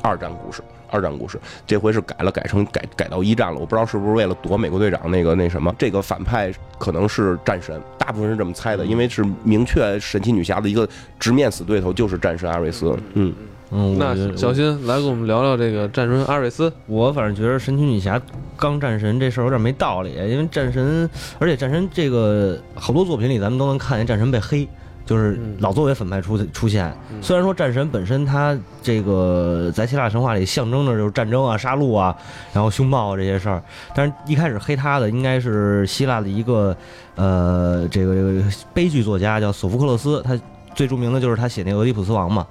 [0.01, 0.61] 二战故事。
[0.95, 3.59] 二战故事，这回是改了，改成改改到一战了。
[3.59, 10.87] 我不知道是不是为了躲美国队长那个那什么，这个反派可能是战神，大部分是这么猜的，因为是明确神奇女侠的一个
[11.19, 12.97] 直面死对头就是战神阿瑞斯。
[13.13, 13.33] 嗯
[13.71, 16.71] 嗯，那小新来跟我们聊聊这个战神阿瑞斯。
[16.85, 18.21] 我反正觉得神奇女侠
[18.55, 24.67] 刚战神这事儿有点没道理，因为战神，而且战神这个好多作品里咱们都能看见战神被黑。
[25.05, 26.91] 就是老作为反派出出现，
[27.21, 32.15] 虽然说战神本身他这个在希腊神话里象征着就是战争啊、杀戮啊，
[32.51, 33.61] 然后凶暴啊这些事儿，
[33.93, 36.75] 但是一开始黑他的应该是希腊的一个
[37.13, 38.43] 呃这个这个
[38.73, 40.39] 悲剧作家叫索福克勒斯，他
[40.73, 42.47] 最著名的就是他写那个俄狄浦斯王嘛，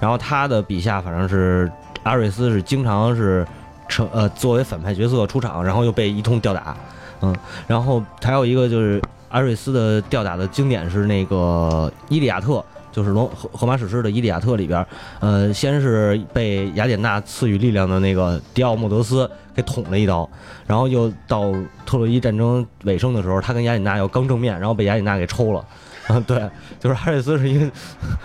[0.00, 1.70] 然后他的笔下反正是
[2.04, 3.46] 阿瑞斯是经常是
[3.86, 6.74] 成呃作为反派角色出场，然后又被一通吊打，
[7.20, 7.36] 嗯，
[7.66, 8.98] 然后还有一个就是。
[9.28, 12.54] 阿瑞斯的吊打的经典是那个《伊利亚特》，
[12.90, 14.86] 就是罗荷荷马史诗的《伊利亚特》里边，
[15.20, 20.28] 呃，先是被雅典娜赐予力量的那个迪奥莫德斯给捅了一刀，
[20.66, 21.52] 然后又到
[21.84, 25.64] 特洛伊战争尾声的时候，他跟雅典娜要刚正面，然后被雅典娜给抽了。
[26.06, 26.48] 啊， 对，
[26.80, 27.70] 就是阿瑞斯是一个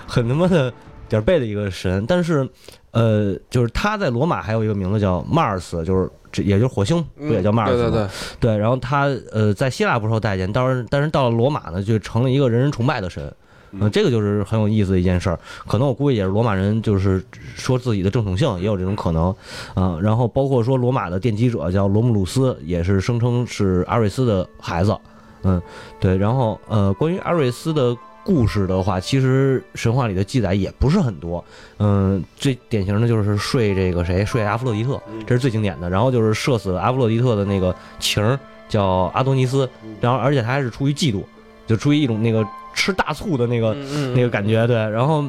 [0.07, 0.71] 很他妈的
[1.09, 2.49] 点背的一个神，但是，
[2.93, 6.09] 呃，就是他在罗马还有一个名字叫 Mars，，就是。
[6.35, 7.67] 这也就是火星不也叫 Mars？？
[7.67, 8.07] 对对对，
[8.39, 8.57] 对。
[8.57, 13.31] 然后他呃在希腊不受待见，但是但是到了罗马呢，就成了一个人人崇拜的神。
[13.69, 15.39] 嗯，这个就是很有意思的一件事儿。
[15.67, 17.23] 可能我估计也是罗马人就是
[17.55, 19.25] 说自己的正统性也有这种可能
[19.75, 19.99] 啊。
[20.01, 24.97] 然后包括说罗马的奠基者叫罗姆鲁斯，也是声称是阿瑞斯的孩子。
[25.43, 25.61] 嗯，
[25.99, 26.17] 对。
[26.17, 27.95] 然后呃，关于阿瑞斯的。
[28.23, 31.43] 故事的话，其实神话里的记载也不是很多。
[31.77, 35.89] 嗯，最典型的就是睡这个谁，睡阿弗洛狄特，这是最经典的。
[35.89, 38.39] 然后就是射死阿弗洛狄特的那个情儿
[38.69, 39.69] 叫阿多尼斯，
[39.99, 41.21] 然后而且他还是出于嫉妒，
[41.67, 43.73] 就出于一种那个吃大醋的那个
[44.15, 44.65] 那个感觉。
[44.65, 45.23] 对，然后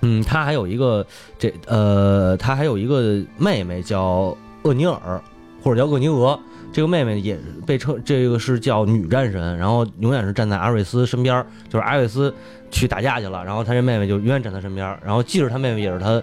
[0.00, 1.06] 嗯，他还有一个
[1.38, 5.20] 这呃，他还有一个妹妹叫厄尼尔，
[5.62, 6.38] 或者叫厄尼俄。
[6.72, 12.32] 这个妹妹也被称，这个是叫女战神，然后永远是站在阿瑞斯身边，就是阿瑞斯
[12.70, 16.22] 去打架去了，然后他这妹妹就永远站他身边，然后既是他妹妹也是他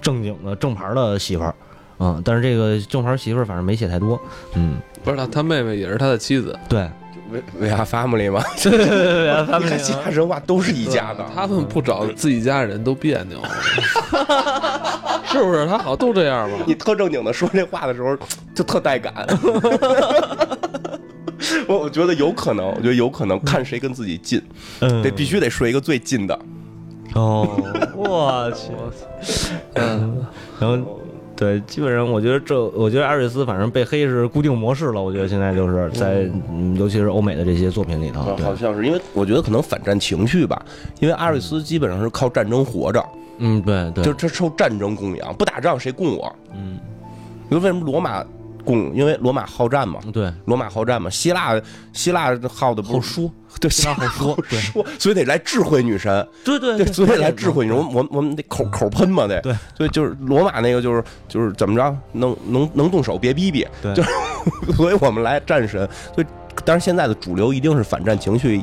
[0.00, 1.54] 正经的正牌的媳妇儿，
[1.98, 4.20] 嗯，但是这个正牌媳妇儿反正没写太多，
[4.54, 6.88] 嗯，不是他，他妹妹也是他的妻子，对，
[7.30, 8.42] 维维亚 family 吗？
[8.62, 8.96] 对对对
[9.26, 13.40] 对，他 你看其他神话都是一家的，他们不找自己家人都别扭，
[15.30, 15.66] 是不是？
[15.66, 16.56] 他好像都这样吧？
[16.66, 18.16] 你特正经的说这话的时候，
[18.54, 19.14] 就特带感。
[21.66, 24.42] 我我觉得有可能，我觉得有可能看谁跟自己近，
[24.80, 26.38] 嗯得必须得睡一个最近的。
[27.14, 27.48] 哦，
[27.94, 28.72] 我去，
[29.74, 30.26] 嗯，
[30.58, 31.00] 然后
[31.38, 35.00] 对，基本上我觉得这，我觉得艾瑞斯反正被黑是固定模式了。
[35.00, 40.60] 我觉得现在就是在，嗯尤其是欧美的这些作品里头，好像是因为我觉得可能反战情绪吧，
[40.98, 43.04] 因为阿瑞斯基本上是靠战争活着，
[43.38, 46.34] 嗯，对对，就他受战争供养，不打仗谁供我？
[46.56, 46.76] 嗯，
[47.50, 48.24] 因为为什么罗马
[48.68, 48.94] 供？
[48.94, 51.60] 因为罗马好战嘛，对，罗马好战嘛，希腊
[51.92, 63.94] 希腊好的不是好说， 对，希腊好说对说，所以得来智慧女神，对对对，所以来智慧女神，我们我们得口口喷嘛得，对， 所以就是罗马那个就是就是怎么着，能能能动手别逼逼，对。
[63.94, 64.10] 就是
[64.76, 66.26] 所以我们来战神，所以
[66.64, 68.62] 但是现在的主流一定是反战情绪，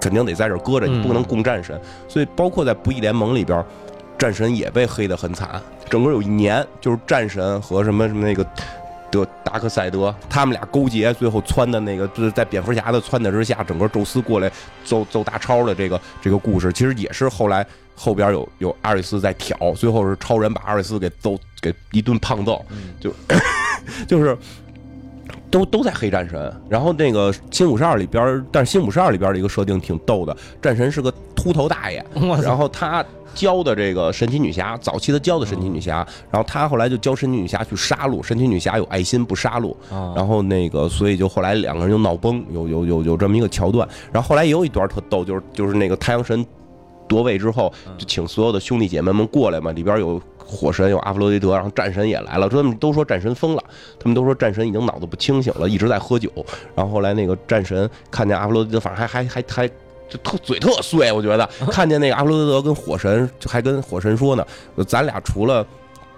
[0.00, 3.64] 肯定得在这搁着，你嗯不能供战神，所以包括在不义联盟里边，
[4.18, 8.46] 战神也被黑得很惨，整个有一年就是战神和什么什么那个。
[9.10, 14.50] 德达克赛德他们俩勾结，最后窜的那个，就是在蝙蝠侠的撺掇之下，整个宙斯过来
[14.84, 22.64] 揍揍大超的这个这个故事，其实也是后来后边有有阿瑞斯在挑，最后是超人把阿瑞斯给揍给一顿胖揍，
[23.00, 23.12] 就
[24.08, 24.36] 就是
[25.50, 26.52] 都都在黑战神。
[26.68, 32.04] 然后那个新五十二里边，但是新五十二里边的一个设定挺逗的，战神是个秃头大爷，
[32.42, 33.04] 然后他
[33.34, 46.44] 教的这个神奇女侠，早期他教的神奇女侠，然后他后来就教神奇女侠去杀戮，神奇女侠有爱心不杀戮，啊然后那个所以就后来两个人就闹崩，有有有有这么一个桥段，然后后来也有一段特逗，就是就是那个太阳神
[47.08, 50.20] 夺位之后，就请所有的兄弟姐妹们过来嘛，里边有。
[50.50, 52.48] 火神有阿弗洛狄德，然后战神也来了。
[52.48, 53.62] 他们都说战神疯了，
[53.98, 56.30] 他们都说战神已经脑子不清醒了，一直在喝酒。
[56.74, 59.68] 然后后来那个战神看见阿弗洛狄德，反正还还还还
[60.08, 64.44] 就特嘴特碎，我觉得看见那个阿弗洛狄德跟火神，还跟火神说呢，
[64.86, 65.64] 咱俩除了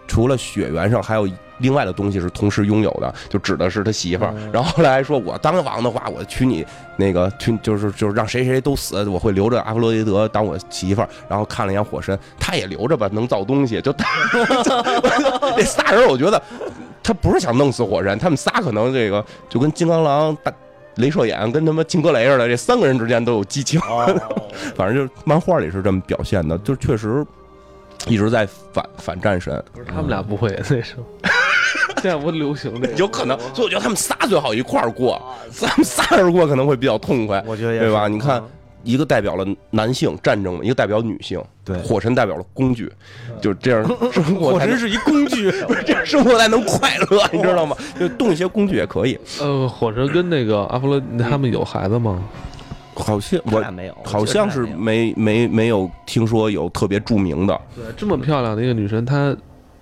[0.09, 1.29] 除了血缘上，还有
[1.63, 4.35] 另外的东西是同时拥有的，就指的是他媳妇儿。
[4.53, 6.67] 然后后来说，我当王的话，我娶你
[6.99, 11.09] 那个娶，就是就是让谁谁都死，我会留着阿弗洛狄德当我媳妇儿。
[11.29, 13.81] 然后看了一眼火神，他也留着吧，能造东西。
[13.81, 13.91] 就
[15.57, 16.43] 这仨人，我觉得
[17.03, 20.53] 他不是想弄死火神，他们仨可能这个就跟金刚狼大。
[20.97, 23.81] 镭射眼跟他妈金格雷似的，这三个人之间都有激情，
[24.77, 27.25] 反正就是漫画里是这么表现的，就确实
[28.07, 31.33] 一直在反反战神，不是他们俩不会那什么，现
[32.03, 35.21] 在不流行这个，有可能，所以我觉得他们仨最好一块儿过，
[35.51, 38.09] 咱们仨人过可能会比较痛快，我觉得也对吧？
[38.09, 38.43] 你看，
[38.83, 41.77] 一个代表了男性战争，一个代表女性，对。
[41.79, 42.91] 火神代表了工具，
[43.41, 47.77] 就这样生活，火神是一工具， 不是这样生活才能快乐，你知道吗？
[47.99, 52.23] 就动一些工具也可以，呃，火神跟那个阿弗洛他们有孩子吗？
[52.95, 59.35] 好像我俩没有，好像是没没没有听说有特别著名的，对，这么漂亮的一个女神，她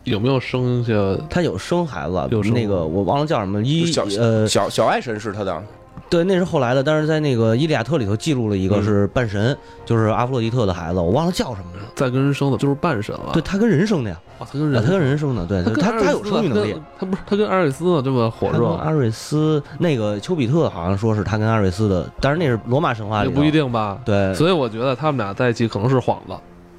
[0.04, 0.92] 有没有生下？
[1.28, 5.62] 他有生孩子，有生那个我忘了叫什么伊小呃，小小爱神是他的，
[6.08, 11.82] 对，那是后来的，但是在那个《伊利亚特》里头记录了一个嗯是半神，就是阿弗洛狄特的孩子，我忘了叫什么了。
[11.94, 13.30] 再跟人生的就是半神了。
[13.32, 16.74] 对，他跟人生的呀，哇，他跟人，啊他跟人生的，对，他他他有生育能力。
[16.98, 23.50] 他不是他跟阿瑞斯呢这么火热，阿瑞斯那个丘比特好像说是他跟阿瑞斯的，但是那是罗马神话里头也不一。
[23.50, 24.00] 定吧？
[24.04, 26.32] 对，所以我觉得他们俩在一起可能是幌子。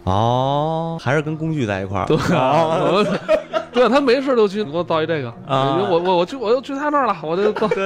[0.03, 2.05] 哦，还是跟工具在一块儿。
[2.05, 2.79] 对啊，
[3.71, 7.67] 对他没事就去给我造一这个啊我我我去我又去他那儿了，我就造。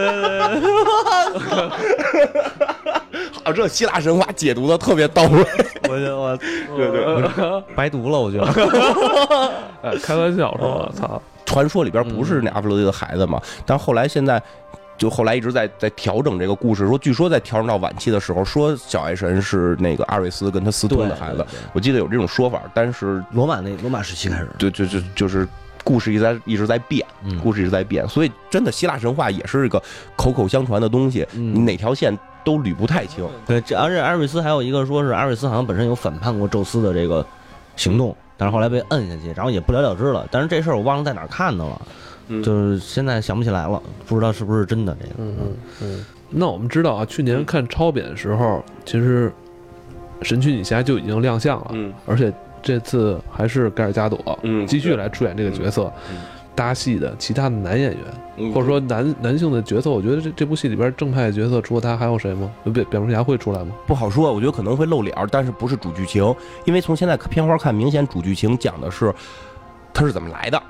[3.44, 5.46] 好，这希腊神话解读的特别到位，
[5.88, 6.36] 我就我
[6.76, 7.64] 对对。
[7.76, 9.52] 白读了，我觉得。
[9.84, 13.40] 哎，开玩笑说，我操，传说里边不是那阿弗洛狄的孩子嘛？
[13.66, 14.42] 但后来现在
[14.98, 25.48] 就后来一直在在调整这个故事，说据说在调整到晚期的时候，说小爱神是那个阿瑞斯跟他私通的孩子我记得有这种说法，但是罗马那罗马时期开始，对就就就是。
[25.84, 29.80] 故事一直在一直在变，嗯故事一直在变，所以真的希腊神话也是一个
[30.16, 33.24] 口口相传的东西，嗯你哪条线都捋不太清。
[33.46, 37.24] 对，这而且阿瑞斯还有一个说是阿瑞斯好像本身有反叛过宙斯的这个
[37.76, 40.28] 行动，但是后来被摁下去，然后也不了了之了。
[40.32, 41.80] 但是这事儿我忘了在哪儿看的了，
[42.28, 45.14] 嗯就是现在想不起来了，不知道是不是真的这个。
[45.18, 46.06] 嗯嗯嗯。
[46.30, 49.32] 那我们知道啊，去年看超扁的时候，其实
[50.22, 55.92] 神奇女侠就已经亮相了，嗯而且这次还是盖尔加朵嗯继续来出演这个角色。
[56.56, 58.00] 搭戏的其他的男演员，
[58.38, 62.50] 嗯或者说男男性的角色，我觉得这这部戏里边正派角色除了他还有谁吗？
[62.64, 63.76] 蝙蝙蝠侠会出来吗？
[63.86, 66.34] 不好说，我觉得可能会露脸，但是不是主剧情，
[66.64, 69.14] 因为从现在片花看，明显主剧情讲的是
[69.94, 70.64] 他是怎么来的。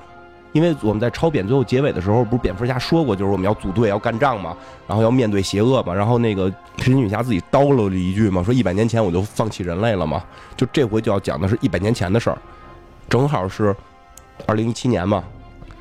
[0.56, 4.56] 因为我们在超扁最后结尾的时候，不是蝙蝠侠说过，就是我们要组队要干仗嘛，
[4.86, 10.24] 然后要面对邪恶嘛，然后那个神奇女侠自己叨唠了一句嘛，说一百年前我就放弃人类了嘛，
[10.56, 12.38] 就这回就要讲的是一百年前的事儿，
[13.06, 13.76] 正好是
[14.46, 15.22] 二零一七年嘛，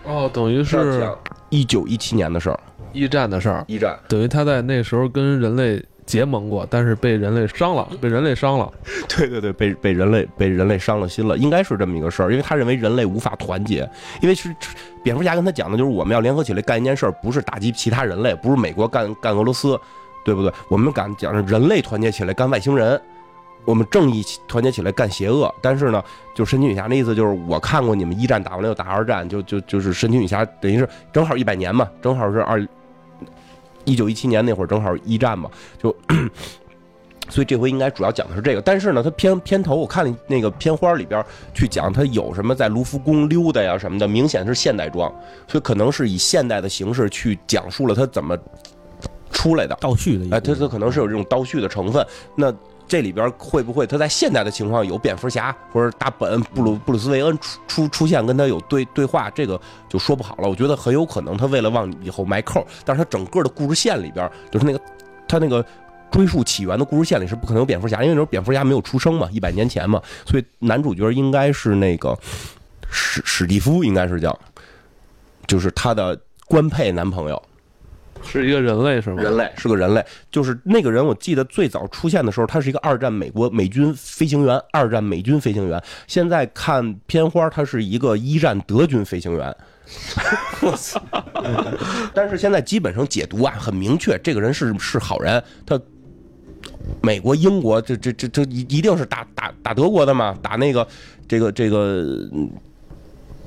[0.04, 1.10] 哦，等于是
[1.48, 2.60] 一九一七年的事儿，
[2.92, 5.82] 一战的事儿，一战，等于他在那时候跟人类。
[6.06, 8.72] 结盟过，但是被人类伤了，被人类伤了。
[9.10, 12.32] 对对对，被被人类被人类伤了心了，应该是这么一个事儿。
[12.32, 13.90] 因为他认为人类无法团结，
[14.22, 14.56] 因为是
[15.04, 19.80] 蝙蝠侠跟他讲的就是我们要联合起来干一件事儿，不是打击其他人类，不是美国干干俄罗斯，
[20.24, 20.54] 对不对？
[20.70, 23.02] 我们敢讲是人类团结起来干外星人，
[23.64, 25.52] 我们正义团结起来干邪恶。
[25.60, 26.04] 但是呢，
[26.36, 32.64] 就神奇女侠的意思就是，我看过你们一战打完了又打二战，就就就是神奇女侠等于是正好一百年嘛，正好是二。
[33.86, 35.50] 一九一七年那会儿正好一战嘛，
[35.82, 35.96] 就，
[37.30, 38.62] 所以这回应该主要讲的是这个。
[38.62, 45.10] 但是呢，他片片头我看了那个片花里边去讲他有什么在卢浮宫溜达呀什么的，明显是现代装，
[45.48, 48.38] 所以可能是以现代的形式去讲述了他怎么
[49.32, 50.36] 出来的倒叙的。
[50.36, 52.06] 哎，他他可能是有这种倒叙的成分。
[52.36, 52.54] 那。
[52.88, 59.60] 这里边会不会他在现代的情况有蝙蝠侠或者大本布鲁布鲁斯韦恩出出出现跟他有对对话，这个
[59.90, 60.48] 就说不好了。
[60.48, 64.80] 我觉得很有可能他为了往以后埋扣，但是他整个的故事线里边，就是那个
[65.28, 65.66] 他那个
[66.12, 72.18] 追溯起源的故事线里是不可能有蝙蝠侠，因为那时候蝙蝠侠没有出生嘛，一百年前嘛，所以男主角应该是那个
[72.90, 74.38] 史史蒂夫，应该是叫，
[75.48, 77.42] 就是他的官配男朋友。
[78.28, 79.22] 是一个人类是吗？
[79.22, 81.06] 人类是个人类，就是那个人。
[81.06, 85.82] 我记得最早出现的时候，他是一个二战美国美军飞行员，二战美军飞行员。
[86.08, 89.56] 现在看片花，他是一个一战德军飞行员。
[90.62, 91.00] 我操！
[92.14, 95.42] 但是现在基本上解读啊，很明确，这个人是是好人。
[95.66, 95.80] 他
[97.02, 100.36] 美国、英国，这这这这一一定是打打打德国的嘛？
[100.42, 100.88] 打那个
[101.28, 102.28] 这个这个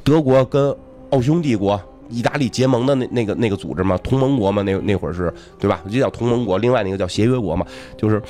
[0.04, 0.74] 德国跟
[1.10, 1.80] 奥匈帝国。
[2.08, 5.80] 意大利结盟的那那个那个组织嘛，同盟国嘛，那那会儿是对吧？
[5.90, 7.66] 就叫同盟国，另外那个叫协约国嘛，
[7.96, 8.22] 就是，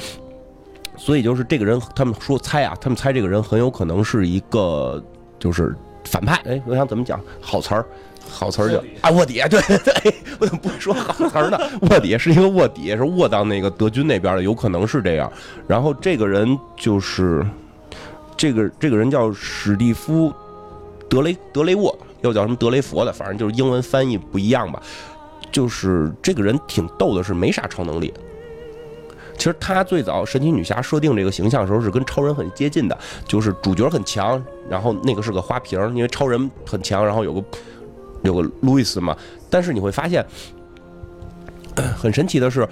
[0.97, 5.03] 所以就是这个人，他们说猜啊，他们猜这个人很有可能是一个
[5.39, 5.75] 就是
[6.05, 6.35] 反派。
[6.45, 7.87] 哎，我想怎么讲好词儿，
[8.29, 11.59] 好词儿叫啊卧底，对对 对，我怎么不会说好词儿呢？
[11.91, 15.31] 卧底是一个卧底，是卧到那个德军那边的，有可能是这样。
[15.67, 17.47] 然后这个人就是
[18.37, 20.33] 这个这个人叫史蒂夫
[21.09, 21.97] 德雷德雷沃。
[22.23, 24.83] 又叫什么德雷佛的，反正就是英文翻译不一样吧。
[25.51, 28.13] 就是这个人挺逗的，是没啥超能力。
[29.37, 37.45] 其实他最早神奇女侠设定这个形象的时候是跟超人很接近的，就是主角很强，然后那个是个花瓶，因为超人很强，然后有个
[38.23, 39.17] 有个路易斯嘛。
[39.49, 40.27] 但是你会发现，
[41.97, 42.69] 很神奇的是，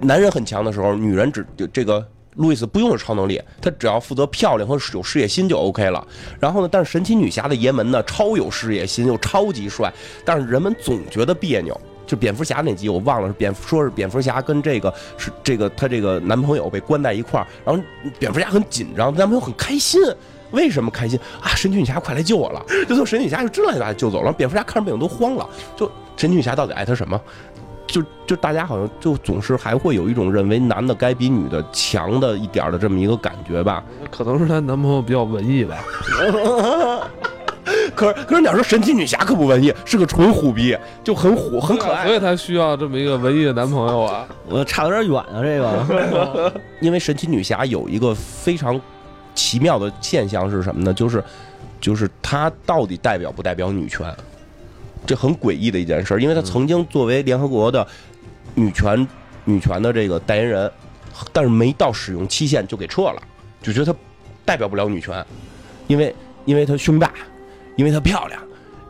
[0.00, 2.04] 男人很强的时候，女人只这个。
[2.36, 6.06] 路易斯不用有超能力，他只要负责漂亮和有事业心就 OK 了。
[6.38, 9.92] 然后呢，但是神奇女侠的爷们呢，超有事业心又超级帅，
[10.24, 11.78] 但是人们总觉得别扭。
[12.06, 17.82] 就蝙蝠侠那集我忘了是蝙说是蝙蝠侠跟这个是这个他这个男朋友被关在一块儿，然后
[18.16, 20.00] 蝙蝠侠很紧张，男朋友很开心。
[20.52, 21.48] 为什么开心啊？
[21.56, 22.64] 神奇女侠快来救我了！
[22.88, 24.32] 就从神奇女侠就真来把他救走了。
[24.32, 25.44] 蝙蝠侠看着背影都慌了。
[25.74, 27.20] 就神奇女侠到底爱他什么？
[27.86, 33.82] 就就大家好像就总是还会有一种认为男的该比女的强的一点的这么一个感觉吧？
[34.10, 35.76] 可能是她男朋友比较文艺吧。
[37.96, 44.26] 可是可是你要说神奇女侠可不文艺，是个纯虎逼，就很虎很可爱，所以她需要这么一个文艺的男朋友啊。
[44.48, 46.52] 我差的有点远啊，这个。
[46.80, 48.78] 因为神奇女侠有一个非常
[49.34, 50.92] 奇妙的现象是什么呢？
[50.92, 51.22] 就是
[51.80, 54.14] 就是她到底代表不代表女权？
[55.04, 57.86] 这很诡异的一件事，因为她曾经作为联合国的
[58.54, 59.06] 女权
[59.44, 60.70] 女权的这个代言人，
[61.32, 63.22] 但是没到使用期限就给撤了，
[63.62, 63.98] 就觉得她
[64.44, 65.24] 代表不了女权，
[65.86, 66.14] 因为
[66.44, 67.12] 因为她胸大，
[67.76, 68.42] 因为她漂亮，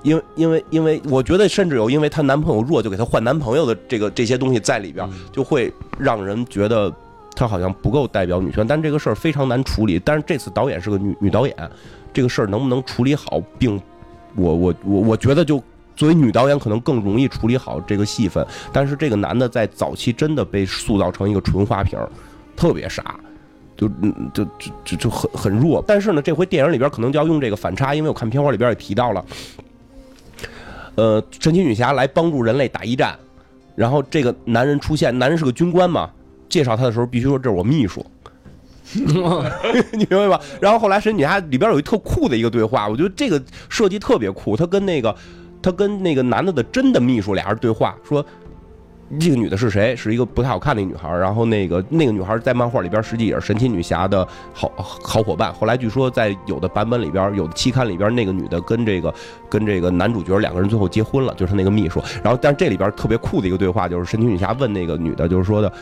[0.02, 6.90] 因为因为因为我觉得甚至有因为她男朋友弱就给她换男朋友的这个这些东西在里边，就会让人觉得
[7.34, 10.00] 她好像不够代表女权，但这个事儿非常难处理。
[10.02, 11.54] 但是这次导演是个女女导演，
[12.12, 13.78] 这个事儿能不能处理好，并
[14.34, 15.62] 我我我我觉得就。
[15.97, 21.98] 作为女导演，可能更容易处理好这个戏份，但是这个男的在早期真的被塑造成一个纯花瓶，
[22.55, 23.18] 特别傻，
[23.77, 23.89] 就
[24.35, 25.82] 就就就就很很弱。
[25.86, 29.24] 但是呢，这回电影里边可能就要用这个反差，因为我看片花里边也提到了，
[30.97, 33.18] 呃，神奇女侠来帮助人类打一战，
[33.74, 36.10] 然后这个男人出现，男人是个军官嘛，
[36.47, 38.05] 介绍他的时候必须说这是我秘书，
[38.93, 40.39] 你明白吧？
[40.60, 45.16] 然后后来神奇女侠里边有一特酷的一个对话，我觉得这个设计特别酷，他跟那个。
[45.66, 48.24] 他跟那个男的的真的秘书俩人对话，说
[49.18, 49.97] 这个女的是谁？
[49.97, 51.10] 是一个不太好看的女孩。
[51.18, 54.24] 然后那个那个女孩在漫画里边实际也是神奇女侠的
[54.55, 55.52] 好好伙伴。
[55.52, 59.12] 后来据说在有的版本里边，有的期刊里边，那个女的跟这个
[59.48, 62.01] 跟这个男主角两个人最后结婚了，就是那个秘书。
[62.22, 65.72] 然后但这里边特别酷的一个对话就是神奇女侠问那个女的，就是说的。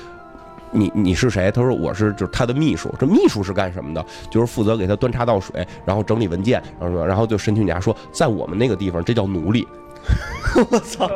[0.74, 1.50] 你你是谁？
[1.52, 2.92] 他说我是就是他的秘书。
[2.98, 4.04] 这秘书是干什么的？
[4.28, 9.66] 就是负责给他端茶倒水，然后整理文件，然后说，然后就神奇女侠说，在我们那个地方，这叫奴隶。
[10.70, 11.08] 我操！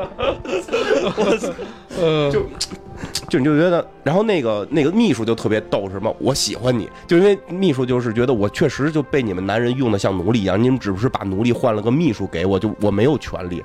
[0.46, 1.52] 我操！
[2.00, 2.42] 呃，就
[3.28, 6.14] 就你就觉得，然后那个那个秘书就特别逗，什么？
[6.18, 13.62] 我喜欢你，就因为秘书就是觉得我确实就被你们男人用的像奴隶一样，你们只是把奴隶换了个秘书给我，就我没有权利。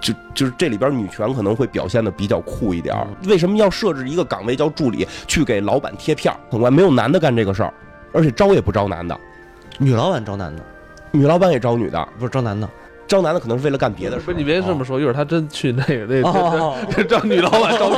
[0.00, 2.96] 就就是这里边女权可能会表现的比较酷一点
[3.26, 7.74] 为什么要设置一个岗位叫助理，去给老板贴片很快没有男的干这个事儿，
[8.12, 9.18] 而且招也不招男的，
[9.78, 10.62] 女老板招男的，
[11.12, 12.68] 女老板也招女的，不是招男的，
[13.06, 14.16] 招男的可能是为了干别的。
[14.16, 17.90] 不是你别这么说，一会儿他真去那个那个招女老板招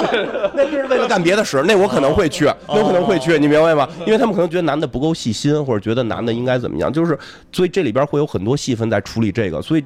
[0.54, 1.62] 那就是为了干别的事。
[1.66, 3.86] 那我可能会去，我可能会去，你明白吗？
[4.06, 7.18] 因为他们可能觉得男的不够细心，或者觉得男的应该怎么样，就是
[7.52, 9.84] 所以这里边会有很多戏份在处理这个，所以。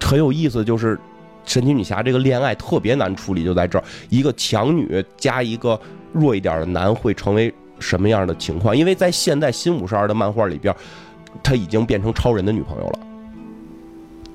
[0.00, 0.98] 很有意思，就是
[1.44, 5.78] 神奇女侠这个恋爱特别难处理，就在这儿，一个强女加一个
[6.12, 8.76] 弱一点的男会成为什么样的情况？
[8.76, 10.74] 因为在现在新五十二的漫画里边，
[11.42, 12.98] 他已经变成超人的女朋友了。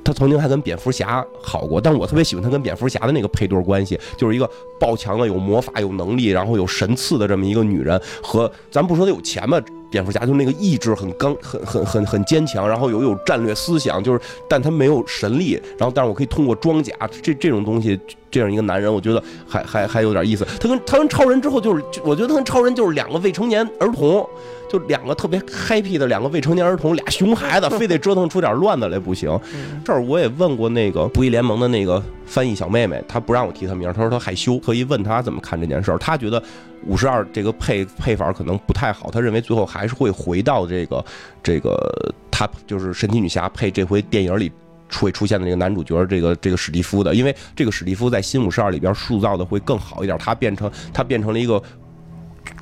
[0.03, 9.61] 他曾经还跟蝙蝠侠好过，但我特别喜欢他跟蝙蝠侠的那个配对关系，就是一个爆强的、有魔法、有能力，然后有神赐的这么一个女人，和咱不说他有钱吧，
[9.91, 17.99] 蝙蝠侠就那个意志很刚、很很很很坚强，然后有有战略思想，就是但他没有神力，然后但是我可以通过装甲这这种东西，
[18.31, 20.47] 这样一个男人，我觉得还还还有点意思。
[20.59, 24.25] 他跟他跟超人之后就是，我觉得他跟超人就是两个未成年儿童。
[24.71, 29.37] 就两个特别 happy 的两个未成年儿童，俩熊孩子，非得折腾出点乱子来不行。
[29.83, 34.57] 这儿我也问过那个不义联盟的那个翻译小妹妹，她不让我提她名，她说她害羞。
[34.59, 36.41] 特意问她怎么看这件事儿，她觉得
[36.85, 41.03] 五十二这个配配法可能不太好，她认为最后还是会回到这个
[41.43, 41.75] 这个
[42.31, 44.49] 她就是神奇女侠配这回电影里
[44.93, 51.61] 会出现的这个男主角这个这个史蒂夫的，因为这个史蒂夫在新五十二里边塑造的会更好一点，他变成他变成了一个。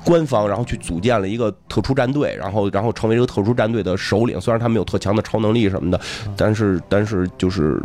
[0.04, 4.40] 官方，然后去组建了一个特殊战队，然后然后成为这个特殊战队的首领。
[4.40, 6.00] 虽然他们有特强的超能力什么的，
[6.36, 7.82] 但是但是就是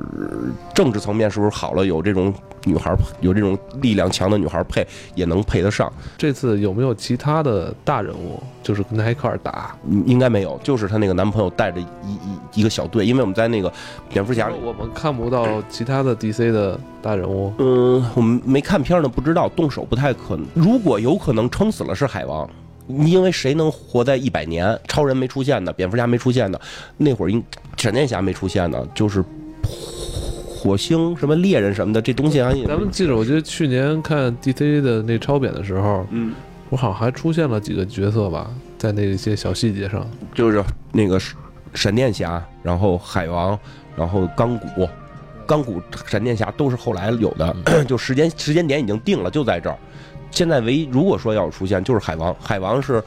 [0.74, 1.86] 政治层面是不是好了？
[1.86, 2.34] 有这种
[2.64, 5.92] 女孩有这种力量强的女孩配也能配得上。
[6.18, 9.76] 这次有没有其他的大人物，就是跟他一块儿打？
[10.06, 13.06] 应该没有，就是她那个男朋友带着一一一个小队。
[13.06, 13.72] 因为我们在那个
[14.10, 17.54] 蝙蝠侠里，我们看不到其他的 DC 的大人物。
[17.60, 20.46] 嗯，我们没看片呢，不知道动手不太可能。
[20.54, 22.05] 如果有可能撑死了是。
[22.08, 22.50] 海王，
[22.88, 24.78] 因为谁能活在一百年？
[24.88, 26.60] 超人没出现呢，蝙蝠侠没出现呢，
[26.98, 27.44] 那会儿应
[27.78, 29.24] 闪电侠没出现呢，就是
[30.58, 32.52] 火星什么猎人什么的，这东西啊。
[32.68, 36.34] 咱们记着，我记得去年看 DC 的那超扁的时候，嗯，
[36.70, 41.20] 我好像还出现了几个角色吧，在那些小细节上，就是那个
[41.74, 43.58] 闪电侠，然后海王，
[43.96, 44.88] 然后钢骨，
[45.46, 47.56] 钢骨、闪电侠都是后来有的，
[47.86, 49.78] 就时间时间点已经定了，就在这儿。
[50.36, 52.36] 现在唯一如果说要出现，就是海王。
[52.40, 53.02] 海王是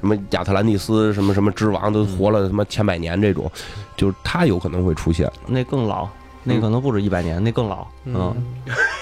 [0.00, 3.50] 什么亚特兰蒂斯什么什么之王，都活了他妈千百年这种，
[3.96, 5.30] 就是他有可能会出现。
[5.46, 6.08] 那更老，
[6.42, 7.86] 那可能不止一百年，那更老。
[8.04, 8.34] 嗯，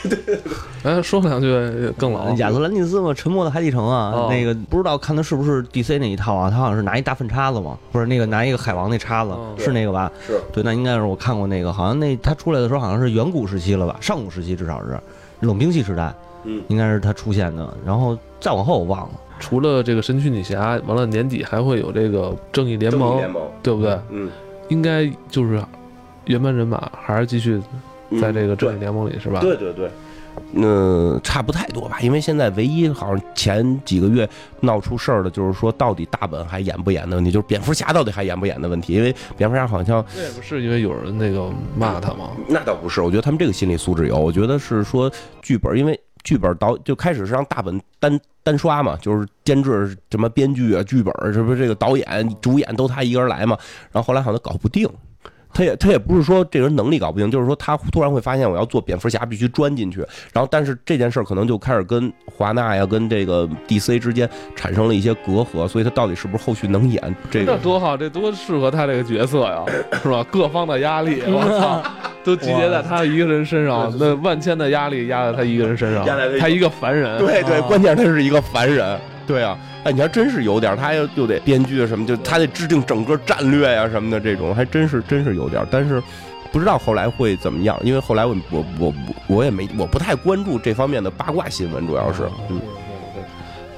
[0.03, 0.19] 对。
[0.85, 1.49] 哎，说两句
[1.97, 2.31] 更老。
[2.37, 6.51] 亚特兰蒂斯嘛，沉默的海底城啊，那个不知道看他是不是 DC 那一套啊？
[6.51, 10.13] 他好像是拿一大粪叉子嘛，不是那个拿一个海王那叉子，是那个吧？
[10.27, 13.97] 是对，那应该是我看过那个，好像那他出来的时候好像是远古时期了吧？
[14.01, 14.99] 上古时期至少是
[15.41, 16.13] 冷兵器时代。
[16.45, 19.11] 嗯，应该是他出现的，然后再往后我忘了。
[19.39, 23.19] 除了这个神奇女侠，完了年底还会有这个正义联盟，
[23.63, 23.99] 对不对？
[24.11, 24.31] 嗯，
[24.69, 25.63] 应该就是
[26.27, 27.59] 原班人马，还是继续
[28.21, 29.41] 在这个正义联盟里，是吧？
[29.41, 29.91] 对对对，
[30.53, 31.99] 嗯，差不太多吧。
[32.03, 34.29] 因为现在唯一好像前几个月
[34.61, 38.93] 闹出事儿的，就是说到底大本还演不演的问题，就是蝙蝠侠到底还演不演的问题。
[38.93, 40.05] 因为蝙蝠侠好像
[40.43, 42.33] 是因为有人那个骂他吗？
[42.47, 44.19] 那倒不是，我觉得他们这个心理素质有。
[44.19, 45.11] 我觉得是说
[45.41, 45.99] 剧本，因为。
[46.23, 53.57] 剧本导就开始是让大本单单刷嘛，就是监制什么编剧啊、剧本是不这个导演、主演都他一个人来嘛？
[53.91, 54.89] 然后后来好像搞不定。
[55.53, 60.01] 他也他也不是说这人能力搞不定，就是说他突然会发现我要做蝙蝠侠必须钻进去，
[60.33, 67.53] 然后但是这件事儿可能就开始跟华纳呀、跟这个 DC 之间产生了一些隔阂，所以他到底是不是后续能演这个？
[67.53, 69.65] 这多好，这多适合他这个角色呀，
[70.03, 70.25] 是吧？
[70.31, 71.83] 各方的压力，我操，
[72.25, 76.07] 都集结在他一个人身上，那万千的压力压在他一个人身上，
[76.39, 79.59] 他一个凡人，对对，关键他是一个凡人，对啊。
[79.85, 85.67] 哎，你还真是有点，他又又得编剧什么，就他得制定整个战略呀什么的，这种还真是真是有点。
[85.71, 86.03] 但是，
[86.53, 88.95] 不知道后来会怎么样，因为后来我我我
[89.27, 92.61] 我也没我不太关注这方面的八卦新闻，主要是嗯。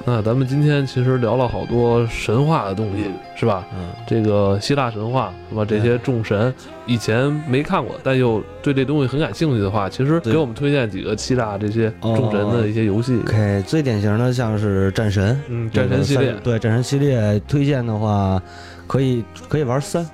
[0.05, 3.05] 那咱们今天其实聊了好多神话的东西，
[3.35, 3.65] 是吧？
[3.73, 5.63] 嗯，这个希腊神话，是吧？
[5.63, 6.53] 这些众神
[6.85, 13.17] 以前没看过，但又对这东西很感兴趣的话，其实给我们推荐几个希腊这些众神的一些游戏。
[13.23, 18.41] OK，最典型的像是战神，嗯，战神系列，对战神系列推荐的话，
[18.85, 20.05] 可以可以玩三。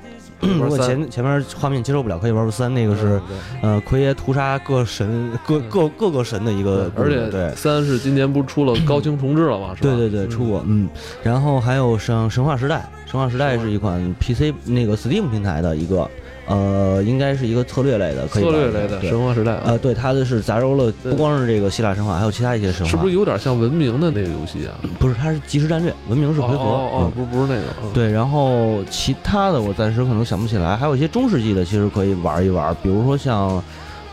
[0.41, 2.73] 如果 前前面画面接受不了，可以玩三。
[2.73, 3.19] 那个是，
[3.61, 9.75] 呃，奎爷屠杀各神各各各个神的一个，而且对三是今年不是出了高清重置了吗？
[9.81, 10.63] 对对对，出过。
[10.67, 10.87] 嗯，
[11.23, 16.09] 然后还有像神话时代，神话时代是一款 PC 那个 Steam 平台的一个。
[16.49, 19.53] 呃，应该是一个策略类的，可以策略类的神话时代。
[19.63, 22.89] 呃，对，它的是杂糅了不光是这个希腊神话，还有其他一些神话。
[22.89, 24.73] 是不是有点像文明的那个游戏啊？
[24.97, 26.63] 不是，它是即时战略，文明是回合。
[26.63, 27.93] 哦哦，不不是那个。
[27.93, 33.63] 对，然后其他的我暂时可能想不起来，还有一些中世纪的，其实可以玩一玩，比如说像，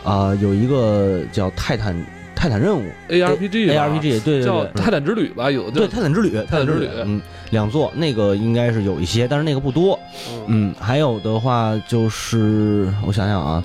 [0.03, 1.95] 啊，有一个叫泰坦。
[2.37, 7.19] 泰坦任务，A R P G，A R P G，对对对，叫泰坦之旅吧，有的对泰坦之旅，泰坦之旅，嗯，
[7.49, 9.99] 两座，那个应该是有一些，但是那个不多，
[10.45, 13.63] 嗯，还有的话就是我想想啊。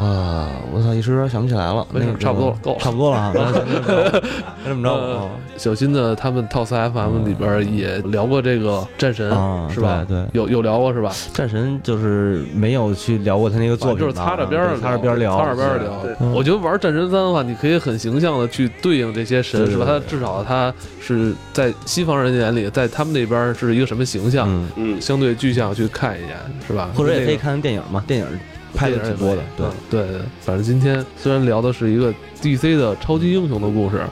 [0.00, 1.86] 啊，我操，一时有点想不起来了。
[1.92, 3.32] 没事，差不多了，够，差不多了啊。
[4.64, 5.28] 那这么着，
[5.58, 9.28] 小新的他们 TOS FM 里边也聊过这个战神，
[9.68, 10.02] 是吧？
[10.08, 11.12] 对，有有聊过是吧？
[11.34, 16.30] 战神就是没有去聊过他那个作品，就是擦着边儿擦着边聊，擦着边聊。
[16.34, 19.84] 我觉得玩战神三的话，你可以很形象的去对应这些神，是吧？
[19.86, 24.48] 他至少他是在西方人眼里，在他们那边是一个什么形象？
[24.76, 26.36] 嗯，相对具象去看一眼，
[26.66, 26.88] 是吧？
[26.94, 28.26] 或者也可以看看电影嘛，电影。
[28.74, 34.02] 拍的挺多的，对对对，反正今天虽然聊的是一个 DC 的超级英雄的故事，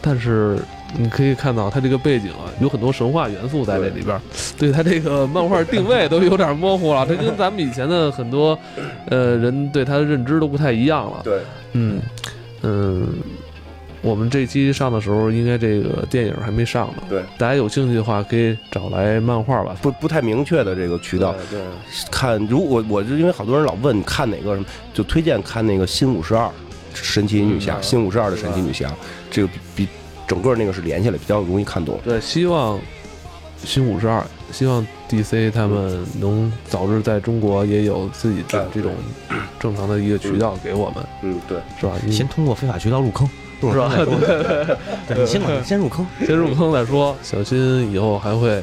[0.00, 0.58] 但是
[0.98, 4.20] 你可以看到它这个背景啊，有很多神话元素在这里边，
[4.58, 8.58] 对它这个漫画定位都有点模糊了，这跟咱们以前的很多
[9.10, 11.20] 呃人对它的认知都不太一样了。
[11.24, 11.40] 对，
[11.72, 12.00] 嗯
[12.62, 13.08] 嗯。
[14.06, 17.02] 我们这期上的时候，应该这个电影还没上呢。
[17.08, 19.76] 对，大家有兴趣的话，可以找来漫画吧。
[19.82, 21.34] 不不太明确的这个渠道。
[21.50, 21.60] 对，
[22.08, 26.48] 看，如果我就因为好多人老问看哪个什么，就推荐看那个新五十二
[26.94, 28.88] 神奇女侠，新五十二的神奇女侠，
[29.28, 29.88] 这个比比
[30.24, 31.98] 整个那个是连起来比较容易看懂。
[32.04, 32.78] 对，希望
[33.64, 38.92] 新五十二，希望 DC 他们能早日在中国也有自己的这种
[39.58, 41.04] 正常的一个渠道给我们。
[41.22, 41.92] 嗯，对，是吧？
[42.08, 43.28] 先通过非法渠道入坑。
[43.60, 43.90] 是吧？
[45.08, 47.16] 对，你先先入坑，先入坑再说。
[47.22, 48.62] 小新以后还会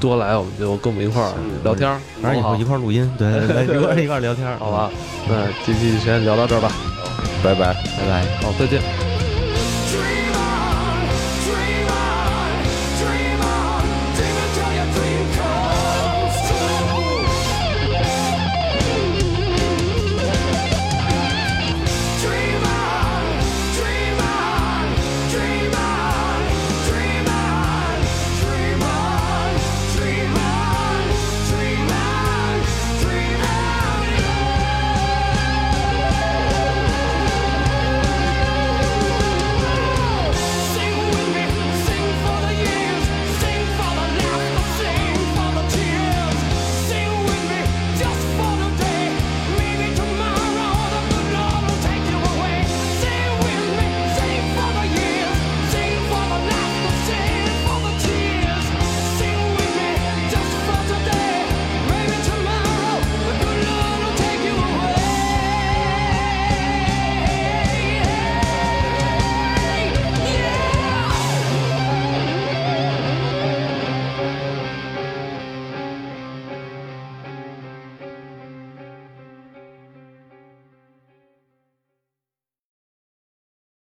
[0.00, 1.32] 多来，我们就跟我们一块儿
[1.64, 1.90] 聊天，
[2.20, 3.28] 反正以后一块儿录音，对，
[3.74, 4.90] 一块儿一块儿聊天，好吧？
[5.28, 6.70] 那这期先聊到这儿吧，
[7.42, 9.11] 拜拜，拜拜，好，再见。